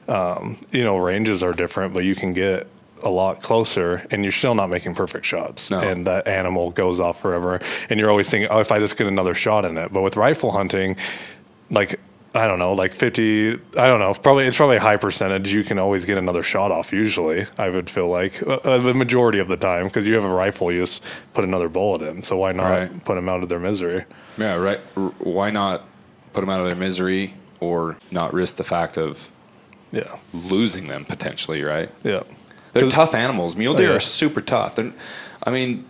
um, 0.08 0.58
you 0.72 0.82
know, 0.84 0.96
ranges 0.98 1.42
are 1.42 1.52
different, 1.52 1.94
but 1.94 2.04
you 2.04 2.14
can 2.14 2.32
get 2.32 2.66
a 3.04 3.08
lot 3.08 3.42
closer 3.42 4.04
and 4.10 4.24
you're 4.24 4.32
still 4.32 4.56
not 4.56 4.68
making 4.68 4.92
perfect 4.92 5.24
shots 5.24 5.70
No. 5.70 5.78
and 5.78 6.04
that 6.08 6.26
animal 6.26 6.72
goes 6.72 6.98
off 6.98 7.20
forever 7.20 7.60
and 7.88 8.00
you're 8.00 8.10
always 8.10 8.28
thinking 8.28 8.48
oh 8.50 8.58
if 8.58 8.72
i 8.72 8.80
just 8.80 8.96
get 8.96 9.06
another 9.06 9.34
shot 9.34 9.64
in 9.64 9.78
it 9.78 9.92
but 9.92 10.02
with 10.02 10.16
rifle 10.16 10.50
hunting 10.50 10.96
like 11.70 12.00
I 12.34 12.46
don't 12.46 12.58
know, 12.58 12.74
like 12.74 12.94
fifty. 12.94 13.52
I 13.54 13.86
don't 13.88 14.00
know. 14.00 14.12
Probably 14.12 14.46
it's 14.46 14.56
probably 14.56 14.76
a 14.76 14.80
high 14.80 14.98
percentage. 14.98 15.50
You 15.52 15.64
can 15.64 15.78
always 15.78 16.04
get 16.04 16.18
another 16.18 16.42
shot 16.42 16.70
off. 16.70 16.92
Usually, 16.92 17.46
I 17.56 17.70
would 17.70 17.88
feel 17.88 18.08
like 18.08 18.42
uh, 18.42 18.54
uh, 18.56 18.78
the 18.78 18.92
majority 18.92 19.38
of 19.38 19.48
the 19.48 19.56
time 19.56 19.84
because 19.84 20.06
you 20.06 20.14
have 20.14 20.26
a 20.26 20.30
rifle, 20.30 20.70
you 20.70 20.82
just 20.82 21.02
put 21.32 21.42
another 21.44 21.68
bullet 21.70 22.02
in. 22.02 22.22
So 22.22 22.36
why 22.36 22.52
not 22.52 22.68
Right. 22.68 23.04
put 23.04 23.14
them 23.14 23.28
out 23.30 23.42
of 23.42 23.48
their 23.48 23.58
misery? 23.58 24.04
Yeah, 24.36 24.54
right. 24.56 24.78
R- 24.96 25.12
Why 25.20 25.50
not 25.50 25.84
put 26.34 26.42
them 26.42 26.50
out 26.50 26.60
of 26.60 26.66
their 26.66 26.76
misery 26.76 27.34
or 27.60 27.96
not 28.10 28.34
risk 28.34 28.56
the 28.56 28.64
fact 28.64 28.98
of 28.98 29.30
Yeah, 29.90 30.16
losing 30.34 30.86
them 30.88 31.06
potentially, 31.06 31.62
right? 31.64 31.90
yeah, 32.04 32.24
They're 32.74 32.88
tough 32.90 33.14
animals. 33.14 33.56
Mule 33.56 33.72
deer 33.74 33.86
Oh, 33.88 33.90
yeah. 33.92 33.96
are 33.96 34.00
super 34.00 34.42
tough. 34.42 34.74
They're, 34.76 34.92
I 35.42 35.50
mean, 35.50 35.86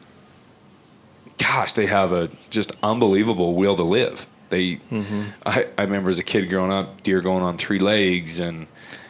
gosh, 1.39 1.73
they 1.73 1.87
have 1.87 2.13
a 2.13 2.31
just 2.49 2.73
unbelievable 2.83 3.55
will 3.55 3.77
to 3.77 3.83
live. 3.83 4.27
They, 4.51 4.77
Mm-hmm. 4.91 5.23
I, 5.47 5.67
I 5.77 5.83
remember 5.83 6.09
as 6.11 6.19
a 6.19 6.23
kid 6.25 6.49
growing 6.49 6.73
up, 6.73 7.03
deer 7.03 7.21
going 7.21 7.43
on 7.43 7.59
three 7.59 7.79
legs, 7.79 8.39
and 8.39 8.67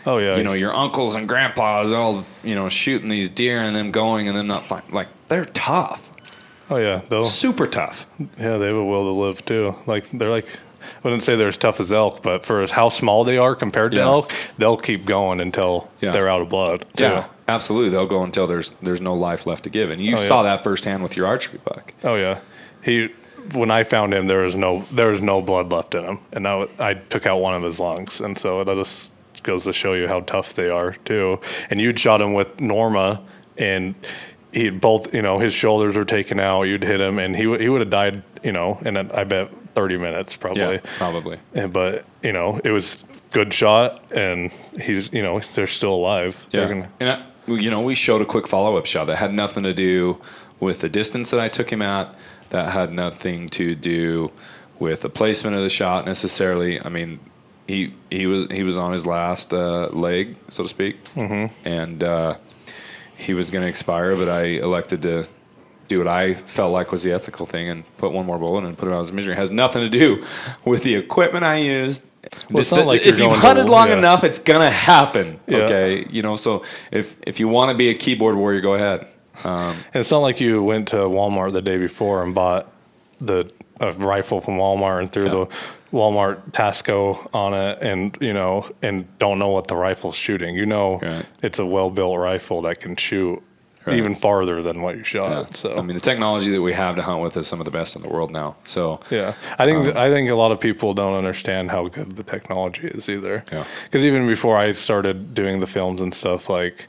Oh 0.07 0.19
yeah. 0.19 0.37
you 0.37 0.43
know 0.43 0.53
your 0.55 0.75
uncles 0.75 1.15
and 1.15 1.29
grandpas 1.29 1.93
all 1.93 2.25
you 2.43 2.55
know 2.55 2.69
shooting 2.69 3.09
these 3.09 3.29
deer 3.29 3.59
and 3.61 3.77
them 3.77 3.91
going 3.91 4.29
and 4.29 4.37
them 4.37 4.47
not 4.47 4.65
fine. 4.65 4.83
Like 4.91 5.09
they're 5.29 5.45
tough, 5.45 6.11
oh 6.71 6.77
yeah. 6.77 7.03
They'll 7.09 7.25
super 7.25 7.67
tough. 7.67 8.07
yeah 8.19 8.57
they 8.57 8.67
have 8.67 8.77
a 8.77 8.85
will 8.85 9.05
to 9.05 9.21
live 9.21 9.45
too. 9.45 9.75
Like 9.87 10.11
they're 10.11 10.31
like 10.31 10.47
I 10.81 11.01
wouldn't 11.03 11.23
say 11.23 11.37
they're 11.37 11.49
as 11.49 11.59
tough 11.59 11.81
as 11.81 11.93
elk, 11.93 12.23
but 12.23 12.47
for 12.47 12.67
how 12.69 12.89
small 12.89 13.23
they 13.25 13.37
are 13.37 13.55
compared 13.55 13.93
to 13.93 13.99
Yeah. 13.99 14.05
elk, 14.07 14.33
they'll 14.57 14.77
keep 14.79 15.05
going 15.05 15.41
until 15.41 15.91
Yeah. 16.01 16.13
they're 16.13 16.29
out 16.29 16.41
of 16.41 16.49
blood. 16.49 16.87
too. 16.97 17.05
Yeah, 17.05 17.27
absolutely. 17.47 17.91
They'll 17.91 18.07
go 18.07 18.23
until 18.23 18.47
there's 18.47 18.71
there's 18.83 19.01
no 19.03 19.15
life 19.15 19.47
left 19.47 19.65
to 19.65 19.71
give, 19.71 19.91
and 19.91 20.01
you 20.01 20.17
Oh, 20.17 20.21
yeah. 20.21 20.27
saw 20.27 20.43
that 20.45 20.65
firsthand 20.65 21.03
with 21.03 21.17
your 21.17 21.27
archery 21.27 21.61
buck. 21.65 21.93
Oh 22.05 22.15
yeah. 22.15 22.39
He 22.83 23.09
when 23.55 23.71
I 23.71 23.83
found 23.85 24.13
him, 24.15 24.27
there 24.27 24.43
was 24.43 24.55
no 24.55 24.83
there 24.93 25.09
was 25.09 25.21
no 25.23 25.41
blood 25.43 25.71
left 25.73 25.95
in 25.95 26.05
him, 26.05 26.19
and 26.33 26.47
I, 26.47 26.67
I 26.79 26.95
took 26.95 27.27
out 27.27 27.41
one 27.41 27.55
of 27.55 27.63
his 27.63 27.79
lungs, 27.81 28.21
and 28.21 28.39
so 28.39 28.63
that 28.65 28.75
just 28.77 29.13
goes 29.43 29.65
to 29.65 29.73
show 29.73 29.95
you 29.95 30.09
how 30.09 30.21
tough 30.21 30.55
they 30.55 30.69
are 30.69 30.93
too. 31.05 31.41
And 31.71 31.81
you'd 31.81 31.99
shot 31.99 32.21
him 32.21 32.33
with 32.35 32.61
Norma, 32.61 33.21
and 33.57 33.95
he 34.53 34.71
both 34.71 35.13
you 35.15 35.23
know 35.23 35.39
his 35.39 35.53
shoulders 35.53 35.97
were 35.97 36.05
taken 36.05 36.39
out. 36.41 36.63
You'd 36.63 36.83
hit 36.85 37.01
him, 37.01 37.19
and 37.19 37.37
he 37.37 37.47
would 37.47 37.61
he 37.61 37.69
would 37.69 37.81
have 37.81 37.91
died 37.91 38.23
you 38.43 38.53
know 38.53 38.79
in 38.85 38.97
I 38.97 39.25
bet 39.25 39.51
thirty 39.75 39.97
minutes 39.97 40.37
probably. 40.37 40.61
Yeah, 40.75 40.81
probably. 40.99 41.39
And- 41.55 41.73
But 41.73 42.05
you 42.23 42.33
know 42.33 42.61
it 42.65 42.71
was 42.71 43.05
good 43.31 43.53
shot, 43.55 44.03
and 44.13 44.51
he's 44.81 45.13
you 45.13 45.23
know 45.23 45.41
they're 45.41 45.67
still 45.67 45.95
alive. 45.95 46.47
Yeah, 46.51 46.69
gonna- 46.69 46.89
and 47.01 47.09
I, 47.11 47.25
you 47.47 47.71
know 47.71 47.81
we 47.83 47.95
showed 47.95 48.21
a 48.23 48.27
quick 48.27 48.47
follow 48.49 48.77
up 48.77 48.87
shot 48.87 49.07
that 49.07 49.17
had 49.17 49.33
nothing 49.33 49.63
to 49.65 49.73
do 49.75 50.21
with 50.61 50.81
the 50.81 50.89
distance 50.89 51.31
that 51.31 51.39
I 51.41 51.49
took 51.49 51.71
him 51.71 51.83
at. 51.83 52.13
That 52.51 52.71
had 52.71 52.93
nothing 52.93 53.49
to 53.51 53.75
do 53.75 54.31
with 54.79 55.03
the 55.03 55.11
placement 55.11 55.57
of 55.57 55.63
the 55.63 55.71
shot 55.71 56.07
necessarily. 56.07 56.81
I 56.81 56.89
mean, 56.89 57.21
he 57.67 57.95
he 58.11 58.27
was 58.27 58.47
he 58.51 58.63
was 58.63 58.79
on 58.79 58.93
his 58.93 59.07
last 59.07 59.53
uh, 59.53 59.89
leg, 59.89 60.37
so 60.49 60.63
to 60.63 60.69
speak, 60.69 61.03
mm-hmm. 61.15 61.69
and 61.69 62.03
uh, 62.03 62.37
he 63.17 63.35
was 63.35 63.51
going 63.51 63.63
to 63.63 63.69
expire, 63.69 64.17
but 64.17 64.29
I 64.29 64.45
elected 64.45 65.03
to 65.03 65.27
do 65.89 65.99
what 65.99 66.09
I 66.09 66.35
felt 66.35 66.73
like 66.73 66.93
was 66.93 67.03
the 67.03 67.13
ethical 67.13 67.47
thing 67.47 67.69
and 67.69 67.85
put 67.97 68.13
one 68.13 68.27
more 68.27 68.39
bullet 68.39 68.65
and 68.65 68.77
put 68.77 68.89
it 68.89 68.93
out 68.93 69.01
of 69.01 69.07
his 69.07 69.13
misery. 69.13 69.35
It 69.35 69.39
has 69.39 69.51
nothing 69.51 69.83
to 69.83 69.89
do 69.89 70.25
with 70.65 70.83
the 70.83 70.95
equipment 70.95 71.45
I 71.45 71.57
used. 71.57 72.05
Well, 72.51 72.61
it's 72.61 72.73
not 72.73 72.87
like 72.87 73.01
if 73.01 73.19
you've 73.19 73.19
going 73.19 73.31
to- 73.31 73.39
hunted 73.39 73.69
long 73.69 73.89
yeah. 73.89 73.99
enough, 73.99 74.23
it's 74.25 74.39
gonna 74.39 74.71
happen. 74.71 75.41
Yeah. 75.47 75.59
Okay, 75.59 76.07
you 76.11 76.23
know. 76.23 76.37
So 76.37 76.65
if 76.91 77.17
if 77.27 77.41
you 77.41 77.49
want 77.49 77.71
to 77.71 77.77
be 77.77 77.89
a 77.91 77.95
keyboard 77.95 78.35
warrior, 78.35 78.61
go 78.61 78.75
ahead. 78.75 79.09
Um, 79.45 79.77
And 79.93 80.01
it's 80.01 80.11
not 80.11 80.19
like 80.19 80.41
you 80.41 80.63
went 80.63 80.89
to 80.89 80.97
Walmart 80.97 81.53
the 81.53 81.63
day 81.63 81.79
before 81.79 82.23
and 82.23 82.35
bought 82.35 82.71
the 83.21 83.51
a 83.81 83.93
rifle 83.93 84.41
from 84.41 84.55
Walmart 84.59 85.01
and 85.01 85.13
threw 85.13 85.27
Yeah. 85.27 85.31
the 85.31 85.47
Walmart 85.93 86.51
Tasco 86.51 87.29
on 87.33 87.55
it, 87.55 87.79
and 87.81 88.17
you 88.21 88.33
know, 88.33 88.67
and 88.83 89.07
don't 89.19 89.39
know 89.39 89.49
what 89.51 89.69
the 89.69 89.77
rifle's 89.77 90.17
shooting. 90.17 90.55
You 90.57 90.67
know, 90.67 90.99
Right. 91.01 91.25
it's 91.43 91.59
a 91.61 91.65
well-built 91.67 92.19
rifle 92.19 92.63
that 92.63 92.81
can 92.81 92.97
shoot 92.97 93.41
Right. 93.87 93.97
even 93.97 94.15
farther 94.17 94.61
than 94.63 94.83
what 94.83 94.97
you 94.97 95.05
shot. 95.05 95.31
yeah. 95.31 95.45
So 95.55 95.79
I 95.79 95.83
mean, 95.83 95.95
the 95.95 96.01
technology 96.01 96.51
that 96.51 96.61
we 96.61 96.73
have 96.75 96.97
to 96.97 97.03
hunt 97.03 97.23
with 97.23 97.37
is 97.37 97.47
some 97.47 97.59
of 97.61 97.65
the 97.65 97.71
best 97.71 97.95
in 97.97 98.03
the 98.03 98.09
world 98.09 98.31
now. 98.33 98.57
So 98.65 98.99
Yeah, 99.11 99.33
I 99.59 99.65
think 99.65 99.79
Um, 99.89 99.97
I 99.97 100.11
think 100.11 100.29
a 100.29 100.35
lot 100.35 100.51
of 100.51 100.59
people 100.61 100.93
don't 100.93 101.15
understand 101.15 101.71
how 101.71 101.87
good 101.89 102.17
the 102.17 102.25
technology 102.25 102.89
is 102.89 103.09
either. 103.09 103.45
Yeah. 103.53 103.63
Because 103.85 104.05
even 104.05 104.27
before 104.27 104.59
I 104.59 104.73
started 104.73 105.35
doing 105.35 105.61
the 105.61 105.67
films 105.69 106.01
and 106.03 106.13
stuff, 106.13 106.51
like 106.51 106.89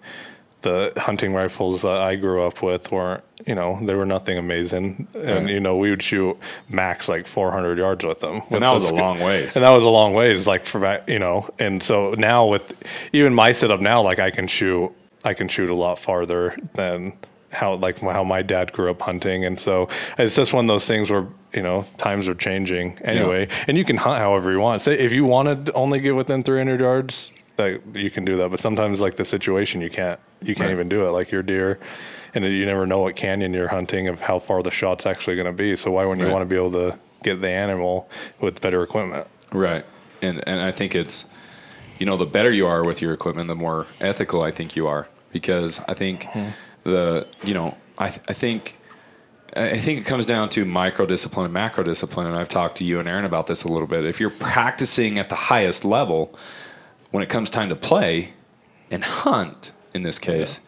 the 0.62 0.92
hunting 0.98 1.34
rifles 1.34 1.84
that 1.84 1.98
I 1.98 2.16
grew 2.16 2.44
up 2.44 2.62
with 2.62 2.92
weren't, 2.92 3.24
you 3.46 3.56
know, 3.56 3.80
they 3.82 3.94
were 3.96 4.06
nothing 4.06 4.38
amazing, 4.38 5.08
and 5.14 5.46
Right. 5.46 5.54
you 5.54 5.60
know, 5.60 5.78
we 5.78 5.90
would 5.90 6.04
shoot 6.04 6.38
max 6.70 7.08
like 7.08 7.28
400 7.28 7.78
yards 7.78 8.04
with 8.04 8.20
them. 8.20 8.36
with 8.36 8.52
and 8.52 8.64
that 8.64 8.74
was 8.74 8.90
a 8.90 8.94
long 8.96 9.20
ways. 9.22 9.56
And 9.56 9.64
that 9.64 9.72
was 9.72 9.84
a 9.84 9.90
long 9.90 10.14
ways, 10.14 10.48
like 10.48 10.66
for 10.66 11.02
you 11.08 11.20
know. 11.20 11.50
And 11.60 11.82
so 11.82 12.14
now 12.18 12.46
with 12.46 12.74
even 13.14 13.34
my 13.34 13.54
setup 13.54 13.80
now, 13.80 14.02
like 14.02 14.20
I 14.20 14.32
can 14.32 14.48
shoot, 14.48 14.92
I 15.24 15.34
can 15.34 15.48
shoot 15.48 15.70
a 15.70 15.76
lot 15.76 15.98
farther 16.00 16.58
than 16.74 17.14
how 17.52 17.76
like 17.76 18.00
how 18.00 18.24
my 18.24 18.42
dad 18.42 18.74
grew 18.74 18.92
up 18.92 19.02
hunting. 19.02 19.46
And 19.46 19.60
so 19.60 19.88
it's 20.18 20.36
just 20.36 20.54
one 20.54 20.66
of 20.66 20.68
those 20.70 20.86
things 20.86 21.10
where 21.10 21.26
you 21.54 21.62
know 21.64 21.86
times 21.98 22.28
are 22.28 22.36
changing 22.36 23.00
anyway, 23.04 23.48
and 23.68 23.78
you 23.78 23.86
can 23.86 23.98
hunt 23.98 24.20
however 24.20 24.52
you 24.52 24.60
want. 24.60 24.82
Say 24.82 25.00
if 25.00 25.14
you 25.14 25.24
want 25.26 25.66
to 25.68 25.74
only 25.74 26.00
get 26.00 26.16
within 26.16 26.44
300 26.44 26.80
yards, 26.82 27.32
that 27.60 27.82
you 27.94 28.10
can 28.10 28.26
do 28.26 28.38
that. 28.38 28.50
But 28.50 28.60
sometimes 28.60 29.00
like 29.00 29.16
the 29.16 29.26
situation, 29.26 29.82
you 29.82 29.90
can't 29.90 30.20
you 30.42 30.56
can't 30.56 30.68
Right. 30.68 30.74
even 30.74 30.90
do 30.90 31.06
it. 31.06 31.12
Like 31.12 31.32
your 31.32 31.44
deer. 31.44 31.80
And 32.34 32.46
you 32.46 32.66
never 32.66 32.86
know 32.86 33.00
what 33.00 33.16
canyon 33.16 33.54
you're 33.54 33.70
hunting 33.70 34.08
of 34.08 34.22
how 34.22 34.40
far 34.40 34.62
the 34.62 34.72
shot's 34.72 35.06
actually 35.06 35.36
going 35.36 35.48
to 35.48 35.54
be. 35.54 35.76
So 35.76 35.92
why 35.92 36.06
wouldn't 36.06 36.26
you 36.26 36.32
want 36.32 36.44
to 36.44 36.46
be 36.46 36.56
able 36.56 36.72
to 36.74 37.00
get 37.24 37.42
the 37.42 37.50
animal 37.50 38.08
with 38.40 38.62
better 38.62 38.84
equipment? 38.84 39.28
Right. 39.52 39.86
And 40.22 40.44
and 40.48 40.60
I 40.60 40.72
think 40.72 40.96
it's 40.96 41.26
you 42.00 42.06
know, 42.06 42.16
the 42.18 42.26
better 42.26 42.52
you 42.52 42.66
are 42.66 42.84
with 42.84 43.02
your 43.02 43.14
equipment, 43.14 43.48
the 43.50 43.56
more 43.56 43.86
ethical 44.00 44.42
I 44.42 44.52
think 44.52 44.76
you 44.76 44.88
are. 44.88 45.08
Because 45.34 45.82
I 45.88 45.94
think 45.94 46.24
mm-hmm. 46.24 46.50
the 46.90 47.28
you 47.44 47.54
know, 47.54 47.76
I 47.98 48.10
th- 48.10 48.22
I 48.28 48.34
think 48.34 48.78
I 49.56 49.80
think 49.80 50.00
it 50.00 50.06
comes 50.06 50.26
down 50.26 50.50
to 50.50 50.66
micro 50.66 51.06
discipline 51.06 51.46
and 51.46 51.54
macro 51.54 51.84
discipline, 51.84 52.28
and 52.28 52.36
I've 52.36 52.50
talked 52.50 52.78
to 52.78 52.84
you 52.84 53.00
and 53.00 53.10
Aaron 53.10 53.26
about 53.26 53.48
this 53.48 53.64
a 53.64 53.68
little 53.68 53.88
bit. 53.88 54.06
If 54.06 54.20
you're 54.20 54.30
practicing 54.30 55.18
at 55.18 55.30
the 55.30 55.36
highest 55.36 55.84
level, 55.84 56.38
when 57.12 57.24
it 57.24 57.30
comes 57.30 57.50
time 57.50 57.70
to 57.70 57.76
play 57.76 58.34
and 58.92 59.04
hunt, 59.04 59.72
in 59.94 60.04
this 60.04 60.20
case, 60.20 60.60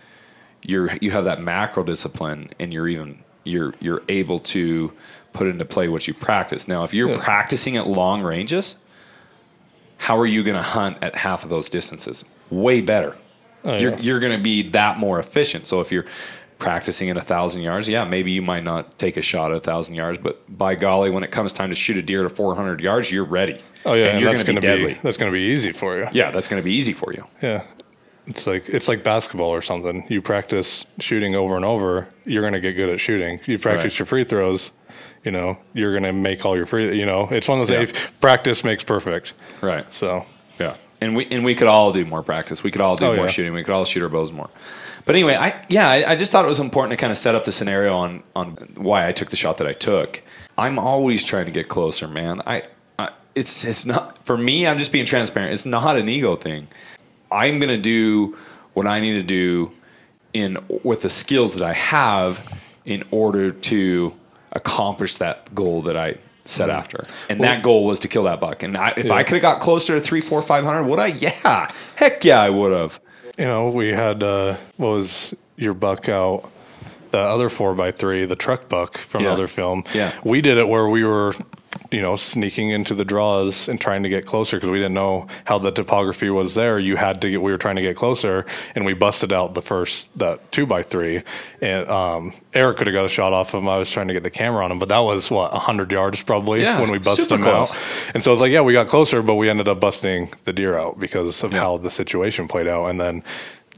you're 0.64 0.92
you 1.02 1.12
have 1.12 1.26
that 1.26 1.42
macro 1.42 1.84
discipline, 1.84 2.50
and 2.60 2.74
you're 2.74 2.88
even 2.88 3.24
you're 3.44 3.74
you're 3.80 4.02
able 4.10 4.40
to 4.40 4.92
put 5.34 5.48
into 5.48 5.66
play 5.66 5.88
what 5.88 6.08
you 6.08 6.14
practice. 6.14 6.68
Now, 6.68 6.84
if 6.84 6.94
you're 6.94 7.10
Yeah. 7.10 7.24
practicing 7.24 7.78
at 7.78 7.88
long 7.88 8.22
ranges, 8.22 8.76
how 9.98 10.18
are 10.20 10.26
you 10.26 10.44
going 10.44 10.58
to 10.58 10.64
hunt 10.64 10.98
at 11.02 11.16
half 11.16 11.44
of 11.44 11.50
those 11.50 11.70
distances? 11.70 12.26
Way 12.50 12.82
better. 12.82 13.16
Oh, 13.64 13.78
you're 13.78 13.92
yeah. 13.94 14.00
you're 14.00 14.20
going 14.20 14.38
to 14.38 14.44
be 14.44 14.70
that 14.72 14.98
more 14.98 15.20
efficient. 15.20 15.68
So 15.68 15.80
if 15.80 15.92
you're 15.92 16.06
practicing 16.62 17.10
at 17.10 17.18
a 17.18 17.22
thousand 17.22 17.64
yards, 17.64 17.90
yeah, 17.90 18.06
maybe 18.06 18.32
you 18.32 18.42
might 18.42 18.64
not 18.64 18.98
take 19.00 19.18
a 19.18 19.22
shot 19.22 19.52
at 19.52 19.58
a 19.58 19.60
thousand 19.60 19.96
yards, 19.96 20.18
but 20.20 20.40
by 20.58 20.76
golly, 20.76 21.10
when 21.10 21.24
it 21.24 21.32
comes 21.32 21.52
time 21.52 21.70
to 21.70 21.76
shoot 21.76 21.98
a 21.98 22.02
deer 22.02 22.22
to 22.24 22.30
400 22.30 22.80
yards, 22.80 23.12
you're 23.12 23.26
ready. 23.26 23.60
Oh 23.84 23.94
yeah, 23.94 24.06
and, 24.06 24.12
and, 24.14 24.22
you're 24.22 24.32
that's 24.32 24.44
going 24.44 24.62
to 24.62 24.62
be 24.62 24.94
be, 24.94 25.00
that's 25.02 25.18
going 25.18 25.32
to 25.32 25.36
be 25.36 25.42
easy 25.42 25.72
for 25.72 25.98
you. 25.98 26.08
Yeah, 26.14 26.30
that's 26.32 26.48
going 26.48 26.62
to 26.62 26.64
be 26.64 26.74
easy 26.74 26.94
for 26.94 27.12
you. 27.14 27.26
Yeah, 27.42 27.66
it's 28.28 28.46
like 28.46 28.70
it's 28.70 28.88
like 28.88 29.04
basketball 29.04 29.50
or 29.50 29.64
something. 29.64 30.06
You 30.08 30.22
practice 30.22 30.86
shooting 31.00 31.36
over 31.36 31.56
and 31.56 31.66
over, 31.66 32.08
you're 32.26 32.42
going 32.44 32.54
to 32.54 32.60
get 32.62 32.74
good 32.74 32.90
at 32.90 33.00
shooting. 33.00 33.40
You 33.48 33.58
practice 33.58 33.94
Right. 33.94 34.00
your 34.00 34.06
free 34.06 34.24
throws, 34.24 34.72
you 35.26 35.32
know, 35.32 35.58
you're 35.74 35.92
going 35.92 36.04
to 36.04 36.14
make 36.14 36.46
all 36.46 36.56
your 36.56 36.68
free. 36.68 36.96
You 36.98 37.08
know, 37.08 37.28
it's 37.32 37.48
one 37.48 37.60
of 37.60 37.68
those 37.68 37.76
Yeah. 37.76 37.86
things. 37.86 38.12
Practice 38.22 38.64
makes 38.64 38.84
perfect. 38.84 39.34
Right. 39.62 39.92
So 39.92 40.26
Yeah, 40.60 40.76
and 41.02 41.16
we 41.16 41.26
and 41.32 41.44
we 41.44 41.56
could 41.56 41.68
all 41.68 41.92
do 41.92 42.06
more 42.06 42.24
practice. 42.24 42.64
We 42.64 42.72
could 42.72 42.82
all 42.82 42.96
do 42.96 43.06
Oh, 43.08 43.16
more 43.16 43.26
yeah. 43.26 43.32
shooting. 43.32 43.54
We 43.54 43.64
could 43.64 43.74
all 43.74 43.86
shoot 43.86 44.04
our 44.04 44.10
bows 44.10 44.32
more. 44.32 44.50
But 45.06 45.16
anyway, 45.16 45.36
I 45.36 45.66
yeah, 45.68 45.90
I, 45.90 46.12
I 46.12 46.16
just 46.16 46.32
thought 46.32 46.46
it 46.46 46.48
was 46.48 46.60
important 46.60 46.92
to 46.92 46.98
kind 46.98 47.12
of 47.12 47.18
set 47.18 47.34
up 47.36 47.44
the 47.44 47.52
scenario 47.52 47.96
on 47.96 48.24
on 48.36 48.52
why 48.76 49.08
I 49.08 49.12
took 49.12 49.30
the 49.30 49.36
shot 49.36 49.58
that 49.58 49.68
I 49.68 49.74
took. 49.74 50.22
I'm 50.58 50.78
always 50.78 51.24
trying 51.26 51.46
to 51.46 51.52
get 51.52 51.68
closer, 51.70 52.08
man. 52.08 52.42
I, 52.46 52.64
I 53.00 53.10
it's 53.36 53.66
it's 53.66 53.86
not 53.86 54.24
for 54.26 54.38
me. 54.38 54.68
I'm 54.68 54.78
just 54.78 54.92
being 54.92 55.06
transparent. 55.06 55.54
It's 55.54 55.66
not 55.66 55.98
an 55.98 56.08
ego 56.08 56.36
thing. 56.36 56.68
I'm 57.32 57.60
gonna 57.60 57.78
do 57.78 58.38
what 58.74 58.86
I 58.86 59.00
need 59.00 59.14
to 59.14 59.24
do 59.24 59.72
in 60.34 60.58
with 60.84 61.02
the 61.02 61.10
skills 61.10 61.56
that 61.56 61.64
I 61.64 61.74
have 61.74 62.62
in 62.86 63.04
order 63.12 63.52
to 63.52 64.14
accomplish 64.54 65.16
that 65.18 65.54
goal 65.56 65.82
that 65.84 65.98
I 65.98 66.16
set 66.52 66.70
after. 66.70 67.04
And 67.30 67.42
that 67.42 67.64
goal 67.64 67.86
was 67.86 68.00
to 68.02 68.08
kill 68.08 68.24
that 68.24 68.40
buck. 68.40 68.64
And 68.64 68.78
I, 68.78 68.94
if 68.98 69.10
I 69.12 69.24
could 69.24 69.36
have 69.36 69.42
got 69.42 69.62
closer 69.62 69.96
to 69.96 70.02
three, 70.02 70.22
four, 70.22 70.42
five 70.42 70.64
hundred, 70.64 70.84
would 70.84 71.00
I? 71.00 71.08
Yeah, 71.08 71.72
heck 71.96 72.24
yeah, 72.24 72.42
I 72.42 72.50
would 72.50 72.72
have. 72.72 73.00
you 73.38 73.46
know, 73.46 73.70
we 73.70 73.90
had 73.90 74.22
uh, 74.24 74.56
what 74.78 74.90
was 74.90 75.34
your 75.56 75.74
buck 75.74 76.10
out. 76.10 76.50
The 77.12 77.20
other 77.20 77.50
four 77.50 77.74
by 77.76 77.92
three, 77.92 78.26
the 78.26 78.38
truck 78.38 78.70
buck 78.70 78.98
from 78.98 79.22
Yeah. 79.24 79.28
the 79.30 79.34
other 79.34 79.48
film. 79.50 79.84
Yeah. 79.94 80.14
we 80.24 80.40
did 80.42 80.58
it 80.58 80.68
where 80.70 80.88
we 80.88 81.04
were, 81.04 81.36
you 81.92 82.02
know, 82.02 82.16
sneaking 82.16 82.70
into 82.70 82.96
the 82.96 83.04
draws 83.04 83.68
and 83.68 83.80
trying 83.80 84.04
to 84.04 84.10
get 84.10 84.26
closer 84.26 84.56
because 84.58 84.70
we 84.70 84.78
didn't 84.80 84.94
know 84.94 85.28
how 85.46 85.60
the 85.60 85.72
topography 85.72 86.30
was 86.30 86.54
there. 86.54 86.80
You 86.80 86.96
had 86.96 87.22
to 87.22 87.30
get. 87.30 87.42
We 87.42 87.52
were 87.52 87.58
trying 87.58 87.76
to 87.76 87.82
get 87.82 87.96
closer, 87.98 88.46
and 88.76 88.86
we 88.86 88.94
busted 88.94 89.34
out 89.34 89.54
the 89.54 89.62
first 89.62 90.08
that 90.18 90.52
two 90.54 90.66
by 90.66 90.84
three, 90.84 91.24
and 91.62 91.88
um, 91.90 92.34
Erik 92.54 92.78
could 92.78 92.88
have 92.88 92.94
got 92.94 93.06
a 93.06 93.10
shot 93.10 93.34
off 93.34 93.54
of 93.54 93.62
him. 93.62 93.68
I 93.70 93.78
was 93.78 93.92
trying 93.92 94.08
to 94.08 94.14
get 94.14 94.24
the 94.24 94.30
camera 94.30 94.64
on 94.64 94.72
him, 94.72 94.80
but 94.80 94.90
that 94.90 95.00
was 95.00 95.30
what 95.30 95.54
hundred 95.54 95.92
yards 95.92 96.22
probably 96.24 96.62
Yeah, 96.62 96.80
when 96.80 96.92
we 96.92 96.98
busted 96.98 97.32
him 97.32 97.44
close. 97.44 97.76
out. 97.76 97.84
And 98.14 98.24
so 98.24 98.32
it's 98.32 98.42
like, 98.42 98.52
yeah, 98.52 98.62
we 98.62 98.74
got 98.74 98.88
closer, 98.88 99.22
but 99.22 99.36
we 99.36 99.50
ended 99.50 99.68
up 99.68 99.80
busting 99.82 100.32
the 100.46 100.54
deer 100.54 100.78
out 100.78 101.00
because 101.00 101.44
of 101.44 101.52
Yeah. 101.52 101.60
how 101.60 101.78
the 101.78 101.90
situation 101.92 102.48
played 102.48 102.68
out. 102.68 102.86
And 102.88 103.02
then 103.02 103.24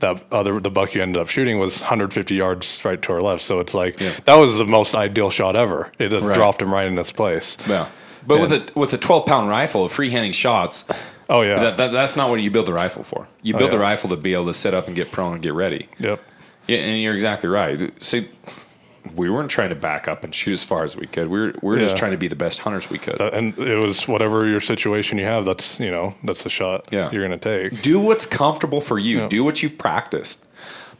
that 0.01 0.21
other 0.31 0.59
the 0.59 0.69
buck 0.69 0.93
you 0.93 1.01
ended 1.01 1.21
up 1.21 1.29
shooting 1.29 1.59
was 1.59 1.79
150 1.81 2.35
yards 2.35 2.83
right 2.85 3.01
to 3.01 3.13
our 3.13 3.21
left. 3.21 3.41
So 3.41 3.59
it's 3.59 3.73
like 3.73 3.99
Yeah. 3.99 4.11
that 4.25 4.35
was 4.35 4.57
the 4.57 4.65
most 4.65 4.93
ideal 4.95 5.29
shot 5.29 5.55
ever. 5.55 5.91
It 5.97 6.11
Right. 6.11 6.33
dropped 6.35 6.61
him 6.61 6.73
right 6.73 6.85
in 6.87 6.95
this 6.95 7.11
place. 7.11 7.57
Yeah. 7.67 7.87
But 8.25 8.39
with 8.41 8.51
a 8.53 8.79
with 8.79 8.93
a 8.93 8.97
12 8.97 9.25
pound 9.25 9.49
rifle, 9.49 9.87
freehanding 9.87 10.33
shots, 10.33 10.85
Oh 11.29 11.41
yeah. 11.41 11.59
that, 11.59 11.77
that, 11.77 11.91
that's 11.91 12.15
not 12.15 12.29
what 12.29 12.41
you 12.41 12.51
build 12.51 12.65
the 12.67 12.73
rifle 12.73 13.03
for. 13.03 13.27
You 13.41 13.55
Oh, 13.55 13.57
build 13.59 13.71
the 13.71 13.79
rifle 13.79 14.09
to 14.09 14.17
be 14.17 14.33
able 14.33 14.45
to 14.47 14.53
sit 14.53 14.73
up 14.73 14.87
and 14.87 14.95
get 14.95 15.11
prone 15.11 15.33
and 15.33 15.41
get 15.43 15.53
ready. 15.53 15.87
yep. 15.99 16.21
Yeah, 16.67 16.77
and 16.77 17.01
you're 17.01 17.13
exactly 17.13 17.49
right. 17.49 17.91
See, 18.01 18.29
we 19.15 19.29
weren't 19.29 19.51
trying 19.51 19.67
to 19.69 19.75
back 19.75 20.07
up 20.07 20.23
and 20.23 20.33
shoot 20.33 20.53
as 20.53 20.63
far 20.63 20.85
as 20.85 20.95
we 20.95 21.07
could. 21.07 21.27
We 21.27 21.39
were 21.41 21.53
we 21.61 21.69
were 21.73 21.77
just 21.77 21.97
trying 21.97 22.11
to 22.11 22.17
be 22.17 22.29
the 22.29 22.37
best 22.37 22.59
hunters 22.59 22.89
we 22.89 22.97
could. 22.99 23.17
That- 23.17 23.33
and 23.33 23.57
it 23.57 23.81
was 23.81 24.07
whatever 24.07 24.45
your 24.47 24.61
situation 24.61 25.17
you 25.17 25.25
have. 25.25 25.43
That's 25.45 25.77
you 25.79 25.91
know 25.91 26.15
that's 26.23 26.43
the 26.43 26.49
shot 26.49 26.87
Yeah. 26.91 27.11
you're 27.11 27.23
gonna 27.23 27.37
take. 27.37 27.81
do 27.81 27.99
what's 27.99 28.25
comfortable 28.25 28.79
for 28.79 28.97
you. 28.97 29.19
Yeah. 29.21 29.27
Do 29.27 29.43
what 29.43 29.61
you've 29.61 29.77
practiced. 29.77 30.43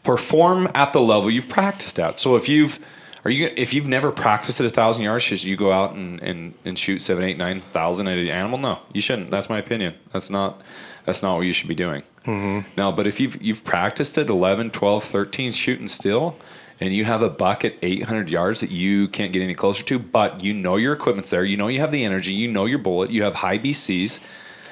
Perform 0.04 0.68
at 0.76 0.92
the 0.92 1.00
level 1.00 1.32
you've 1.32 1.48
practiced 1.48 1.98
at. 1.98 2.20
So 2.20 2.36
if 2.36 2.50
you've 2.50 2.78
are 3.26 3.32
you 3.32 3.52
if 3.56 3.74
you've 3.74 3.88
never 3.88 4.12
practiced 4.12 4.60
at 4.60 4.66
a 4.66 4.70
thousand 4.70 5.04
yards, 5.04 5.24
should 5.24 5.44
you 5.44 5.56
go 5.56 5.72
out 5.72 5.94
and, 5.96 6.22
and, 6.22 6.54
and 6.66 6.78
shoot 6.78 7.02
seven, 7.02 7.24
eight, 7.24 7.38
nine 7.38 7.60
thousand 7.60 8.08
at 8.08 8.18
an 8.18 8.28
animal? 8.28 8.58
No, 8.58 8.80
you 8.94 9.02
shouldn't. 9.02 9.32
That's 9.32 9.50
my 9.50 9.58
opinion. 9.60 9.96
That's 10.12 10.30
not 10.30 10.62
that's 11.06 11.22
not 11.22 11.36
what 11.36 11.42
you 11.42 11.54
should 11.54 11.68
be 11.68 11.76
doing. 11.76 12.04
Mm-hmm. 12.26 12.70
No, 12.78 12.92
but 12.92 13.08
if 13.08 13.20
you've 13.20 13.42
you've 13.42 13.64
practiced 13.64 14.18
at 14.18 14.30
11, 14.30 14.72
12, 14.72 15.04
13 15.04 15.52
shooting 15.52 15.88
still, 15.88 16.38
and 16.80 16.94
you 16.94 17.04
have 17.06 17.22
a 17.22 17.30
buck 17.30 17.66
at 17.66 17.76
800 17.82 18.30
yards 18.32 18.62
that 18.62 18.72
you 18.72 19.08
can't 19.10 19.34
get 19.34 19.42
any 19.42 19.54
closer 19.54 19.84
to, 19.86 20.00
but 20.00 20.42
you 20.42 20.54
know 20.54 20.78
your 20.78 20.94
equipment's 20.94 21.30
there, 21.32 21.44
you 21.44 21.58
know 21.58 21.68
you 21.68 21.80
have 21.82 21.92
the 21.92 22.04
energy, 22.06 22.34
you 22.34 22.50
know 22.50 22.66
your 22.66 22.80
bullet, 22.80 23.10
you 23.12 23.24
have 23.24 23.36
high 23.36 23.58
BCs, 23.60 24.20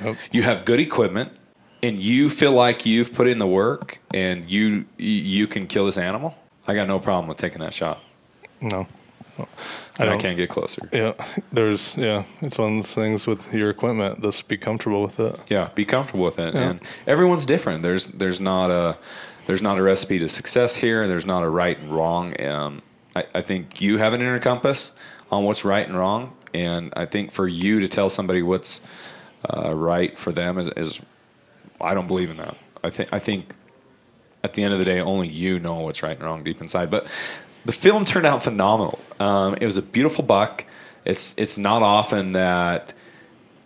Yep. 0.01 0.17
you 0.31 0.43
have 0.43 0.65
good 0.65 0.79
equipment 0.79 1.31
and 1.83 1.97
you 1.97 2.29
feel 2.29 2.53
like 2.53 2.85
you've 2.85 3.13
put 3.13 3.27
in 3.27 3.37
the 3.37 3.47
work 3.47 3.99
and 4.13 4.49
you 4.49 4.85
you 4.97 5.47
can 5.47 5.67
kill 5.67 5.85
this 5.85 5.97
animal, 5.97 6.35
I 6.67 6.73
got 6.75 6.87
no 6.87 6.99
problem 6.99 7.27
with 7.27 7.37
taking 7.37 7.59
that 7.59 7.73
shot. 7.73 8.01
No, 8.61 8.87
I 9.99 10.07
I, 10.07 10.17
can't 10.17 10.37
get 10.37 10.49
closer. 10.49 10.87
Yeah, 10.91 11.13
there's 11.51 11.95
yeah. 11.97 12.23
It's 12.41 12.57
one 12.57 12.77
of 12.77 12.83
those 12.83 12.93
things 12.93 13.27
with 13.27 13.53
your 13.53 13.69
equipment. 13.69 14.21
Just 14.21 14.47
be 14.47 14.57
comfortable 14.57 15.01
with 15.03 15.19
it. 15.19 15.41
Yeah, 15.47 15.69
be 15.75 15.85
comfortable 15.85 16.25
with 16.25 16.39
it. 16.39 16.53
Yeah. 16.53 16.69
And 16.71 16.79
everyone's 17.07 17.45
different. 17.45 17.83
There's 17.83 18.07
there's 18.07 18.39
not 18.39 18.71
a 18.71 18.97
there's 19.47 19.61
not 19.61 19.77
a 19.77 19.81
recipe 19.81 20.19
to 20.19 20.29
success 20.29 20.75
here. 20.75 21.07
There's 21.07 21.25
not 21.25 21.43
a 21.43 21.49
right 21.49 21.77
and 21.77 21.91
wrong. 21.91 22.39
Um, 22.41 22.81
I, 23.15 23.25
I 23.35 23.41
think 23.41 23.81
you 23.81 23.97
have 23.97 24.13
an 24.13 24.21
inner 24.21 24.39
compass 24.39 24.93
on 25.31 25.43
what's 25.43 25.65
right 25.65 25.87
and 25.87 25.97
wrong, 25.97 26.35
and 26.53 26.93
I 26.95 27.05
think 27.05 27.31
for 27.31 27.47
you 27.47 27.79
to 27.79 27.87
tell 27.87 28.09
somebody 28.09 28.41
what's 28.41 28.81
uh, 29.49 29.73
right 29.75 30.17
for 30.17 30.31
them 30.31 30.57
is, 30.57 30.69
is 30.69 31.01
I 31.79 31.93
don't 31.93 32.07
believe 32.07 32.29
in 32.29 32.37
that. 32.37 32.55
I 32.83 32.89
think 32.89 33.13
I 33.13 33.19
think 33.19 33.53
at 34.43 34.53
the 34.53 34.63
end 34.63 34.73
of 34.73 34.79
the 34.79 34.85
day, 34.85 34.99
only 34.99 35.27
you 35.27 35.59
know 35.59 35.79
what's 35.79 36.01
right 36.01 36.15
and 36.15 36.25
wrong 36.25 36.43
deep 36.43 36.61
inside. 36.61 36.89
But 36.89 37.07
the 37.65 37.71
film 37.71 38.05
turned 38.05 38.25
out 38.25 38.43
phenomenal. 38.43 38.99
Um, 39.19 39.55
it 39.61 39.65
was 39.65 39.77
a 39.77 39.81
beautiful 39.81 40.23
buck. 40.23 40.65
It's 41.05 41.33
it's 41.37 41.57
not 41.57 41.81
often 41.81 42.33
that 42.33 42.93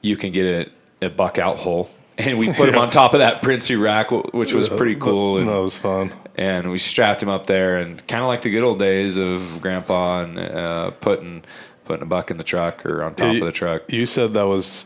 you 0.01 0.15
can 0.17 0.31
get 0.31 0.69
a, 1.01 1.05
a 1.07 1.09
buck 1.09 1.37
out 1.39 1.57
hole. 1.57 1.89
And 2.17 2.37
we 2.39 2.47
put 2.53 2.69
him 2.69 2.77
on 2.77 2.89
top 2.91 3.13
of 3.13 3.19
that 3.19 3.41
Prinsu 3.41 3.77
rack, 3.81 4.09
which 4.33 4.53
was 4.53 4.69
pretty 4.69 4.95
cool. 4.95 5.37
And, 5.37 5.49
That 5.49 5.57
was 5.59 5.77
fun. 5.77 6.13
and 6.35 6.71
we 6.71 6.77
strapped 6.77 7.21
him 7.21 7.27
up 7.27 7.45
there, 7.45 7.75
and 7.75 7.97
kind 8.07 8.21
of 8.21 8.29
like 8.29 8.39
the 8.41 8.49
good 8.49 8.63
old 8.63 8.79
days 8.79 9.17
of 9.17 9.59
Grandpa 9.61 10.23
and 10.23 10.39
uh, 10.39 10.91
putting 11.01 11.43
putting 11.83 12.03
a 12.03 12.05
buck 12.05 12.31
in 12.31 12.37
the 12.37 12.45
truck 12.45 12.85
or 12.85 13.03
on 13.03 13.15
top 13.15 13.33
You- 13.33 13.39
of 13.41 13.45
the 13.45 13.51
truck. 13.51 13.91
You 13.91 14.05
said 14.05 14.33
that 14.35 14.47
was 14.47 14.85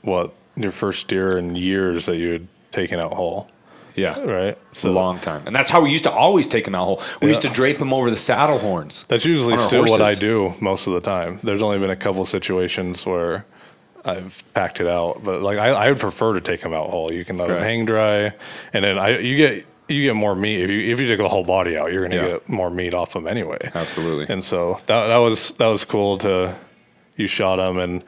what 0.00 0.32
your 0.56 0.72
first 0.72 1.06
deer 1.08 1.36
in 1.36 1.54
years 1.54 2.06
that 2.06 2.16
you 2.16 2.30
had 2.32 2.48
taken 2.72 2.98
out 2.98 3.12
whole, 3.12 3.48
Yeah, 4.00 4.18
right? 4.20 4.58
It's 4.70 4.84
a 4.84 4.90
long 4.90 5.18
time, 5.20 5.42
and 5.46 5.54
that's 5.54 5.68
how 5.70 5.80
we 5.82 5.90
used 5.90 6.04
to 6.04 6.10
always 6.12 6.46
take 6.46 6.64
them 6.64 6.74
out 6.74 6.84
whole. 6.84 7.02
We 7.20 7.28
used 7.28 7.42
to 7.42 7.48
drape 7.50 7.78
them 7.78 7.92
over 7.92 8.10
the 8.10 8.16
saddle 8.16 8.58
horns. 8.58 9.04
That's 9.04 9.24
usually 9.24 9.56
still 9.58 9.84
what 9.84 10.00
I 10.00 10.14
do 10.14 10.54
most 10.60 10.86
of 10.86 10.94
the 10.94 11.00
time. 11.00 11.40
There's 11.42 11.62
only 11.62 11.78
been 11.78 11.90
a 11.90 11.96
couple 11.96 12.24
situations 12.24 13.04
where 13.04 13.44
I've 14.04 14.42
packed 14.54 14.80
it 14.80 14.86
out, 14.86 15.20
but 15.22 15.42
like 15.42 15.58
I, 15.58 15.68
I 15.70 15.88
would 15.90 16.00
prefer 16.00 16.32
to 16.34 16.40
take 16.40 16.60
them 16.62 16.72
out 16.72 16.88
whole. 16.90 17.12
You 17.12 17.24
can 17.24 17.36
let 17.38 17.48
them 17.48 17.62
hang 17.62 17.84
dry, 17.84 18.32
and 18.72 18.84
then 18.84 18.98
I 18.98 19.18
you 19.18 19.36
get 19.36 19.66
you 19.88 20.04
get 20.04 20.14
more 20.16 20.34
meat 20.34 20.62
if 20.62 20.70
you 20.70 20.80
if 20.92 21.00
you 21.00 21.06
take 21.08 21.18
the 21.18 21.28
whole 21.28 21.44
body 21.44 21.76
out. 21.76 21.92
You're 21.92 22.06
gonna 22.08 22.16
Yeah. 22.22 22.28
get 22.34 22.48
more 22.48 22.70
meat 22.70 22.94
off 22.94 23.12
them 23.12 23.26
anyway. 23.26 23.58
Absolutely. 23.74 24.32
And 24.32 24.42
so 24.42 24.80
that 24.86 25.08
that 25.08 25.18
was 25.18 25.50
that 25.58 25.66
was 25.66 25.84
cool 25.84 26.16
to 26.18 26.54
you 27.16 27.26
shot 27.26 27.56
them, 27.56 27.76
and 27.76 28.02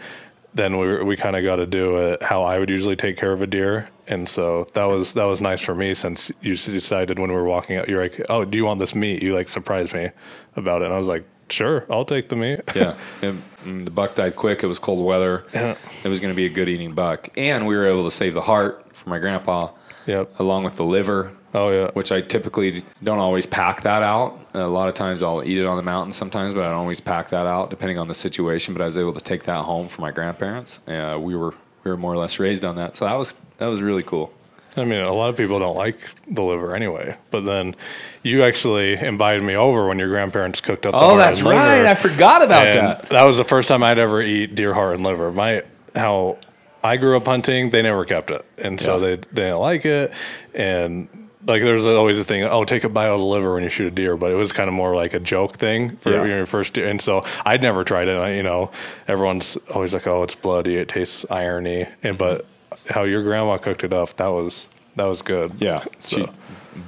then 0.54 0.78
we 0.78 1.02
we 1.02 1.16
kind 1.16 1.36
of 1.36 1.44
got 1.44 1.56
to 1.56 1.66
do 1.66 1.96
it 1.98 2.22
how 2.22 2.42
I 2.42 2.58
would 2.58 2.70
usually 2.70 2.96
take 2.96 3.16
care 3.16 3.32
of 3.32 3.42
a 3.42 3.46
deer. 3.46 3.88
And 4.08 4.28
so 4.28 4.68
that 4.74 4.84
was 4.84 5.14
that 5.14 5.24
was 5.24 5.40
nice 5.40 5.60
for 5.60 5.74
me 5.74 5.94
since 5.94 6.30
you 6.42 6.54
decided 6.56 7.18
when 7.18 7.30
we 7.30 7.36
were 7.36 7.44
walking 7.44 7.76
out, 7.78 7.88
you're 7.88 8.02
like, 8.02 8.20
oh, 8.28 8.44
do 8.44 8.58
you 8.58 8.64
want 8.64 8.80
this 8.80 8.94
meat? 8.94 9.22
You 9.22 9.34
like 9.34 9.48
surprised 9.48 9.94
me 9.94 10.10
about 10.56 10.82
it, 10.82 10.86
and 10.86 10.94
I 10.94 10.98
was 10.98 11.08
like, 11.08 11.24
sure, 11.48 11.86
I'll 11.90 12.04
take 12.04 12.28
the 12.28 12.36
meat. 12.36 12.60
yeah, 12.74 12.96
and, 13.22 13.42
and 13.64 13.86
the 13.86 13.90
buck 13.90 14.14
died 14.14 14.36
quick. 14.36 14.62
It 14.62 14.66
was 14.66 14.78
cold 14.78 15.04
weather. 15.04 15.44
Yeah. 15.54 15.76
It 16.04 16.08
was 16.08 16.20
going 16.20 16.32
to 16.32 16.36
be 16.36 16.46
a 16.46 16.50
good 16.50 16.68
eating 16.68 16.94
buck, 16.94 17.30
and 17.38 17.66
we 17.66 17.74
were 17.76 17.86
able 17.86 18.04
to 18.04 18.10
save 18.10 18.34
the 18.34 18.42
heart 18.42 18.84
for 18.94 19.08
my 19.08 19.18
grandpa, 19.18 19.70
Yep. 20.06 20.40
along 20.40 20.64
with 20.64 20.76
the 20.76 20.84
liver, 20.84 21.32
Oh 21.54 21.70
yeah. 21.70 21.90
which 21.92 22.10
I 22.12 22.20
typically 22.22 22.82
don't 23.02 23.18
always 23.18 23.44
pack 23.46 23.82
that 23.82 24.02
out. 24.02 24.38
A 24.54 24.66
lot 24.66 24.88
of 24.88 24.94
times 24.94 25.22
I'll 25.22 25.42
eat 25.44 25.58
it 25.58 25.66
on 25.66 25.76
the 25.76 25.82
mountain 25.82 26.12
sometimes, 26.12 26.54
but 26.54 26.64
I 26.64 26.68
don't 26.68 26.78
always 26.78 27.00
pack 27.00 27.28
that 27.30 27.46
out 27.46 27.70
depending 27.70 27.98
on 27.98 28.08
the 28.08 28.14
situation. 28.14 28.72
But 28.74 28.82
I 28.82 28.86
was 28.86 28.96
able 28.98 29.12
to 29.12 29.20
take 29.20 29.42
that 29.44 29.62
home 29.64 29.88
for 29.88 30.00
my 30.00 30.10
grandparents. 30.12 30.80
Uh, 30.88 31.18
we 31.20 31.36
were 31.36 31.54
we 31.84 31.90
were 31.90 31.96
more 31.96 32.12
or 32.12 32.16
less 32.16 32.38
raised 32.38 32.64
on 32.64 32.76
that, 32.76 32.96
so 32.96 33.04
that 33.04 33.14
was 33.14 33.34
that 33.58 33.66
was 33.66 33.82
really 33.82 34.02
cool. 34.02 34.32
I 34.74 34.84
mean, 34.84 35.02
a 35.02 35.12
lot 35.12 35.28
of 35.28 35.36
people 35.36 35.58
don't 35.58 35.76
like 35.76 35.98
the 36.26 36.42
liver 36.42 36.74
anyway, 36.74 37.16
but 37.30 37.44
then 37.44 37.74
you 38.22 38.42
actually 38.42 38.94
invited 38.94 39.42
me 39.42 39.54
over 39.54 39.86
when 39.86 39.98
your 39.98 40.08
grandparents 40.08 40.62
cooked 40.62 40.86
up. 40.86 40.92
The 40.92 40.98
heart 40.98 41.20
and 41.38 41.46
liver. 41.46 41.94
forgot 41.96 42.40
about 42.40 42.66
and 42.66 43.08
that. 43.10 43.24
was 43.24 43.36
the 43.36 43.44
first 43.44 43.68
time 43.68 43.82
I'd 43.82 43.98
ever 43.98 44.22
eat 44.22 44.54
deer 44.54 44.72
heart 44.72 44.94
and 44.94 45.04
liver. 45.04 45.30
My 45.30 45.64
how 45.94 46.38
I 46.82 46.96
grew 46.96 47.18
up 47.18 47.26
hunting, 47.26 47.68
they 47.68 47.82
never 47.82 48.06
kept 48.06 48.30
it, 48.30 48.42
and 48.56 48.80
so 48.80 48.94
Yeah. 48.94 49.00
they 49.00 49.16
they 49.16 49.42
didn't 49.42 49.58
like 49.58 49.84
it. 49.84 50.12
And 50.54 51.08
like 51.46 51.62
there's 51.62 51.86
always 51.86 52.18
a 52.18 52.24
thing, 52.24 52.44
oh, 52.44 52.64
take 52.64 52.84
a 52.84 52.88
bite 52.88 53.06
out 53.06 53.14
of 53.14 53.20
the 53.20 53.26
liver 53.26 53.54
when 53.54 53.62
you 53.64 53.68
shoot 53.68 53.86
a 53.88 53.90
deer, 53.90 54.16
but 54.16 54.30
it 54.30 54.34
was 54.36 54.52
kind 54.52 54.68
of 54.68 54.74
more 54.74 54.94
like 54.94 55.12
a 55.14 55.18
joke 55.20 55.56
thing 55.56 55.96
for 55.96 56.10
Yeah. 56.10 56.24
your 56.24 56.46
first 56.46 56.72
deer. 56.74 56.86
And 56.88 57.00
so 57.00 57.24
I'd 57.44 57.62
never 57.62 57.82
tried 57.84 58.08
it. 58.08 58.16
I, 58.16 58.34
you 58.34 58.42
know, 58.42 58.70
everyone's 59.08 59.56
always 59.74 59.92
like, 59.92 60.06
oh, 60.06 60.22
it's 60.22 60.34
bloody, 60.36 60.76
it 60.76 60.88
tastes 60.88 61.26
irony, 61.30 61.86
and 62.02 62.16
but 62.16 62.46
how 62.90 63.02
your 63.04 63.22
grandma 63.22 63.58
cooked 63.58 63.82
it 63.84 63.92
up, 63.92 64.16
that 64.16 64.28
was 64.28 64.66
that 64.96 65.04
was 65.04 65.22
good. 65.22 65.52
Yeah, 65.58 65.84
So- 66.00 66.16
she, 66.26 66.26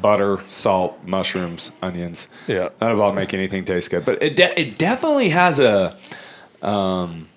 butter, 0.01 0.39
salt, 0.49 0.99
mushrooms, 1.05 1.71
onions. 1.83 2.29
Yeah. 2.47 2.71
Not 2.81 2.93
about 2.93 3.15
make 3.15 3.35
anything 3.35 3.65
taste 3.65 3.91
good, 3.91 4.05
but 4.05 4.23
it 4.23 4.35
de- 4.37 4.59
it 4.61 4.79
definitely 4.79 5.31
has 5.31 5.59
a 5.59 5.97
um, 6.63 7.29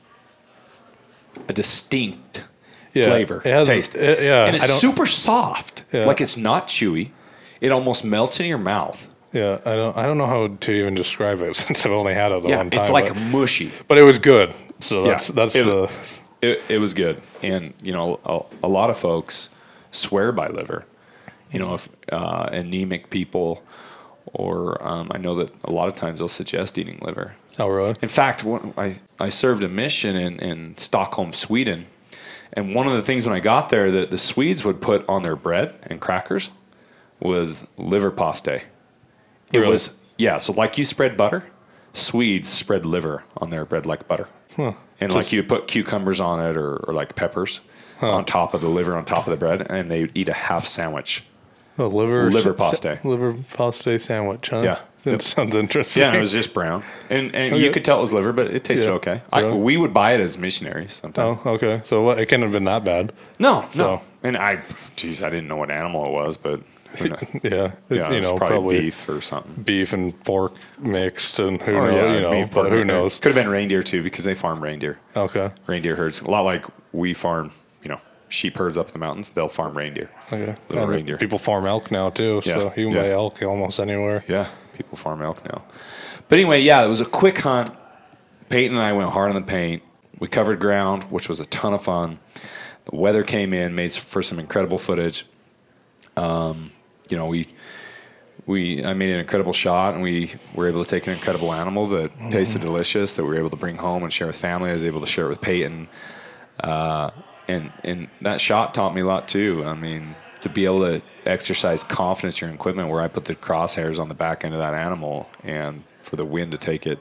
a 1.49 1.53
distinct 1.53 2.43
Yeah, 2.97 3.05
flavor, 3.07 3.41
it 3.45 3.51
has- 3.53 3.67
taste, 3.67 3.95
it- 3.95 4.23
yeah, 4.23 4.45
and 4.45 4.55
it's 4.55 4.73
super 4.79 5.05
soft. 5.05 5.83
Yeah. 5.91 6.05
Like 6.05 6.21
it's 6.21 6.37
not 6.37 6.67
chewy. 6.67 7.11
It 7.61 7.71
almost 7.71 8.03
melts 8.05 8.39
in 8.39 8.45
your 8.47 8.57
mouth. 8.59 9.13
Yeah, 9.33 9.59
I 9.65 9.75
don't 9.75 9.97
I 9.97 10.03
don't 10.05 10.17
know 10.17 10.27
how 10.27 10.47
to 10.47 10.71
even 10.71 10.95
describe 10.95 11.41
it 11.41 11.55
since 11.63 11.85
I've 11.85 11.91
only 11.91 12.13
had 12.13 12.31
it 12.31 12.43
a 12.45 12.47
Yeah, 12.47 12.57
one 12.57 12.69
time. 12.69 12.79
it's 12.79 12.89
like 12.89 13.07
but, 13.07 13.17
mushy. 13.17 13.71
but 13.87 13.97
it 13.97 14.03
was 14.03 14.19
good. 14.19 14.53
So 14.79 15.03
Yeah, 15.03 15.11
that's 15.11 15.27
that's 15.29 15.55
it- 15.55 15.65
the 15.65 15.89
It, 16.41 16.61
it 16.69 16.77
was 16.77 16.93
good, 16.93 17.19
and 17.41 17.73
you 17.81 17.91
know, 17.91 18.19
a, 18.23 18.41
a 18.67 18.69
lot 18.69 18.89
of 18.91 18.97
folks 18.97 19.49
swear 19.91 20.31
by 20.31 20.47
liver. 20.49 20.85
You 21.51 21.59
know, 21.59 21.73
if 21.73 21.89
uh, 22.11 22.49
anemic 22.51 23.09
people, 23.09 23.63
or 24.33 24.77
um, 24.87 25.07
I 25.11 25.17
know 25.17 25.33
that 25.35 25.49
a 25.63 25.71
lot 25.71 25.87
of 25.87 25.95
times 25.95 26.19
they'll 26.19 26.27
suggest 26.27 26.77
eating 26.77 26.99
liver. 27.01 27.33
oh 27.57 27.67
really? 27.67 27.95
In 28.01 28.09
fact, 28.09 28.45
I, 28.77 28.95
I 29.19 29.29
served 29.29 29.63
a 29.63 29.67
mission 29.67 30.15
in, 30.15 30.37
in 30.39 30.77
Stockholm, 30.77 31.33
Sweden. 31.33 31.85
And 32.53 32.73
one 32.73 32.87
of 32.87 32.93
the 32.93 33.01
things 33.01 33.25
when 33.25 33.35
I 33.35 33.39
got 33.39 33.69
there 33.69 33.91
that 33.91 34.09
the 34.11 34.17
Swedes 34.17 34.63
would 34.63 34.81
put 34.81 35.07
on 35.07 35.23
their 35.23 35.35
bread 35.35 35.73
and 35.83 35.99
crackers 36.01 36.49
was 37.19 37.65
liver 37.77 38.11
paste. 38.11 38.47
It 38.47 38.63
Really? 39.53 39.67
was, 39.69 39.95
yeah, 40.17 40.37
so 40.37 40.53
like 40.53 40.77
you 40.77 40.83
spread 40.85 41.17
butter, 41.17 41.43
Swedes 41.93 42.49
spread 42.49 42.85
liver 42.85 43.23
on 43.37 43.49
their 43.49 43.65
bread 43.65 43.85
like 43.85 44.07
butter. 44.07 44.27
And 44.57 44.75
like 45.13 45.23
Just- 45.23 45.33
you 45.33 45.43
put 45.43 45.67
cucumbers 45.67 46.19
on 46.19 46.39
it 46.39 46.57
or, 46.57 46.77
or 46.87 46.93
like 46.93 47.15
peppers 47.15 47.61
on 48.01 48.25
top 48.25 48.53
of 48.53 48.61
the 48.61 48.67
liver, 48.69 48.95
on 48.95 49.05
top 49.05 49.27
of 49.27 49.31
the 49.31 49.37
bread, 49.37 49.65
and 49.69 49.89
they 49.91 50.09
eat 50.15 50.29
a 50.29 50.33
half 50.33 50.65
sandwich. 50.65 51.23
A 51.79 51.83
liver 51.85 52.29
Liver 52.31 52.55
sa- 52.57 52.71
paste. 52.71 53.05
liver 53.05 53.33
paste 53.55 53.99
sandwich, 54.05 54.49
huh? 54.49 54.61
Yeah. 54.61 54.79
That 55.07 55.13
Yep. 55.13 55.21
sounds 55.21 55.55
interesting. 55.55 56.03
Yeah, 56.03 56.13
it 56.13 56.19
was 56.19 56.33
just 56.33 56.53
brown. 56.53 56.83
And, 57.09 57.33
and 57.33 57.57
you 57.57 57.71
could 57.71 57.85
tell 57.85 57.97
it 57.99 58.01
was 58.01 58.11
liver, 58.13 58.33
but 58.33 58.47
it 58.47 58.63
tasted 58.65 58.87
Yeah. 58.87 58.93
okay. 58.93 59.21
I, 59.31 59.45
we 59.45 59.77
would 59.77 59.93
buy 59.93 60.13
it 60.13 60.19
as 60.19 60.37
missionaries 60.37 60.91
sometimes. 60.93 61.37
Oh, 61.45 61.51
okay. 61.51 61.81
So 61.85 62.01
what, 62.03 62.19
it 62.19 62.25
couldn't 62.25 62.43
have 62.43 62.51
been 62.51 62.65
that 62.65 62.83
bad. 62.83 63.13
No, 63.39 63.65
no. 63.75 64.01
And 64.23 64.35
I, 64.35 64.61
geez, 64.97 65.23
I 65.23 65.29
didn't 65.29 65.47
know 65.47 65.55
what 65.55 65.71
animal 65.71 66.05
it 66.07 66.11
was, 66.11 66.35
but? 66.37 66.61
Yeah. 67.43 67.73
yeah, 67.89 68.11
you 68.11 68.21
know, 68.21 68.35
probably, 68.35 68.47
probably 68.47 68.79
beef 68.79 69.07
or 69.09 69.21
something. 69.21 69.61
beef 69.63 69.93
and 69.93 70.19
pork 70.23 70.53
mixed 70.79 71.37
and 71.37 71.61
who 71.61 71.73
oh, 71.75 71.85
knows, 71.85 71.93
yeah, 71.93 72.13
you 72.15 72.21
know, 72.21 72.31
beef, 72.31 72.51
but 72.51 72.71
who 72.71 72.83
knows? 72.83 73.19
Could 73.19 73.35
have 73.35 73.43
been 73.43 73.51
reindeer 73.51 73.83
too 73.83 74.01
because 74.01 74.23
they 74.25 74.33
farm 74.33 74.61
reindeer. 74.61 74.97
Okay. 75.15 75.51
Reindeer 75.67 75.95
herds, 75.95 76.21
a 76.21 76.29
lot 76.31 76.41
like 76.41 76.65
we 76.93 77.13
farm, 77.13 77.51
you 77.83 77.89
know, 77.89 77.99
sheep 78.29 78.57
herds 78.57 78.77
up 78.77 78.87
in 78.87 78.93
the 78.93 78.99
mountains. 78.99 79.29
They'll 79.29 79.47
farm 79.47 79.77
reindeer. 79.77 80.09
Okay. 80.31 80.55
Little 80.69 80.83
And 80.83 80.89
reindeer. 80.91 81.17
People 81.17 81.37
farm 81.37 81.67
elk 81.67 81.91
now 81.91 82.09
too, 82.09 82.41
so 82.43 82.73
you 82.75 82.87
can 82.87 82.95
yeah. 82.95 83.01
buy 83.03 83.09
elk 83.11 83.41
almost 83.43 83.79
anywhere. 83.79 84.23
Yeah, 84.27 84.47
people 84.77 84.97
farm 84.97 85.21
elk 85.21 85.43
now. 85.45 85.63
But 86.29 86.39
anyway, 86.39 86.61
yeah, 86.61 86.83
it 86.83 86.87
was 86.87 87.01
a 87.01 87.05
quick 87.05 87.39
hunt. 87.39 87.73
Payton 88.49 88.77
and 88.77 88.85
I 88.85 88.93
went 88.93 89.09
hard 89.11 89.29
on 89.29 89.35
the 89.35 89.47
paint. 89.47 89.83
We 90.19 90.27
covered 90.27 90.59
ground, 90.59 91.03
which 91.05 91.27
was 91.27 91.39
a 91.39 91.45
ton 91.45 91.73
of 91.73 91.83
fun. 91.83 92.19
The 92.85 92.95
weather 92.95 93.23
came 93.23 93.53
in, 93.53 93.75
made 93.75 93.91
for 93.93 94.23
some 94.23 94.39
incredible 94.39 94.77
footage. 94.77 95.25
Um, 96.15 96.71
you 97.09 97.17
know, 97.17 97.27
we 97.27 97.47
we 98.45 98.83
I 98.83 98.93
made 98.93 99.09
an 99.09 99.19
incredible 99.19 99.53
shot, 99.53 99.93
and 99.93 100.01
we 100.01 100.33
were 100.55 100.67
able 100.67 100.83
to 100.83 100.89
take 100.89 101.05
an 101.07 101.13
incredible 101.13 101.53
animal 101.53 101.87
that 101.87 102.11
tasted 102.31 102.61
delicious 102.61 103.13
that 103.13 103.23
we 103.23 103.29
were 103.29 103.37
able 103.37 103.49
to 103.49 103.57
bring 103.57 103.77
home 103.77 104.03
and 104.03 104.11
share 104.11 104.27
with 104.27 104.37
family. 104.37 104.69
I 104.69 104.73
was 104.73 104.83
able 104.83 105.01
to 105.01 105.05
share 105.05 105.25
it 105.25 105.29
with 105.29 105.41
Payton, 105.41 105.87
uh, 106.61 107.11
and 107.47 107.71
and 107.83 108.07
that 108.21 108.39
shot 108.39 108.73
taught 108.73 108.95
me 108.95 109.01
a 109.01 109.05
lot 109.05 109.27
too. 109.27 109.63
I 109.65 109.73
mean, 109.73 110.15
to 110.47 110.53
be 110.53 110.65
able 110.65 110.81
to 110.81 111.01
exercise 111.25 111.83
confidence 111.83 112.41
in 112.41 112.47
your 112.47 112.55
equipment, 112.55 112.89
where 112.89 113.01
I 113.01 113.07
put 113.07 113.25
the 113.25 113.35
crosshairs 113.35 113.99
on 113.99 114.09
the 114.09 114.15
back 114.15 114.45
end 114.45 114.53
of 114.53 114.59
that 114.59 114.73
animal, 114.73 115.29
and 115.43 115.83
for 116.01 116.15
the 116.15 116.25
wind 116.25 116.51
to 116.51 116.57
take 116.57 116.87
it 116.87 116.99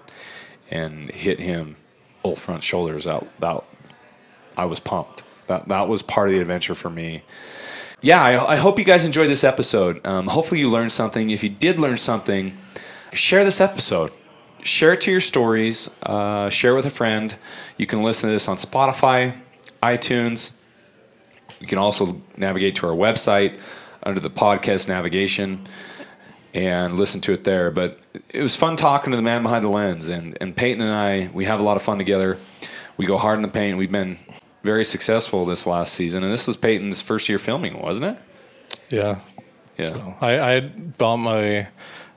and 0.71 1.11
hit 1.11 1.39
him 1.39 1.77
both 2.23 2.39
front 2.39 2.63
shoulders 2.63 3.07
out. 3.07 3.27
That 3.41 3.63
I 4.57 4.65
was 4.65 4.81
pumped. 4.81 5.23
That 5.47 5.69
that 5.69 5.89
was 5.89 6.03
part 6.03 6.29
of 6.29 6.35
the 6.35 6.41
adventure 6.41 6.75
for 6.75 6.91
me 6.91 7.23
yeah, 8.01 8.23
I, 8.23 8.53
I, 8.53 8.57
hope 8.57 8.79
you 8.79 8.85
guys 8.85 9.05
enjoyed 9.05 9.31
this 9.31 9.45
episode. 9.45 10.07
Um, 10.07 10.27
hopefully, 10.27 10.61
you 10.61 10.71
learned 10.71 10.93
something. 10.93 11.31
If 11.31 11.43
you 11.43 11.51
did 11.51 11.81
learn 11.81 11.97
something, 11.97 12.57
share 13.13 13.45
this 13.45 13.61
episode. 13.61 14.13
Share 14.63 14.93
it 14.93 15.01
to 15.03 15.11
your 15.11 15.21
stories. 15.21 15.91
Uh, 16.03 16.51
share 16.51 16.75
with 16.75 16.87
a 16.87 16.91
friend. 16.91 17.35
You 17.77 17.87
can 17.87 18.03
listen 18.03 18.29
to 18.29 18.33
this 18.33 18.49
on 18.49 18.59
Spotify, 18.59 19.37
iTunes. 19.83 20.53
You 21.61 21.67
can 21.67 21.79
also 21.79 22.21
navigate 22.37 22.77
to 22.77 22.87
our 22.87 22.95
website 22.95 23.61
under 24.03 24.21
the 24.21 24.31
podcast 24.31 24.89
navigation 24.89 25.67
and 26.55 26.95
listen 26.95 27.21
to 27.23 27.33
it 27.33 27.45
there. 27.45 27.71
But 27.71 27.99
it 28.31 28.43
was 28.43 28.57
fun 28.57 28.77
talking 28.77 29.11
to 29.11 29.17
the 29.17 29.23
man 29.23 29.43
behind 29.43 29.65
the 29.65 29.69
lens. 29.69 30.09
And, 30.09 30.37
and 30.41 30.55
Payton 30.55 30.83
and 30.83 30.93
I, 30.93 31.31
we 31.33 31.45
have 31.45 31.61
a 31.61 31.63
lot 31.63 31.77
of 31.77 31.83
fun 31.83 31.99
together. 31.99 32.39
We 32.97 33.07
go 33.07 33.19
hard 33.19 33.39
in 33.39 33.43
the 33.43 33.49
paint. 33.49 33.77
We've 33.77 33.93
been 33.93 34.19
very 34.67 34.85
successful 34.85 35.45
this 35.45 35.67
last 35.67 35.95
season, 35.95 36.25
and 36.25 36.33
this 36.33 36.47
was 36.47 36.57
Payton's 36.57 37.01
first 37.01 37.29
year 37.29 37.39
filming, 37.39 37.81
wasn't 37.81 38.07
it? 38.07 38.19
Yeah, 38.91 39.21
yeah. 39.79 39.85
So 39.85 40.15
I, 40.21 40.41
I 40.41 40.61
bought 40.61 41.19
my 41.19 41.69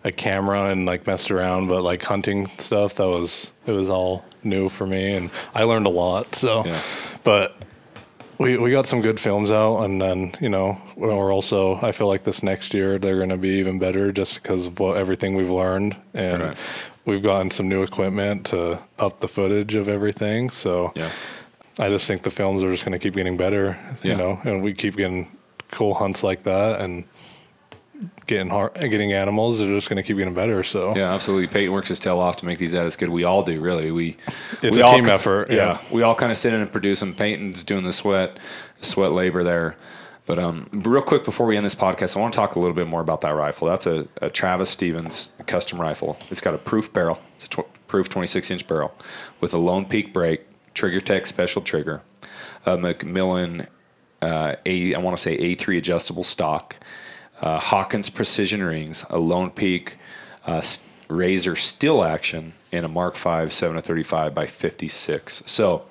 a 0.04 0.12
camera 0.12 0.66
and 0.66 0.86
like 0.86 1.06
messed 1.06 1.32
around, 1.32 1.68
but 1.68 1.84
like 1.84 2.02
hunting 2.04 2.50
stuff 2.58 2.96
that 2.96 3.08
was 3.08 3.52
it 3.66 3.72
was 3.72 3.90
all 3.90 4.26
new 4.44 4.70
for 4.70 4.86
me, 4.86 5.14
and 5.14 5.30
I 5.54 5.64
learned 5.64 5.86
a 5.86 5.92
lot. 5.92 6.36
So, 6.36 6.66
yeah. 6.66 6.82
but 7.24 7.59
we 8.40 8.58
we 8.58 8.72
got 8.72 8.88
some 8.88 9.02
good 9.02 9.20
films 9.20 9.52
out, 9.52 9.84
and 9.84 10.02
then 10.02 10.34
you 10.42 10.50
know 10.50 10.82
we're 10.96 11.34
also 11.34 11.76
I 11.82 11.92
feel 11.92 12.08
like 12.08 12.24
this 12.24 12.42
next 12.42 12.74
year 12.74 12.98
they're 12.98 13.18
going 13.18 13.30
to 13.30 13.38
be 13.38 13.60
even 13.60 13.80
better 13.80 14.12
just 14.12 14.42
because 14.42 14.66
of 14.66 14.80
what, 14.80 14.98
everything 14.98 15.36
we've 15.36 15.52
learned, 15.52 15.96
and 16.14 16.42
right. 16.42 16.58
we've 17.06 17.24
gotten 17.24 17.52
some 17.52 17.70
new 17.70 17.84
equipment 17.84 18.48
to 18.48 18.80
up 18.98 19.20
the 19.20 19.28
footage 19.28 19.76
of 19.76 19.90
everything. 19.90 20.50
So. 20.50 20.94
Yeah 20.96 21.12
I 21.80 21.88
just 21.88 22.06
think 22.08 22.24
the 22.24 22.30
films 22.30 22.62
are 22.62 22.72
just 22.72 22.84
going 22.84 22.92
to 22.92 23.00
keep 23.00 23.16
getting 23.16 23.38
better, 23.38 23.80
yeah. 24.04 24.12
you 24.12 24.18
know, 24.18 24.42
and 24.44 24.62
we 24.62 24.74
keep 24.74 24.98
getting 24.98 25.32
cool 25.72 25.94
hunts 25.94 26.24
like 26.24 26.44
that 26.44 26.82
and 26.82 27.06
getting 28.30 28.50
hard, 28.50 28.74
getting 28.76 29.12
animals. 29.12 29.60
They're 29.60 29.68
just 29.68 29.90
going 29.90 29.98
to 29.98 30.04
keep 30.04 30.18
getting 30.18 30.34
better. 30.34 30.64
So 30.64 30.96
yeah, 30.96 31.14
absolutely. 31.14 31.48
Payton 31.48 31.74
works 31.74 31.90
his 31.90 32.00
tail 32.00 32.20
off 32.20 32.38
to 32.38 32.46
make 32.46 32.60
these 32.60 32.76
as 32.76 32.96
good. 32.96 33.10
We 33.10 33.24
all 33.26 33.44
do, 33.44 33.60
really. 33.60 33.92
We 33.92 34.18
it's 34.62 34.78
we 34.78 34.84
a 34.84 34.88
team 34.88 35.10
effort. 35.10 35.50
Yeah, 35.50 35.56
yeah, 35.56 35.82
we 35.92 36.04
all 36.04 36.16
kind 36.16 36.32
of 36.32 36.38
sit 36.38 36.54
in 36.54 36.62
and 36.62 36.72
produce 36.72 37.02
them. 37.02 37.14
Payton's 37.14 37.64
doing 37.64 37.84
the 37.84 37.92
sweat, 37.92 38.38
the 38.78 38.86
sweat 38.86 39.12
labor 39.12 39.44
there. 39.44 39.76
But 40.26 40.38
um, 40.38 40.70
real 40.72 41.02
quick 41.02 41.24
before 41.24 41.48
we 41.48 41.58
end 41.58 41.66
this 41.66 41.74
podcast, 41.74 42.16
I 42.16 42.20
want 42.20 42.34
to 42.34 42.38
talk 42.38 42.56
a 42.56 42.60
little 42.60 42.76
bit 42.76 42.88
more 42.88 43.02
about 43.02 43.22
that 43.22 43.32
rifle. 43.32 43.68
That's 43.68 43.88
a, 43.88 44.08
a 44.22 44.30
Travis 44.30 44.70
Stevens 44.70 45.32
custom 45.48 45.82
rifle. 45.82 46.18
It's 46.30 46.40
got 46.40 46.54
a 46.54 46.60
proof 46.60 46.94
barrel. 46.94 47.20
It's 47.36 47.46
a 47.46 47.50
tw- 47.50 47.88
proof 47.88 48.10
26 48.10 48.52
inch 48.52 48.68
barrel 48.68 48.94
with 49.42 49.56
a 49.56 49.58
Lone 49.58 49.86
Peak 49.86 50.14
brake 50.14 50.46
Trigger 50.76 51.02
Tech 51.02 51.26
special 51.26 51.64
trigger, 51.64 52.04
a 52.64 52.78
McMillan 52.78 53.68
uh, 54.22 54.56
A 54.68 54.94
I 54.94 55.00
want 55.00 55.18
to 55.18 55.22
say 55.22 55.36
A3 55.38 55.80
adjustable 55.80 56.24
stock, 56.24 56.76
uh, 57.42 57.60
Hawkins 57.60 58.10
precision 58.10 58.64
rings, 58.64 59.06
a 59.10 59.20
Lone 59.20 59.52
Peak 59.52 59.98
uh, 60.46 60.62
Razor 61.08 61.56
still 61.56 62.04
action, 62.04 62.54
and 62.72 62.86
a 62.86 62.90
Mark 62.90 63.16
V 63.18 63.50
7 63.50 63.82
35 63.82 64.36
by 64.36 64.46
56. 64.46 65.44
So, 65.46 65.86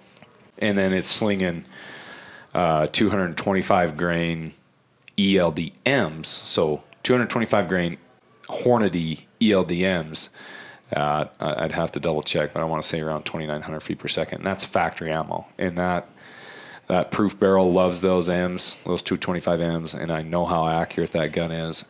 and 0.59 0.79
then 0.79 0.93
it's 0.93 1.09
slinging 1.09 1.65
uh, 2.55 2.87
225 2.89 3.97
grain 3.97 4.53
ELDMs. 5.17 6.27
So 6.27 6.85
225 7.03 7.69
grain 7.69 7.99
Hornady 8.49 9.27
ELDMs 9.41 10.29
uh, 10.95 11.27
I'd 11.39 11.73
have 11.73 11.93
to 11.93 12.01
double 12.01 12.23
check, 12.23 12.53
but 12.53 12.61
I 12.61 12.65
want 12.65 12.83
to 12.83 12.89
say 12.89 13.01
around 13.01 13.25
2,900 13.25 13.81
feet 13.81 13.99
per 13.99 14.09
second. 14.09 14.39
And 14.39 14.47
that's 14.47 14.65
factory 14.65 15.13
ammo. 15.13 15.47
And 15.59 15.77
that 15.77 16.09
that 16.89 17.11
proof 17.11 17.39
barrel 17.39 17.73
loves 17.73 18.01
those 18.01 18.29
M's, 18.29 18.77
those 18.85 19.03
225 19.03 19.61
M's, 19.61 19.95
and 19.95 20.11
I 20.11 20.23
know 20.23 20.45
how 20.45 20.67
accurate 20.67 21.13
that 21.13 21.33
gun 21.33 21.53
is. 21.53 21.85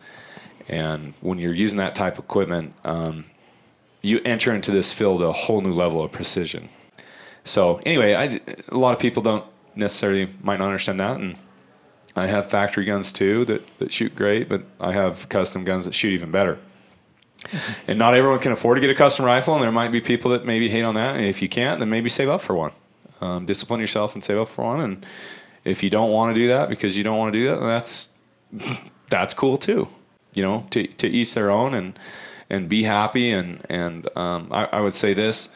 And 0.69 1.15
when 1.21 1.39
you're 1.39 1.55
using 1.55 1.79
that 1.79 1.95
type 1.95 2.19
of 2.19 2.25
equipment, 2.25 2.75
um, 2.85 3.25
you 4.03 4.21
enter 4.25 4.53
into 4.53 4.71
this 4.71 4.93
field 4.93 5.23
a 5.23 5.33
whole 5.33 5.61
new 5.61 5.73
level 5.73 6.03
of 6.03 6.13
precision. 6.13 6.69
So 7.45 7.81
anyway, 7.87 8.15
I, 8.15 8.41
a 8.69 8.77
lot 8.77 8.95
of 8.95 9.01
people 9.01 9.23
don't 9.23 9.45
necessarily 9.75 10.29
might 10.43 10.59
not 10.59 10.67
understand 10.67 11.01
that, 11.01 11.19
and 11.19 11.37
I 12.15 12.27
have 12.27 12.51
factory 12.51 12.85
guns 12.85 13.13
too 13.13 13.45
that, 13.47 13.79
that 13.79 13.93
shoot 13.93 14.15
great, 14.15 14.49
but 14.49 14.63
I 14.81 14.93
have 14.93 15.29
custom 15.29 15.65
guns 15.65 15.87
that 15.87 15.95
shoot 15.95 16.13
even 16.13 16.31
better 16.31 16.59
and 17.87 17.99
not 17.99 18.15
everyone 18.15 18.39
can 18.39 18.53
afford 18.53 18.77
to 18.77 18.81
get 18.81 18.91
a 18.91 18.95
custom 18.95 19.25
rifle, 19.25 19.55
and 19.55 19.63
there 19.63 19.73
might 19.73 19.93
be 19.93 20.01
people 20.01 20.33
that 20.33 20.45
maybe 20.45 20.69
hate 20.69 20.83
on 20.83 20.95
that. 20.95 21.17
And 21.17 21.25
if 21.25 21.41
you 21.41 21.49
can't, 21.49 21.79
then 21.79 21.89
maybe 21.89 22.09
save 22.09 22.29
up 22.29 22.41
for 22.41 22.55
one. 22.55 22.73
Um, 23.21 23.47
discipline 23.47 23.81
yourself 23.81 24.15
and 24.15 24.23
save 24.23 24.39
up 24.39 24.49
for 24.49 24.65
one. 24.65 24.81
And 24.81 25.07
if 25.65 25.83
you 25.83 25.91
don't 25.91 26.11
want 26.11 26.35
to 26.35 26.41
do 26.41 26.49
that 26.49 26.69
because 26.69 26.97
you 26.97 27.05
don't 27.05 27.19
want 27.19 27.33
to 27.33 27.39
do 27.39 27.49
that, 27.49 27.61
that's 27.61 28.09
that's 29.11 29.35
cool 29.35 29.57
too. 29.57 29.89
You 30.35 30.43
know, 30.43 30.67
to 30.71 30.87
to 30.87 31.09
each 31.09 31.35
their 31.35 31.51
own 31.51 31.75
and 31.75 31.99
and 32.51 32.69
be 32.69 32.85
happy. 32.85 33.31
And 33.31 33.65
and 33.69 34.09
um, 34.17 34.49
I, 34.51 34.67
I 34.67 34.81
would 34.81 34.95
say 34.95 35.15
this 35.15 35.49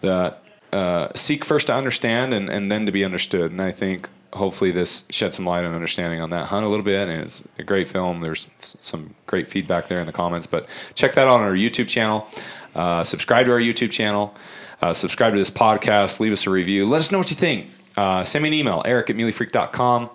that 0.00 0.42
uh, 0.72 1.08
seek 1.14 1.44
first 1.44 1.68
to 1.68 1.74
understand 1.74 2.34
and, 2.34 2.48
and 2.48 2.70
then 2.70 2.86
to 2.86 2.92
be 2.92 3.04
understood. 3.04 3.50
And 3.50 3.60
I 3.60 3.70
think 3.70 4.08
hopefully 4.32 4.70
this 4.70 5.04
shed 5.10 5.34
some 5.34 5.46
light 5.46 5.64
on 5.64 5.74
understanding 5.74 6.20
on 6.20 6.30
that 6.30 6.46
hunt 6.46 6.64
a 6.64 6.68
little 6.68 6.84
bit. 6.84 7.08
And 7.08 7.22
it's 7.22 7.44
a 7.58 7.64
great 7.64 7.86
film. 7.86 8.20
There's 8.20 8.48
some 8.60 9.14
great 9.26 9.50
feedback 9.50 9.88
there 9.88 10.00
in 10.00 10.06
the 10.06 10.12
comments. 10.12 10.46
But 10.46 10.68
check 10.94 11.14
that 11.14 11.26
out 11.26 11.40
on 11.40 11.42
our 11.42 11.54
YouTube 11.54 11.88
channel. 11.88 12.28
Uh, 12.74 13.02
subscribe 13.02 13.46
to 13.46 13.52
our 13.52 13.60
YouTube 13.60 13.90
channel. 13.90 14.34
Uh, 14.80 14.92
subscribe 14.92 15.32
to 15.32 15.38
this 15.38 15.50
podcast. 15.50 16.20
Leave 16.20 16.32
us 16.32 16.46
a 16.46 16.50
review. 16.50 16.86
Let 16.86 16.98
us 16.98 17.10
know 17.10 17.18
what 17.18 17.30
you 17.30 17.36
think. 17.36 17.70
Uh, 17.96 18.24
send 18.24 18.42
me 18.42 18.48
an 18.48 18.54
email, 18.54 18.82
erik 18.84 19.10
at 19.10 19.16
muleyfreak.com. 19.16 20.10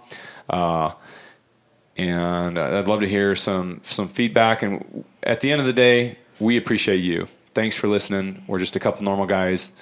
Uh, 0.50 0.92
and 1.98 2.58
I'd 2.58 2.88
love 2.88 3.02
to 3.02 3.08
hear 3.08 3.36
some 3.36 3.82
some 3.84 4.08
feedback. 4.08 4.64
And 4.64 5.06
at 5.22 5.42
the 5.42 5.52
end 5.52 5.62
of 5.62 5.68
the 5.68 5.74
day, 5.74 6.18
we 6.40 6.58
appreciate 6.58 6.98
you. 6.98 7.28
Thanks 7.54 7.76
for 7.76 7.88
listening. 7.88 8.44
We're 8.48 8.60
just 8.60 8.76
a 8.76 8.80
couple 8.80 9.04
normal 9.04 9.26
guys 9.26 9.74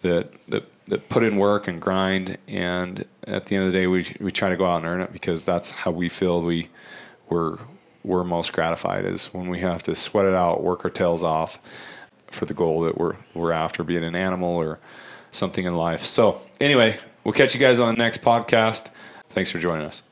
that 0.00 0.32
that 0.48 0.64
that 0.88 1.08
put 1.08 1.22
in 1.22 1.36
work 1.36 1.68
and 1.68 1.80
grind, 1.80 2.38
and 2.48 3.06
at 3.24 3.46
the 3.46 3.56
end 3.56 3.66
of 3.66 3.72
the 3.72 3.78
day, 3.78 3.86
we 3.86 4.14
we 4.18 4.30
try 4.30 4.48
to 4.48 4.56
go 4.56 4.66
out 4.66 4.78
and 4.78 4.86
earn 4.86 5.00
it 5.00 5.12
because 5.12 5.44
that's 5.44 5.70
how 5.70 5.90
we 5.90 6.08
feel 6.08 6.42
we 6.42 6.68
we're 7.28 7.58
we're 8.02 8.24
most 8.24 8.52
gratified 8.52 9.04
is 9.04 9.26
when 9.26 9.48
we 9.48 9.60
have 9.60 9.82
to 9.84 9.94
sweat 9.94 10.26
it 10.26 10.34
out, 10.34 10.62
work 10.62 10.84
our 10.84 10.90
tails 10.90 11.22
off 11.22 11.58
for 12.32 12.44
the 12.44 12.54
goal 12.54 12.80
that 12.82 12.98
we're 12.98 13.16
we're 13.34 13.52
after, 13.52 13.84
be 13.84 13.96
it 13.96 14.02
an 14.02 14.16
animal 14.16 14.50
or 14.56 14.78
something 15.30 15.64
in 15.64 15.74
life. 15.74 16.04
So 16.04 16.40
anyway, 16.60 16.98
we'll 17.24 17.34
catch 17.34 17.54
you 17.54 17.60
guys 17.60 17.80
on 17.80 17.94
the 17.94 17.98
next 17.98 18.22
podcast. 18.22 18.90
Thanks 19.30 19.50
for 19.50 19.58
joining 19.58 19.86
us. 19.86 20.02